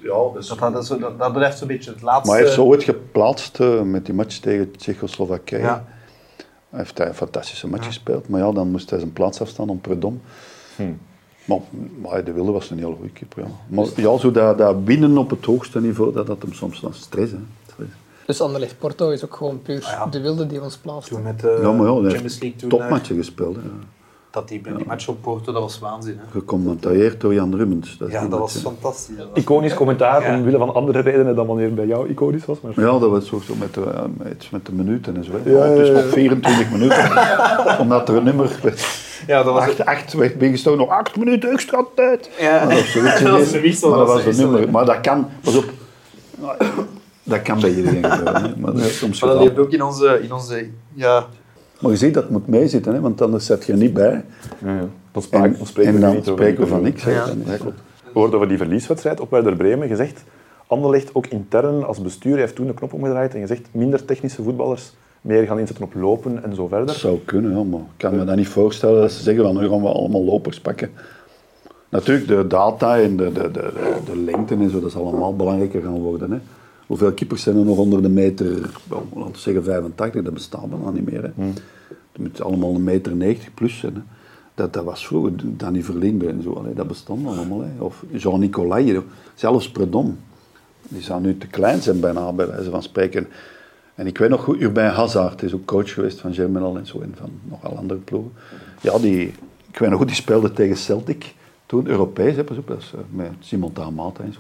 [0.02, 2.28] Ja, dus Dat, dat, dat, dat, dat blijft zo'n beetje het laatste...
[2.28, 5.62] Maar hij heeft zo ooit geplaatst eh, met die match tegen Tsjechoslowakije.
[5.62, 5.86] Ja.
[6.70, 9.70] Hij heeft hij een fantastische match gespeeld, maar ja, dan moest hij zijn plaats afstaan
[9.70, 10.22] om Predom.
[11.46, 11.60] Maar,
[12.02, 13.44] maar de Wilde was een heel goede keeper.
[13.44, 13.50] Ja.
[13.68, 16.94] Maar ja, zo dat, dat winnen op het hoogste niveau, dat had hem soms dan
[16.94, 17.32] stress.
[17.32, 17.38] Hè.
[18.26, 21.10] Dus Anderlecht Porto is ook gewoon puur de wilde die ons plaatst.
[21.10, 23.56] Toen met de Ja, maar ja, hij Champions League toen, daar, topmatchen gespeeld.
[23.56, 23.62] Hè.
[24.32, 26.18] dat die, die match op Porto, dat was waanzin.
[26.18, 26.32] Hè?
[26.32, 27.98] Gecommentarieerd door Jan Rummens.
[27.98, 29.18] Dat Ja, dat match, was fantastisch.
[29.18, 30.36] Dat was- Iconisch commentaar, Ja.
[30.38, 32.58] omwille van andere redenen dan wanneer het bij jou iconisch was.
[32.62, 32.72] Maar...
[32.76, 35.32] Ja, dat was zo, met, de, eh, met, iets met de minuten en zo.
[35.46, 35.94] Ja, ja, het is ja.
[35.94, 37.10] nog 24 minuten.
[37.84, 39.00] Omdat er een nummer werd.
[39.28, 42.30] Ja, dat was Acht, acht werd bijgestoken, nog acht minuten extra tijd.
[42.40, 42.66] Ja.
[42.66, 42.76] Maar
[43.24, 44.72] dat was zoiets maar dat was een nummer.
[44.72, 45.66] Maar dat kan, pas op,
[47.32, 48.54] dat kan bij iedereen gebeuren.
[48.60, 49.56] Maar dat is soms Maar dat gedaan.
[49.56, 51.26] leeft ook in onze, in onze ja,
[51.80, 54.26] Maar je ziet dat het moet meezitten, hè, want anders zet je er niet bij.
[54.66, 54.88] Ja, ja.
[55.12, 57.04] Dan, spraak- En, dan spreken en dan spreken we van niks.
[57.04, 57.12] hè.
[57.12, 57.26] Ja.
[58.04, 60.24] We hoorden over die verlieswedstrijd op Werder Bremen gezegd.
[60.68, 64.94] Anderlecht ook intern als bestuur heeft toen de knop omgedraaid en gezegd minder technische voetballers,
[65.22, 66.86] meer gaan inzetten op lopen en zo verder.
[66.88, 69.58] Dat zou kunnen, ja, maar ik kan me dat niet voorstellen dat ze zeggen van
[69.58, 70.90] nu gaan we allemaal lopers pakken.
[71.90, 75.36] Natuurlijk, de data en de, de, de, de, de lengte en zo, dat is allemaal
[75.36, 76.32] belangrijker gaan worden.
[76.32, 76.38] Hè.
[76.92, 80.70] Hoeveel keepers zijn er nog onder de meter, wel, laten we zeggen 85, dat bestaat
[80.70, 81.22] bijna niet meer.
[81.22, 81.44] Hè.
[82.12, 83.94] Het moet allemaal een meter 90 plus zijn.
[83.94, 84.02] Hè.
[84.56, 87.62] Dat, dat was vroeger, Danny Verlinde en zo, dat bestond allemaal.
[87.62, 87.84] Hè.
[87.84, 89.02] Of Jean-Nicolai,
[89.36, 90.18] zelfs Predom.
[90.82, 93.28] Die zou nu te klein zijn bijna, bij wijze van spreken.
[93.96, 97.02] En ik weet nog goed, Urbain Hazard is ook coach geweest van Germinal en zo,
[97.02, 98.32] en van nogal andere ploegen.
[98.82, 99.34] Ja, die,
[99.72, 101.36] ik weet nog goed, die speelde tegen Celtic,
[101.66, 104.40] toen Europees, hè, pas op, dat is, eh, met Simon Tamata en zo.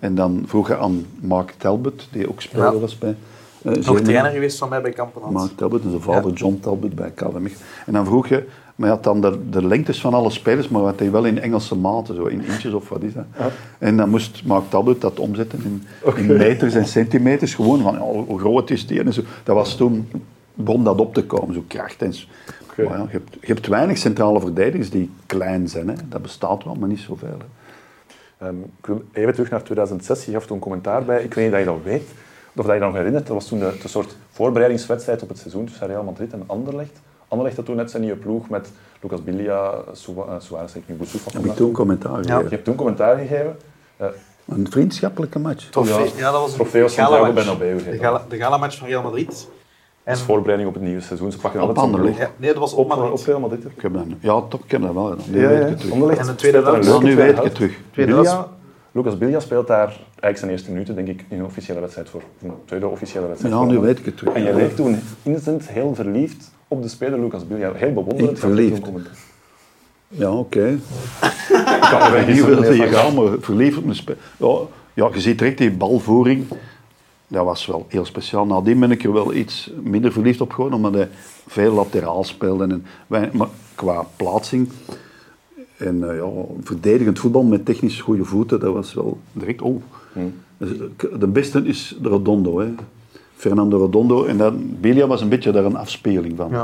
[0.00, 3.16] En dan vroeg hij aan Mark Talbot, die ook speler was bij
[3.62, 5.34] eh, nog trainer geweest van mij bij Kampenhans.
[5.34, 7.52] Mark Talbot en zijn vader John Talbot bij Mechelen.
[7.86, 8.44] En dan vroeg je,
[8.76, 11.38] maar je had dan de, de lengtes van alle spelers, maar wat hij wel in
[11.38, 13.24] Engelse maten, zo in inches of wat is dat.
[13.78, 15.86] En dan moest Mark Talbot dat omzetten in,
[16.16, 19.22] in meters en centimeters, gewoon van ja, hoe groot is die en zo.
[19.44, 20.08] Dat was toen,
[20.54, 22.26] begon dat op te komen, zo kracht en zo.
[22.76, 25.94] Maar ja, je, hebt, je hebt weinig centrale verdedigers die klein zijn, hè.
[26.08, 27.28] dat bestaat wel, maar niet zoveel.
[27.28, 27.59] Hè.
[28.40, 30.24] Ehm, ik wil even terug naar 2006.
[30.24, 31.22] Je gaf toen commentaar bij.
[31.22, 32.02] Ik weet niet dat je dat weet,
[32.56, 33.26] of dat je dat nog herinnert.
[33.26, 37.00] Dat was toen de, de soort voorbereidingswedstrijd op het seizoen tussen Real Madrid en Anderlecht.
[37.28, 38.70] Anderlecht had toen net zijn nieuwe ploeg met
[39.00, 41.30] Lucas Bilia, Suwa- eh, Suarez, Boussoufa.
[41.32, 42.50] Heb ik toen commentaar Je gegeven.
[42.50, 43.56] hebt toen commentaar gegeven.
[43.96, 44.06] Eh,
[44.48, 45.64] Een vriendschappelijke match.
[45.70, 47.58] Trofee- ja, dat was een gala-match.
[47.58, 48.00] Heet De, dat.
[48.00, 49.48] gala, de gala-match van Real Madrid.
[50.04, 51.32] En, als voorbereiding op het nieuwe seizoen.
[51.32, 52.18] Ze pakken Op Anderlecht.
[52.18, 53.64] ja, nee, dat was op Op, op Real Madrid.
[53.64, 55.24] Ik heb dat, ja, toch, ik heb dat wel gedaan.
[55.30, 55.64] Nu Ja, weet ja.
[55.64, 55.92] ik het terug.
[55.92, 56.86] Anderlecht En de tweede helft?
[56.86, 57.78] Ja, nu weet ik het terug.
[57.90, 58.46] Tweede.
[58.92, 62.22] Lucas Bilia speelt daar eigenlijk zijn eerste minuten, denk ik, in een officiële wedstrijd voor.
[62.42, 63.54] Een tweede officiële wedstrijd.
[63.54, 64.34] Ja, nu weet ik het terug.
[64.34, 67.72] En je leek toen instant heel verliefd op de speler Lucas Bilia.
[67.72, 68.30] Heel bewonderend.
[68.30, 68.80] Ik verliefd?
[70.08, 70.66] Ja, oké.
[71.50, 74.14] Ik kan er Hier wilde je gaan, maar verliefd op een spel.
[74.36, 74.56] Ja,
[74.94, 76.46] ja, je ziet direct die balvoering.
[77.30, 78.46] Dat was wel heel speciaal.
[78.46, 81.08] Nadien ben ik er wel iets minder verliefd op geworden, omdat hij
[81.46, 82.64] veel lateraal speelde.
[82.66, 84.68] En wij, maar qua plaatsing
[85.76, 86.28] en eh, ja,
[86.62, 89.62] verdedigend voetbal met technisch goede voeten, dat was wel direct...
[89.62, 89.82] Oh.
[90.56, 92.66] Dus, eh, De beste is de Redondo, hè.
[93.34, 94.24] Fernando Redondo.
[94.24, 96.54] En Bilia was een beetje daar een afspeling van.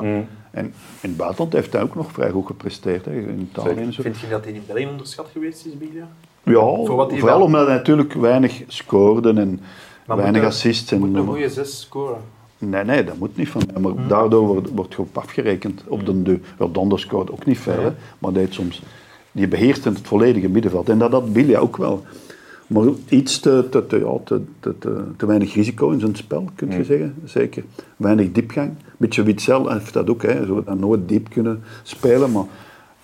[0.50, 0.64] En
[1.00, 4.02] in het buitenland heeft hij ook nog vrij goed gepresteerd, hè, in Italië en zo.
[4.02, 6.08] Vind je dat hij in België onderschat geweest is, Bilia?
[6.42, 9.60] Ja, Voor wat hij vooral wel- omdat hij natuurlijk weinig scoorde en
[10.06, 10.92] Maar weinig moet assists.
[10.92, 12.20] Moet En, een goede zes scoren.
[12.58, 13.82] Nee, nee, dat moet niet van mij.
[13.82, 16.40] Maar daardoor wordt, wordt je op afgerekend op de deur.
[16.58, 18.82] Ja, Donder scoort ook niet veel, hè, maar deed soms...
[19.32, 20.88] Die beheerst het volledige middenveld.
[20.88, 22.04] En dat had Bilja ook wel.
[22.66, 26.48] Maar iets te, te, te, ja, te, te, te, te weinig risico in zijn spel,
[26.54, 27.14] kun je zeggen.
[27.24, 27.64] Zeker.
[27.96, 28.72] Weinig diepgang.
[28.96, 30.22] Beetje Witzel heeft dat ook.
[30.22, 30.46] Hè.
[30.46, 32.32] Zo dat nooit diep kunnen spelen.
[32.32, 32.44] Maar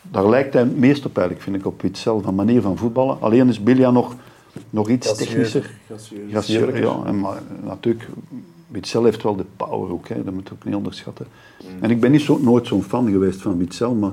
[0.02, 2.20] daar lijkt hij het meest op eigenlijk, vind ik, op Witzel.
[2.20, 3.16] Van manier van voetballen.
[3.20, 4.14] Alleen is Bilja nog,
[4.70, 5.70] nog iets technischer.
[6.30, 7.02] Gracieux, ja.
[7.04, 8.08] En maar, natuurlijk,
[8.66, 10.08] Witzel heeft wel de power ook.
[10.08, 10.24] Hè.
[10.24, 11.26] Dat moet je ook niet onderschatten.
[11.80, 14.12] En ik ben niet zo, nooit zo'n fan geweest van Witzel, maar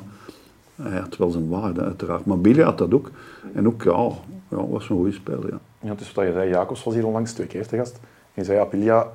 [0.76, 2.26] hij had wel zijn waarde uiteraard.
[2.26, 3.12] Maar Billy had dat ook.
[3.54, 4.10] En ook, ja,
[4.50, 5.50] ja was een goede speler.
[5.50, 5.60] Ja.
[5.82, 8.00] Ja, het is wat je zei, Jacobs was hier onlangs twee keer te gast.
[8.34, 9.08] Je zei, ja, Pilia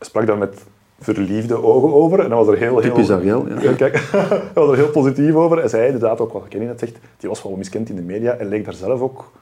[0.00, 0.64] sprak daar met
[0.98, 2.20] verliefde ogen over.
[2.20, 2.92] En dat was er heel, heel...
[2.92, 3.60] Typisch Ariel, ja.
[3.60, 5.58] Ja, Kijk, hij was er heel positief over.
[5.58, 8.32] En zei inderdaad ook, wat Kenny net zegt, die was wel miskend in de media
[8.32, 9.32] en leek daar zelf ook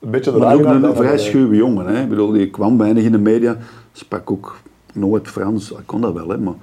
[0.00, 1.86] een beetje de Maar ook een, vrij schuwe jongen.
[1.86, 2.02] Hè.
[2.02, 3.56] Ik bedoel, die kwam weinig in de media.
[3.92, 4.56] Sprak ook
[4.92, 5.68] nooit Frans.
[5.68, 6.38] Hij kon dat wel, hè.
[6.38, 6.54] Maar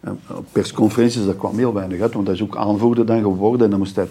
[0.00, 2.14] eh, op persconferenties dat kwam heel weinig uit.
[2.14, 3.64] Want hij is ook aanvoerder dan geworden.
[3.64, 4.08] En dan moest hij...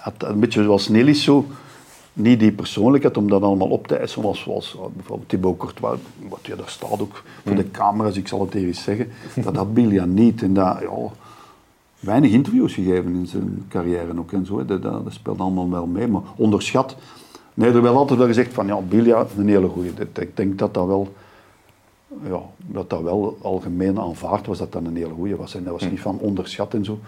[0.00, 1.44] had een beetje zoals Nelly zo...
[2.12, 5.98] Niet die persoonlijkheid om dat allemaal op te eisen, zoals, zoals eh, bijvoorbeeld Thibaut Courtois,
[6.28, 9.08] wat je daar staat ook voor de camera's, ik zal het even zeggen,
[9.44, 10.42] dat had Bilja niet.
[10.42, 11.12] En dat, ja,
[12.00, 14.64] weinig interviews gegeven in zijn carrière ook en zo.
[14.64, 16.96] Dat, dat, dat speelt allemaal wel mee, maar onderschat.
[17.60, 19.92] Nee, er werd altijd wel gezegd van ja, Bilja, een hele goeie.
[20.14, 21.12] Ik denk dat dat wel,
[22.22, 25.54] ja, dat dat wel algemeen aanvaard was, dat dat een hele goeie was.
[25.54, 26.98] En dat was niet van onderschat en zo.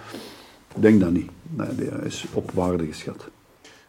[0.74, 1.30] Ik denk dat niet.
[1.42, 3.28] Nee, die is op waarde geschat.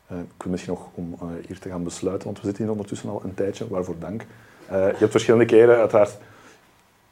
[0.07, 2.71] Eh, ik wil misschien nog om eh, hier te gaan besluiten, want we zitten hier
[2.71, 4.25] ondertussen al een tijdje, waarvoor dank.
[4.65, 6.17] Eh, je hebt verschillende keren uiteraard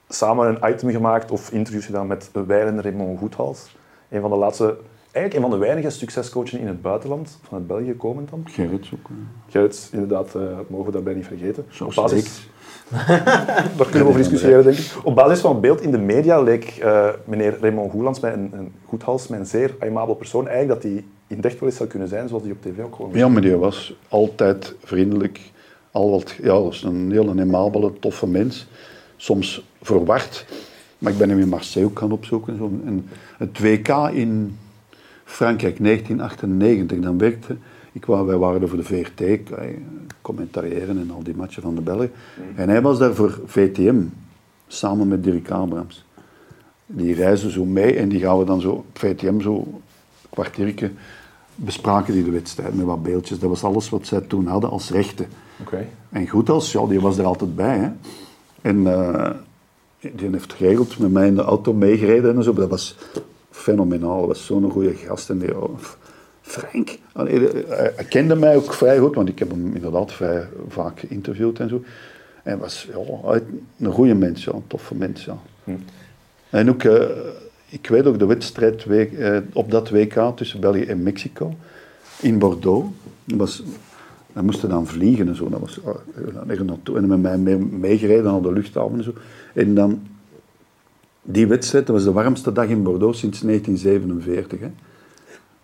[0.10, 3.76] samen een item gemaakt of interviews gedaan met Weil en Raymond Goethals.
[4.10, 4.78] Een van de laatste,
[5.12, 8.44] eigenlijk een van de weinige succescoachen in het buitenland, vanuit België komend dan.
[8.46, 9.10] Gerrits ook.
[9.10, 9.16] eh.
[9.52, 11.66] Gerrit, inderdaad, eh, mogen we daarbij niet vergeten.
[11.70, 12.50] Zo Op basis,
[13.78, 14.92] daar kunnen we over discussiëren, denk ik.
[15.04, 18.50] Op basis van het beeld in de media leek eh, meneer Raymond Goelands mij een,
[18.54, 20.48] een Goethals, mij een zeer aimabel persoon.
[20.48, 22.96] Eigenlijk dat hij in het wel eens zou kunnen zijn, zoals hij op tv ook
[22.96, 25.40] gewoon Ja, maar die was altijd vriendelijk.
[25.92, 28.68] Al wat, ja, dat is een heel amabele, toffe mens.
[29.16, 30.46] Soms verward.
[30.98, 32.58] Maar ik ben hem in Marseille ook gaan opzoeken.
[32.58, 32.72] Zo.
[32.86, 33.08] En
[33.38, 34.58] het WK in
[35.32, 37.56] Frankrijk 1998, dan werkte
[37.92, 38.06] ik.
[38.06, 39.68] Wij waren er voor de VRT, eh,
[40.22, 42.12] commentariëren en al die matchen van de Belgen.
[42.56, 44.02] En hij was daar voor VTM,
[44.68, 46.06] samen met Dirk Abrams.
[46.86, 49.82] Die reizen zo mee en die gaan we dan zo op VTM zo
[50.30, 50.92] kwartiertje
[51.56, 53.40] bespraken die de wedstrijd met wat beeldjes.
[53.40, 55.28] Dat was alles wat zij toen hadden als rechten.
[56.10, 57.78] En goed als, ja, die was er altijd bij.
[57.78, 57.90] Hè.
[58.62, 59.32] En eh,
[60.00, 62.54] die heeft geregeld met mij in de auto meegereden en zo.
[62.54, 62.98] Dat was
[63.62, 64.20] fenomenaal.
[64.20, 65.30] Dat was zo'n goede gast.
[65.30, 65.78] En die, oh,
[66.42, 70.48] Frank, allee, hij, hij kende mij ook vrij goed, want ik heb hem inderdaad vrij
[70.68, 71.84] vaak geïnterviewd en zo.
[72.44, 73.40] En was ja,
[73.80, 75.26] een goede mens, ja, een toffe mens.
[75.26, 75.38] Ja.
[76.50, 77.06] En ook, eh,
[77.70, 81.54] ik weet ook de wedstrijd week- eh, op dat WK tussen België en Mexico
[82.22, 82.88] in Bordeaux.
[83.24, 83.64] Was,
[84.34, 85.50] we moesten dan vliegen en zo.
[85.50, 89.14] Dat was ah, naartoe en met mij mee- meegereden naar de luchthaven en zo.
[89.54, 90.02] En dan,
[91.22, 94.60] die wedstrijd, dat was de warmste dag in Bordeaux sinds 1947.
[94.60, 94.72] Hè.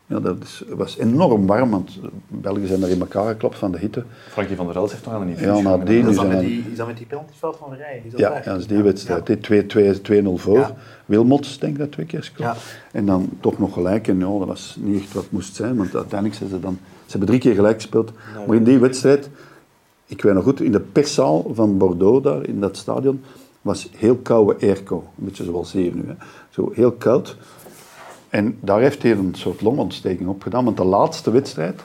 [0.06, 3.78] Ja, dat is, was enorm warm, want Belgen zijn er in elkaar geklopt van de
[3.78, 4.04] hitte.
[4.30, 5.86] Frankie van der Els heeft nog aan een Ja, gehangen.
[5.86, 8.02] die Is nu dat zijn met die, is dat met die penaltyfout van Rij?
[8.06, 8.44] Is dat ja, daar?
[8.46, 9.26] ja, dat is die wedstrijd.
[9.26, 10.58] Die 2-2 2-0 voor.
[10.58, 10.76] Ja.
[11.06, 12.50] Wilmots, denk ik dat twee keer scoort.
[12.50, 12.56] Ja.
[12.92, 14.08] En dan toch nog gelijk.
[14.08, 16.80] En ja, dat was niet echt wat moest zijn, want uiteindelijk zijn ze dan...
[16.82, 18.12] Ze hebben drie keer gelijk gespeeld.
[18.48, 19.30] Maar in die wedstrijd,
[20.06, 23.22] ik weet nog goed, in de perszaal van Bordeaux, daar in dat stadion,
[23.68, 24.96] was heel koude airco.
[24.96, 26.04] Een beetje zoals hier nu.
[26.08, 26.14] Hè.
[26.50, 27.38] Zo heel koud.
[28.30, 30.66] En daar heeft hij een soort longontsteking op gedaan.
[30.66, 31.82] Want de laatste wedstrijd,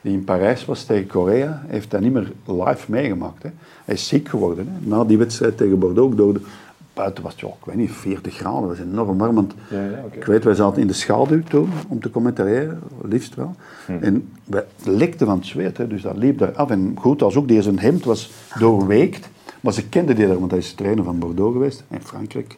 [0.00, 3.42] die in Parijs was tegen Korea, heeft hij niet meer live meegemaakt.
[3.42, 3.48] Hè.
[3.84, 4.68] Hij is ziek geworden.
[4.68, 4.88] Hè.
[4.88, 6.40] Na die wedstrijd tegen Bordeaux, door de,
[6.94, 8.68] buiten was het, ja, ik weet niet, 40 graden.
[8.68, 9.34] Dat was enorm warm.
[9.34, 10.04] Want Ja, ja.
[10.10, 13.54] Ik weet, wij zaten in de schaduw toen, om te commentariëren, liefst wel.
[14.00, 16.70] En wij lekten van het zweet, hè, dus dat liep daar af.
[16.70, 19.28] En goed, als ook deze hemd was doorweekt,
[19.64, 22.56] maar ze kenden die daar, want hij is trainer van Bordeaux geweest, in Frankrijk.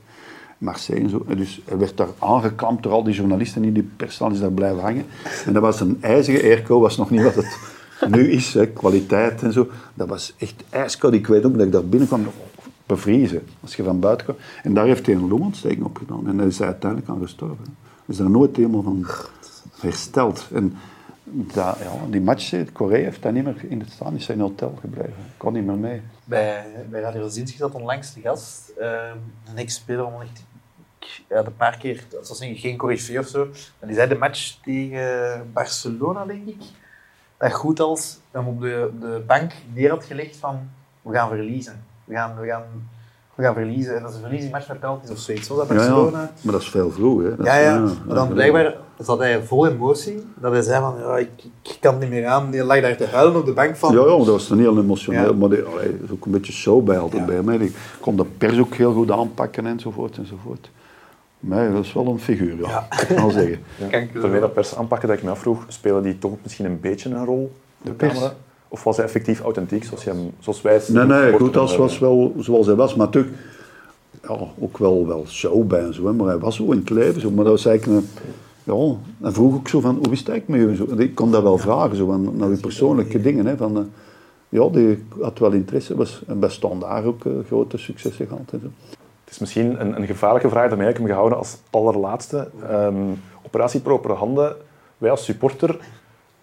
[0.59, 1.25] Marseille en zo.
[1.29, 4.53] En dus hij werd daar aangeklampt door al die journalisten in die perszaal is daar
[4.53, 5.05] blijven hangen.
[5.47, 7.59] En dat was een ijzige airco, was nog niet wat het
[8.15, 9.69] nu is, hè, kwaliteit en zo.
[9.95, 11.13] Dat was echt ijskoud.
[11.13, 12.27] Ik weet ook dat ik daar binnenkwam,
[12.87, 14.37] bevriezen, als je van buiten kwam.
[14.63, 16.29] En daar heeft hij een longontsteking op gedaan.
[16.29, 17.65] En daar is hij uiteindelijk aan gestorven.
[17.85, 19.07] Hij is daar nooit helemaal van
[19.81, 20.49] hersteld.
[20.53, 20.75] En
[21.55, 21.77] ja,
[22.11, 25.15] die match, Korea heeft hij niet meer in het staan, is in hotel gebleven.
[25.37, 26.03] Kon niet meer mee.
[26.25, 29.11] Bij, bij Radio Rozinski zat onlangs de gast, eh,
[29.49, 30.27] een ex-speler, van
[31.29, 33.49] ja, een paar keer, dat was geen corrivee of zo.
[33.79, 36.63] En die zei de match tegen Barcelona, denk ik,
[37.37, 40.71] dat goed als hem op de, de bank neer had gelegd van,
[41.03, 41.85] we gaan verliezen.
[42.05, 42.89] We gaan, we gaan
[43.37, 43.97] we gaan verliezen.
[43.97, 45.49] En dat ze verliezen die match met penalties of zoiets.
[45.49, 46.31] Was dat Ja, ja, Barcelona?
[46.43, 47.23] maar dat is veel vroeg.
[47.23, 47.37] Hè.
[47.37, 47.79] Dat Ja, is- ja.
[47.81, 50.25] dat Maar dan is- blijkbaar zat hij vol emotie.
[50.35, 51.29] Dat hij zei van, ja, ik,
[51.63, 52.51] ik kan het niet meer aan.
[52.51, 53.93] Die lag daar te huilen op de bank van...
[53.95, 55.27] Ja, ja, dat was dan heel emotioneel.
[55.31, 55.33] Ja.
[55.33, 57.27] Maar die, allee, er is ook een beetje show bij altijd Ja.
[57.29, 57.59] bij mij.
[57.59, 60.71] Die kon de pers ook heel goed aanpakken enzovoort enzovoort.
[61.41, 62.69] Maar dat is wel een figuur, ja.
[62.69, 62.87] Ja.
[63.01, 63.59] Ik kan wel zeggen.
[63.91, 66.81] Kan ik- Terwijl dat pers aanpakken dat ik me afvroeg, spelen die toch misschien een
[66.81, 67.53] beetje een rol?
[67.83, 68.13] De pers?
[68.13, 68.35] camera?
[68.69, 71.99] Of was hij effectief authentiek zoals, je hem, zoals wij Nee, nee, goed, als was
[71.99, 72.95] wel zoals hij was.
[72.95, 73.35] Maar natuurlijk,
[74.23, 76.15] ja, ook wel, wel show bij en zo.
[76.15, 77.21] Maar hij was zo in het leven.
[77.21, 77.31] Zo.
[77.31, 78.09] Maar dat was eigenlijk een...
[78.65, 80.77] Ja, en vroeg ook zo van, hoe is het eigenlijk met u?
[80.77, 83.47] Zo, Ik kon dat wel vragen, zo, van, naar uw persoonlijke dingen.
[83.47, 83.83] Hè, van, eh,
[84.49, 85.97] ja, die had wel interesse.
[85.97, 88.51] Was, en bij Standaard ook eh, grote successen gehad.
[88.51, 88.71] En zo.
[89.25, 92.49] Het is misschien een, een gevaarlijke vraag, dat ik hem gehouden als allerlaatste.
[92.69, 92.97] Ehm,
[93.43, 94.57] operatie Propere Handen,
[94.99, 95.79] wij als supporter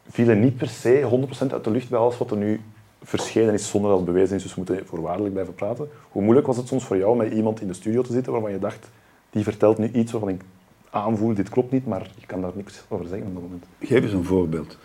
[0.10, 2.62] vielen niet per se 100% uit de lucht bij alles wat er nu
[3.04, 5.90] verschenen is zonder dat het bewezen is, dus we moeten voorwaardelijk blijven praten.
[6.12, 8.32] Hoe moeilijk was het soms voor jou om met iemand in de studio te zitten
[8.32, 8.90] waarvan je dacht,
[9.30, 10.42] die vertelt nu iets waarvan ik
[10.90, 13.64] aanvoel, dit klopt niet, maar je kan daar niks over zeggen op dat moment.
[13.80, 14.78] Geef eens een voorbeeld.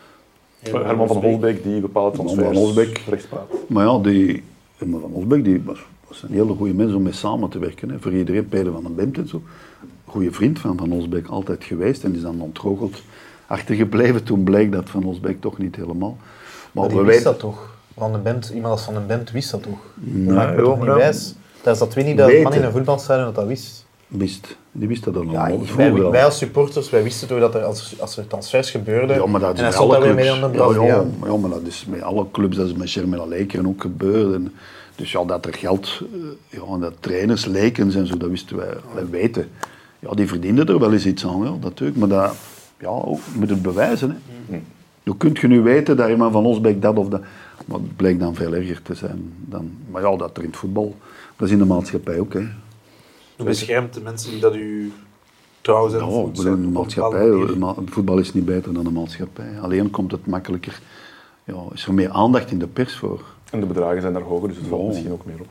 [0.61, 2.99] Herman van Holbeek die bepaalde Herman transfers van Holbeek.
[2.99, 3.51] rechts praat.
[3.66, 4.43] Maar ja, die,
[4.77, 7.91] Herman van Osbeek die was, was een hele goede mens om mee samen te werken.
[7.91, 7.99] Hè.
[8.01, 9.43] Voor iedereen, Peter van den Bemt en zo.
[10.05, 13.03] Goede vriend van Van Osbeek altijd geweest en die is dan ontgoocheld
[13.49, 14.22] achtergebleven.
[14.24, 16.16] Toen bleek dat Van Osbeek toch niet helemaal.
[16.18, 16.28] Maar,
[16.72, 17.76] Maar die we wist weten, dat toch?
[17.96, 19.78] Van de band, iemand als Van de band wist dat toch?
[19.94, 21.34] Nee, Dat maakt me ja, toch niet wijs?
[21.62, 23.84] Dat is dat weet niet dat een man in een voetbalstadion dat dat wist.
[24.07, 25.76] wist, die wist dat dan Ja, allemaal.
[25.76, 29.26] wij, wij als supporters, wij wisten toch dat er, als, als er transfers gebeurden, Ja,
[29.26, 30.14] maar dat en is alle clubs.
[30.14, 33.24] mee aan de ja, ja, maar dat is met alle clubs, dat is met Germela
[33.26, 34.34] Lekeren ook gebeurd.
[34.34, 34.53] En,
[34.96, 38.57] dus ja, dat er geld, eh, ja, en dat trainers, lekens en zo, dat wisten
[38.57, 39.49] wij, wij weten.
[39.99, 41.99] Ja, die verdienden er wel eens iets aan, ja, natuurlijk.
[41.99, 42.34] Maar dat,
[42.79, 44.20] ja, ook, moet het bewijzen.
[44.51, 44.62] Hè.
[45.05, 47.20] Hoe kunt je nu weten dat iemand van Osbeek dat of dat...
[47.64, 49.33] Maar het bleek dan veel erger te zijn.
[49.41, 50.95] Dan, maar ja, dat er in het voetbal,
[51.37, 52.33] dat is in de maatschappij ook.
[52.33, 52.41] Hè.
[53.39, 54.93] U beschermt de mensen die dat u
[55.61, 56.11] trouw zijn.
[56.11, 57.31] Ja, zijn, de maatschappij,
[57.87, 59.61] voetbal is niet beter dan de maatschappij.
[59.61, 60.81] Alleen komt het makkelijker,
[61.45, 63.22] ja, is er meer aandacht in de pers voor.
[63.51, 64.89] En de bedragen zijn daar hoger, dus het valt Ja.
[64.89, 65.49] misschien ook meer op.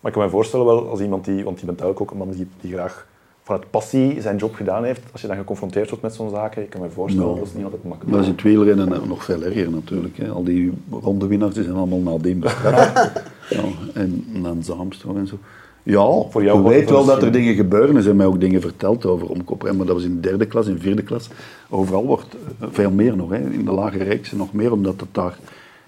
[0.00, 2.26] Maar ik kan me voorstellen wel, als iemand die, want je bent eigenlijk ook een
[2.26, 3.06] man die, die graag
[3.42, 6.70] vanuit passie zijn job gedaan heeft, als je dan geconfronteerd wordt met zo'n zaken, ik
[6.70, 7.34] kan me voorstellen, Ja.
[7.38, 8.12] dat is niet altijd makkelijk.
[8.12, 10.16] Dat is in het wielrennen nog veel erger natuurlijk.
[10.16, 10.28] Hè.
[10.28, 13.22] Al die rondewinnaars die zijn allemaal nadien bestraft.
[13.50, 13.62] ja,
[13.94, 15.38] en dan Zaamstroom en zo.
[15.82, 17.96] Ja, Voor jou je was weet wel dat er dingen gebeuren.
[17.96, 19.76] Er zijn mij ook dingen verteld over omkopen.
[19.76, 21.28] Maar dat was in de derde klas, in de vierde klas.
[21.68, 23.30] Overal wordt eh, veel meer nog.
[23.30, 23.38] Hè.
[23.50, 25.38] In de lage reeksen nog meer, omdat het daar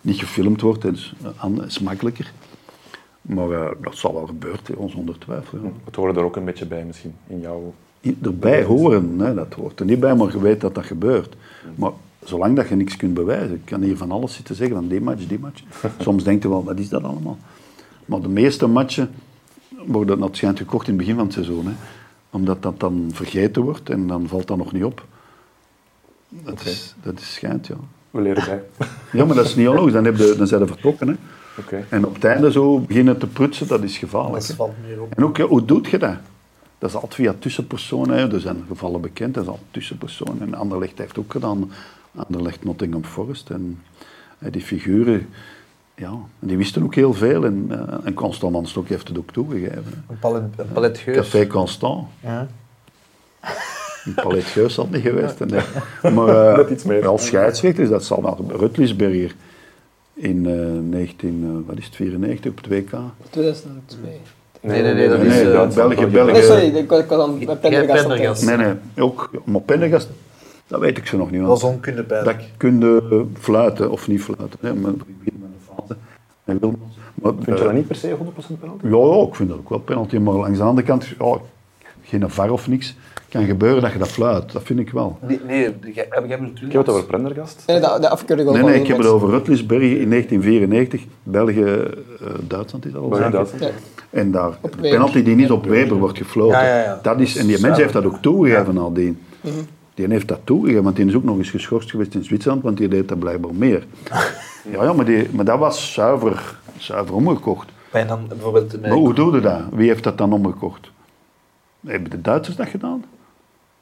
[0.00, 0.82] niet gefilmd wordt.
[0.82, 2.32] Het is, eh, is makkelijker.
[3.24, 5.58] Maar eh, dat zal wel gebeuren, hè, zonder twijfel.
[5.62, 5.70] Ja.
[5.84, 7.74] Het hoorde er ook een beetje bij misschien, in jouw...
[8.22, 11.36] Erbij horen, nee, dat hoort er niet bij, maar je weet dat dat gebeurt.
[11.74, 11.90] Maar
[12.24, 15.00] zolang dat je niks kunt bewijzen, ik kan hier van alles zitten zeggen, van die
[15.00, 15.62] match, die match.
[15.98, 17.38] Soms denk je wel, wat is dat allemaal?
[18.04, 19.10] Maar de meeste matchen
[19.86, 21.66] worden dat schijnt gekocht in het begin van het seizoen.
[21.66, 21.72] Hè.
[22.30, 25.06] Omdat dat dan vergeten wordt en dan valt dat nog niet op.
[26.28, 27.76] Dat, is, dat is schijnt, ja.
[28.10, 28.88] We leren bij.
[29.12, 31.08] Ja, maar dat is niet onlogisch, dan, heb je, dan zijn ze vertrokken.
[31.08, 31.14] Hè.
[31.58, 31.84] Oké.
[31.88, 34.46] En op het einde zo beginnen te prutsen, dat is gevaarlijk.
[34.46, 35.12] Dat valt meer op.
[35.16, 36.14] En ook, ja, hoe doe je dat?
[36.78, 38.16] Dat is altijd via tussenpersonen.
[38.18, 38.32] Hè.
[38.32, 40.40] Er zijn gevallen bekend, dat is altijd tussenpersonen.
[40.40, 41.70] En Anderlecht heeft ook gedaan.
[42.16, 43.50] Anderlecht Nottingham Forest.
[43.50, 43.82] En
[44.38, 45.28] hè, die figuren,
[45.94, 47.44] ja, die wisten ook heel veel.
[47.44, 50.04] En, eh, en Constant Manstok heeft het ook toegegeven.
[50.08, 51.16] Een palet, een palet geus.
[51.16, 52.06] Café Constant.
[52.20, 52.46] Ja.
[54.04, 55.38] Een palet Geus had niet geweest.
[55.38, 55.60] hè, Nee.
[56.14, 57.06] Maar eh, Net iets meer.
[57.06, 59.34] als scheidsrechters, dat zal wel Rutlisberger
[60.14, 62.90] in eh 19, eh, wat is het, 94 op het WK.
[63.30, 64.20] 2002.
[64.60, 65.34] Nee, nee, nee, dat Nee, is...
[65.34, 66.32] nee, eh, dat- België, België.
[66.32, 68.46] Nee, sorry, ik was, ik was aan Pendergast.
[68.46, 69.30] Nee, nee, ook.
[69.44, 70.08] Maar Pendergast,
[70.66, 71.40] dat weet ik zo nog niet.
[71.40, 72.22] Dat was onkunde bij.
[72.22, 74.58] dat kun je fluiten of niet fluiten.
[74.60, 75.96] Hè, maar ik begin met een fase.
[76.44, 76.94] En Wilmans.
[77.14, 78.16] Maar, Vind je eh, dat niet per se
[78.54, 78.86] 100% penalty?
[78.86, 80.16] Ja, ja, ik vind dat ook wel penalty.
[80.16, 81.36] Maar langs de andere kant, ja,
[82.04, 82.96] geen VAR of niks.
[83.28, 84.52] kan gebeuren dat je dat fluit.
[84.52, 85.18] Dat vind ik wel.
[85.20, 87.62] Nee, Ik heb het over Prendergast.
[87.66, 91.04] Nee, dat, dat afkeur ik wel Nee, nee, ik heb het over Rutlisberg in 1994.
[91.22, 93.08] België, eh, Duitsland is dat al.
[93.08, 93.30] België?
[93.30, 93.62] Duitsland.
[93.62, 93.70] Ja.
[94.10, 96.58] En daar, Op de penalty die niet op Weber wordt gefloten.
[96.58, 96.98] Ja, ja, ja.
[97.02, 99.18] Dat is, en die mens heeft dat ook toegegeven nadien.
[99.94, 102.76] Die heeft dat toegegeven, want die is ook nog eens geschorst geweest in Zwitserland, want
[102.76, 103.86] die deed dat blijkbaar meer.
[104.70, 107.68] Ja, ja maar, die, maar dat was zuiver, zuiver omgekocht.
[107.92, 108.80] En dan bijvoorbeeld...
[108.80, 109.60] Maar hoe doe je dat?
[109.72, 110.90] Wie heeft dat dan omgekocht?
[111.86, 113.04] Hebben de Duitsers dat gedaan?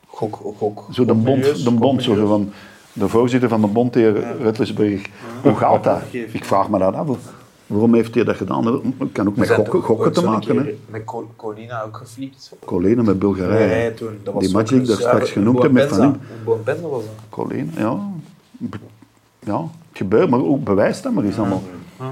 [0.06, 0.86] Gok, gok.
[0.90, 2.50] Zo de bond, de bond zo van,
[2.92, 4.26] de voorzitter van de bond, de heer.
[5.42, 6.02] Hoe gaat dat?
[6.12, 7.08] Ik vraag me dat af.
[7.66, 8.64] Waarom heeft hij dat gedaan?
[8.64, 10.56] Dat kan ook met gokken, gokken te maken.
[10.56, 10.74] Hè?
[10.90, 12.52] Met Co- Colina ook geflipt.
[12.64, 13.58] Colene met Bulgarije.
[13.58, 14.18] Bulgarije toen.
[14.22, 16.20] Dat was Die match die ik daar straks genoemd heb met Van
[16.64, 17.02] was dat.
[17.28, 17.98] Colene, ja.
[19.38, 21.62] Ja, het gebeurt, maar ook bewijs dat maar eens allemaal.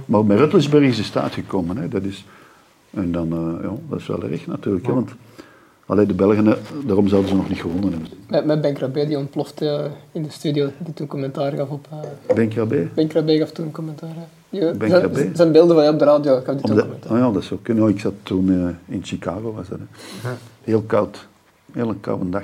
[0.07, 1.77] Maar met Rutlisberg is het uitgekomen.
[1.77, 1.89] Hè.
[1.89, 2.25] Dat is,
[2.91, 4.87] En dan, eh, ja, dat is wel erg natuurlijk.
[4.87, 5.11] hè, want
[5.91, 6.45] allee, de Belgen,
[6.87, 8.09] daarom zouden ze nog niet gewonnen hebben.
[8.29, 11.87] Met, met Ben Krabbe, die ontplofte eh, in de studio, die toen commentaar gaf op...
[11.91, 12.89] eh Ben Krabbe?
[12.95, 14.09] ben Krabbe gaf toen commentaar.
[14.51, 15.31] Die- Ben zijn- Krabbe?
[15.35, 17.13] zijn beelden van jou op de radio, gaf die toen de, commentaar.
[17.13, 17.85] oh ja, dat zou kunnen.
[17.85, 19.53] Ja, ik zat toen eh, in Chicago.
[19.57, 20.31] Was dat, hè.
[20.65, 21.27] Heel koud.
[21.73, 22.43] Heel een koude dag.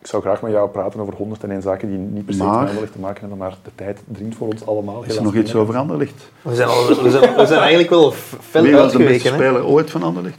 [0.00, 2.66] Ik zou graag met jou praten over 101 zaken die niet per se Maar- met
[2.68, 5.04] Anderlecht te maken hebben, maar de tijd dringt voor ons allemaal.
[5.04, 6.30] Is er nog iets over Anderlicht?
[6.42, 9.44] We zijn, al, we, zijn, we zijn eigenlijk wel fel Wie was de beste uitgeweken.
[9.44, 10.38] speler ooit van Anderlicht?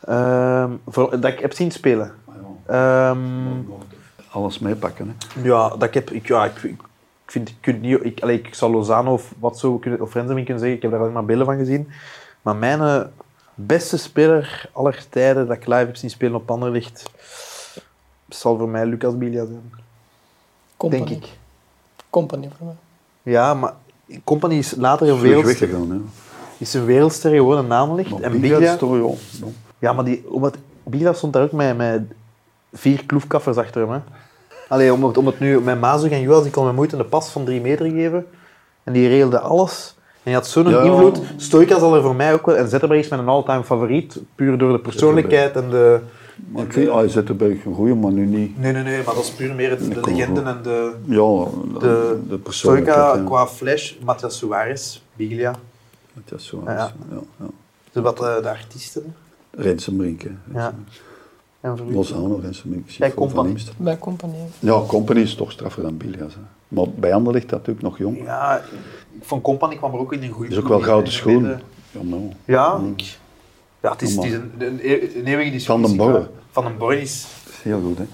[0.00, 2.14] Ehm, voor, dat ik heb zien spelen.
[2.66, 3.18] Ehm,
[4.30, 5.16] Alles meepakken.
[5.16, 5.42] Hè.
[5.42, 6.10] ja, dat ik heb...
[6.10, 6.80] Ik, ja, ik, ik
[7.26, 7.48] vind...
[7.48, 10.72] Ik, kunt niet, ik, allee, ik zal Lozano of wat zo kunnen, of kunnen zeggen.
[10.72, 11.88] Ik heb daar alleen maar beelden van gezien.
[12.42, 13.00] Maar mijn eh,
[13.54, 17.10] beste speler aller tijden dat ik live heb zien spelen op Anderlicht
[18.28, 19.72] zal voor mij Lucas Bilia zijn.
[20.76, 21.04] Company.
[21.04, 21.30] Denk ik.
[22.10, 22.76] Company voor mij.
[23.22, 23.74] Ja, maar
[24.24, 25.68] Company is later een wereldster.
[25.68, 26.00] Hè.
[26.58, 28.10] is een wereldster geworden in Anderlecht.
[28.10, 29.08] Maar En Biglia Biglia...
[29.80, 29.92] ja.
[29.92, 30.56] maar die, omdat,
[31.12, 32.02] stond daar ook met, met
[32.72, 33.90] vier kloefkaffers achter hem.
[33.90, 33.98] Hè.
[34.68, 37.08] Allee, om, het, om het nu met Mazug en Jules, die kon met moeite een
[37.08, 38.26] pas van drie meter geven.
[38.84, 39.94] En die regelde alles.
[39.96, 40.80] En die had zo'n Ja.
[40.82, 41.20] invloed.
[41.36, 42.56] Stoika zal er voor mij ook wel...
[42.56, 44.20] En Zetterberg is mijn all-time favoriet.
[44.34, 46.00] Puur door de persoonlijkheid en de...
[46.48, 48.58] Maar ik vind, ah, Zetterberg een goeie, maar nu niet.
[48.58, 49.02] Nee, nee, nee.
[49.04, 50.48] Maar dat is puur meer de, de kom legende goed.
[50.48, 50.92] en de...
[51.04, 52.98] Ja, De, de, de persoonlijkheid.
[52.98, 53.26] Stoika ja.
[53.28, 55.54] qua flash, Matthias Suarez, Biglia.
[56.36, 56.62] Is zo.
[56.64, 56.72] Ja.
[56.74, 56.92] Ja.
[57.38, 57.46] Ja,
[57.92, 59.14] Dus wat eh, de artiesten.
[59.62, 60.22] Rensenbrink.
[60.22, 60.30] hè.
[60.54, 60.74] Ja.
[61.60, 61.92] En voor u?
[61.94, 62.84] Lozano, Rensenbrink.
[62.88, 63.54] chef Bij Company.
[63.76, 64.34] Bij Company.
[64.58, 66.34] Ja, Company is toch straffer dan Bilias.
[66.34, 66.40] hè.
[66.68, 68.24] Maar bij Anderlecht dat natuurlijk nog jong.
[68.24, 68.62] Ja,
[69.20, 71.44] van Company kwam er ook in een goede Is ook wel gouden schoen.
[71.44, 71.60] Ja,
[71.90, 72.22] Ja, nou.
[72.44, 73.18] ja, ik,
[73.80, 75.60] ja het is, het is Maar- een, een, een eeuwige discussie.
[75.66, 76.28] Van den Borre.
[76.50, 77.26] Van den Borre is...
[77.44, 78.04] Dat is heel goed, hè.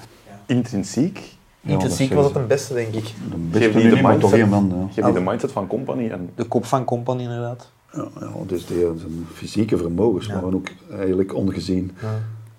[0.46, 3.14] Intrinsiek Intrinsiek dat was is het een beste, denk ik.
[3.52, 4.32] De Geef die nu de toch mindset.
[4.32, 4.72] één man.
[4.76, 4.86] Ja.
[4.94, 7.70] geef je de mindset van Company en De kop van Company, inderdaad.
[7.96, 10.66] Ja, ja, dus die, zijn fysieke vermogens waren ook
[10.98, 11.90] eigenlijk ongezien.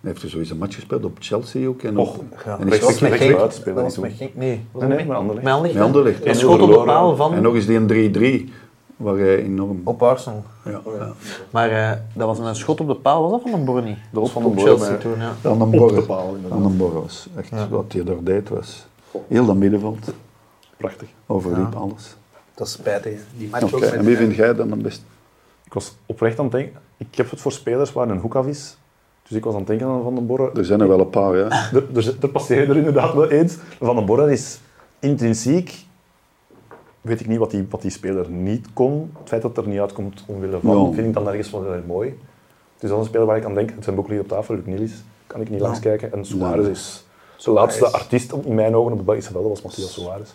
[0.01, 1.81] Hij heeft er sowieso een match gespeeld op Chelsea ook.
[1.81, 2.57] En, op, Och, Ja.
[2.59, 4.35] en is met Dat niet was met Genk.
[4.35, 5.43] Nee, Nee, dat nee, met- Anderlecht.
[5.45, 5.85] Met Anderlecht?
[5.85, 6.25] Anderlecht.
[6.25, 7.33] Een op de paal van...
[7.33, 8.53] En nog eens die een 3-3,
[8.97, 9.81] waar hij enorm...
[9.83, 10.43] Op Arsenal.
[10.65, 11.11] Ja, ja.
[11.51, 13.97] Maar eh, dat was een schot op de paal, was dat van Borre niet?
[14.11, 15.33] De was van Borre, Chelsea maar- toen, ja.
[15.41, 15.95] Van Op Borre.
[15.95, 16.59] de paal, inderdaad.
[16.59, 18.87] Van den Borre was echt wat hij daar deed was...
[19.27, 20.13] Heel dat middenveld,
[20.77, 21.07] Prachtig.
[21.25, 22.15] overliep alles.
[22.53, 23.19] Dat is spijtig.
[23.37, 23.91] Die match ook met...
[23.91, 25.01] en wie vind jij dan de beste?
[25.67, 28.47] Ik was oprecht aan het denken, ik heb het voor spelers waar een hoek af
[28.47, 28.77] is.
[29.27, 30.51] Dus ik was aan het denken aan Van den Borre.
[30.55, 31.47] Er zijn er wel een paar, ja.
[31.73, 33.57] Er, er, er passeren er inderdaad wel eens.
[33.81, 34.59] Van den Borre is
[34.99, 35.85] intrinsiek,
[37.01, 39.11] weet ik niet wat die, wat die speler niet kon.
[39.19, 40.93] Het feit dat het er niet uitkomt omwille van, Ja.
[40.93, 42.19] vind ik dan ergens wel heel mooi.
[42.79, 43.69] Dus dat is een speler waar ik aan denk.
[43.69, 46.13] Het zijn boeken hier op tafel, Luc Nielis, kan ik niet langs kijken.
[46.13, 47.05] En Suarez is
[47.43, 50.29] de laatste artiest in mijn ogen op de Belgische velden, was Matthias Suarez.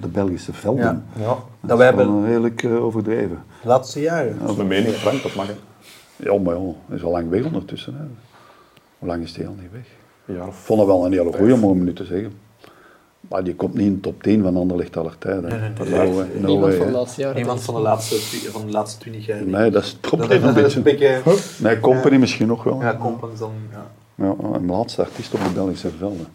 [0.00, 0.84] De Belgische velden.
[0.84, 1.02] Ja.
[1.20, 3.42] Ja, Dat, Dat wij is wel hebben- redelijk eh, overdreven.
[3.62, 4.38] De laatste jaren.
[4.40, 5.46] dat is mijn mening, Frank, dat mag.
[5.46, 5.52] hè.
[6.16, 7.94] Ja, maar ja, hij is al lang weg ondertussen.
[7.94, 8.04] Hè.
[8.98, 9.86] Hoe lang is hij al niet weg?
[10.26, 12.32] Een jaar Ik of vond het wel een hele goeie, om nu te zeggen.
[13.28, 15.50] Maar die komt niet in de top 10 van Anderlecht aller tijden.
[15.62, 15.68] hè.
[15.68, 18.16] No way, no Niemand way, van laatste van de laatste,
[18.50, 19.42] van de laatste 20 jaar.
[19.42, 20.76] Nee, dat is het Dat, probleem dat, een beetje.
[20.76, 21.20] een beetje...
[21.58, 22.80] Nee, Company misschien nog wel.
[22.80, 23.52] Ja, Company dan...
[23.72, 23.86] Ja.
[24.14, 26.26] Ja, een laatste artiest op de Belgische velden.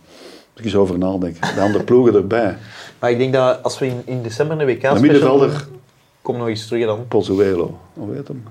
[0.59, 1.55] Moet ik eens over nadenken.
[1.55, 2.57] De andere ploegen erbij.
[2.99, 5.67] Maar ik denk dat als we in, in december een WK De special middenvelder,
[6.21, 7.07] Kom nog eens terug dan.
[7.07, 7.77] Pozuelo.
[7.93, 8.43] Hoe heet hem?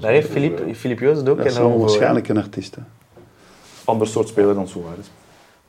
[0.00, 2.74] Daar heeft Filip, Filip Joos het ook Dat is waarschijnlijk een artiest.
[2.74, 2.82] Hè.
[3.84, 5.06] ander soort speler dan Suarez.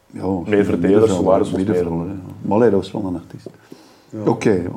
[0.06, 2.16] Ja, Meer verdediger, Suarez was middenvelder, meer.
[2.42, 3.48] Maar dat was wel een artiest.
[4.26, 4.76] Oké, joh.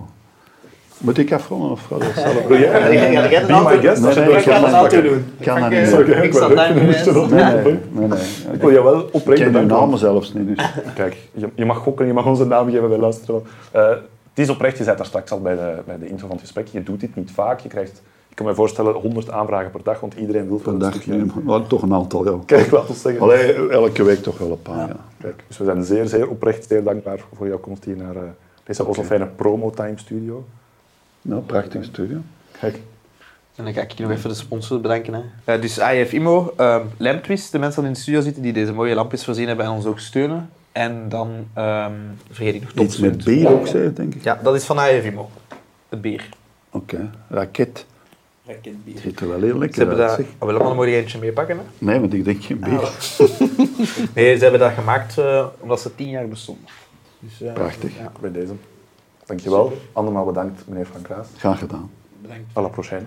[1.03, 2.47] Moet ik afronden of ga je dat zelf?
[2.47, 2.93] Wil jij?
[2.93, 5.03] Je ik kan dat pakken.
[5.03, 5.25] doen.
[5.39, 5.93] Ik kan dat niet.
[5.93, 8.19] Ik Ik daar je Nee, niet nee.
[8.53, 9.77] Ik wil jou wel Ik oprecht ken uw bedanken.
[9.77, 10.71] namen zelfs niet, dus...
[10.95, 13.43] Kijk, je, je mag gokken, je mag onze naam geven bij luisteren.
[13.71, 16.37] Eh, het is oprecht, je zei daar straks al bij de, bij de intro van
[16.37, 17.61] het gesprek, je doet dit niet vaak.
[17.61, 20.79] Je krijgt, ik kan me voorstellen, 100 aanvragen per dag, want iedereen wil Per een
[20.79, 22.39] dag, toch een aantal, ja.
[22.47, 23.23] Kijk, laat ons zeggen.
[23.23, 24.97] Allee, elke week toch wel een paar, ja.
[25.21, 28.23] Kijk, dus we zijn zeer, zeer oprecht, zeer dankbaar voor jouw komst hier naar eh,
[28.65, 29.05] deze okay.
[29.05, 30.45] fijne promo-time studio.
[31.23, 32.19] Nou, prachtige studio.
[32.61, 32.75] Kijk,
[33.57, 35.33] En dan ga ik nog even de sponsors bedanken.
[35.45, 35.59] Hè.
[35.59, 38.95] Dus IF Immo, ehm Lamptwist, de mensen die in de studio zitten die deze mooie
[38.95, 40.51] lampjes voorzien hebben en ons ook steunen.
[40.73, 41.93] En dan ehm,
[42.31, 44.25] vergeet ik nog Iets met bier ook, zei je, denk ik.
[44.25, 45.31] Ja, dat is van IF Immo.
[45.89, 46.29] Het bier.
[46.71, 47.87] Oké, raket.
[48.47, 48.99] Raketbier.
[48.99, 50.17] Ziet er wel heel Ze lekker hebben uit, dat...
[50.17, 50.27] zeg.
[50.39, 51.57] Oh, willen we nog eentje meepakken?
[51.57, 51.63] Hè?
[51.79, 52.81] Nee, want ik denk geen bier.
[54.15, 56.65] Nee, ze hebben dat gemaakt eh, omdat ze tien jaar bestonden.
[57.19, 57.97] Dus, eh, Prachtig.
[57.99, 58.53] Ja, bij deze.
[59.33, 59.73] Dankjewel.
[59.93, 61.29] Andermaal bedankt, meneer Frank Raas.
[61.39, 61.91] Graag gedaan.
[62.23, 62.51] bedankt.
[62.57, 63.07] À la prochaine.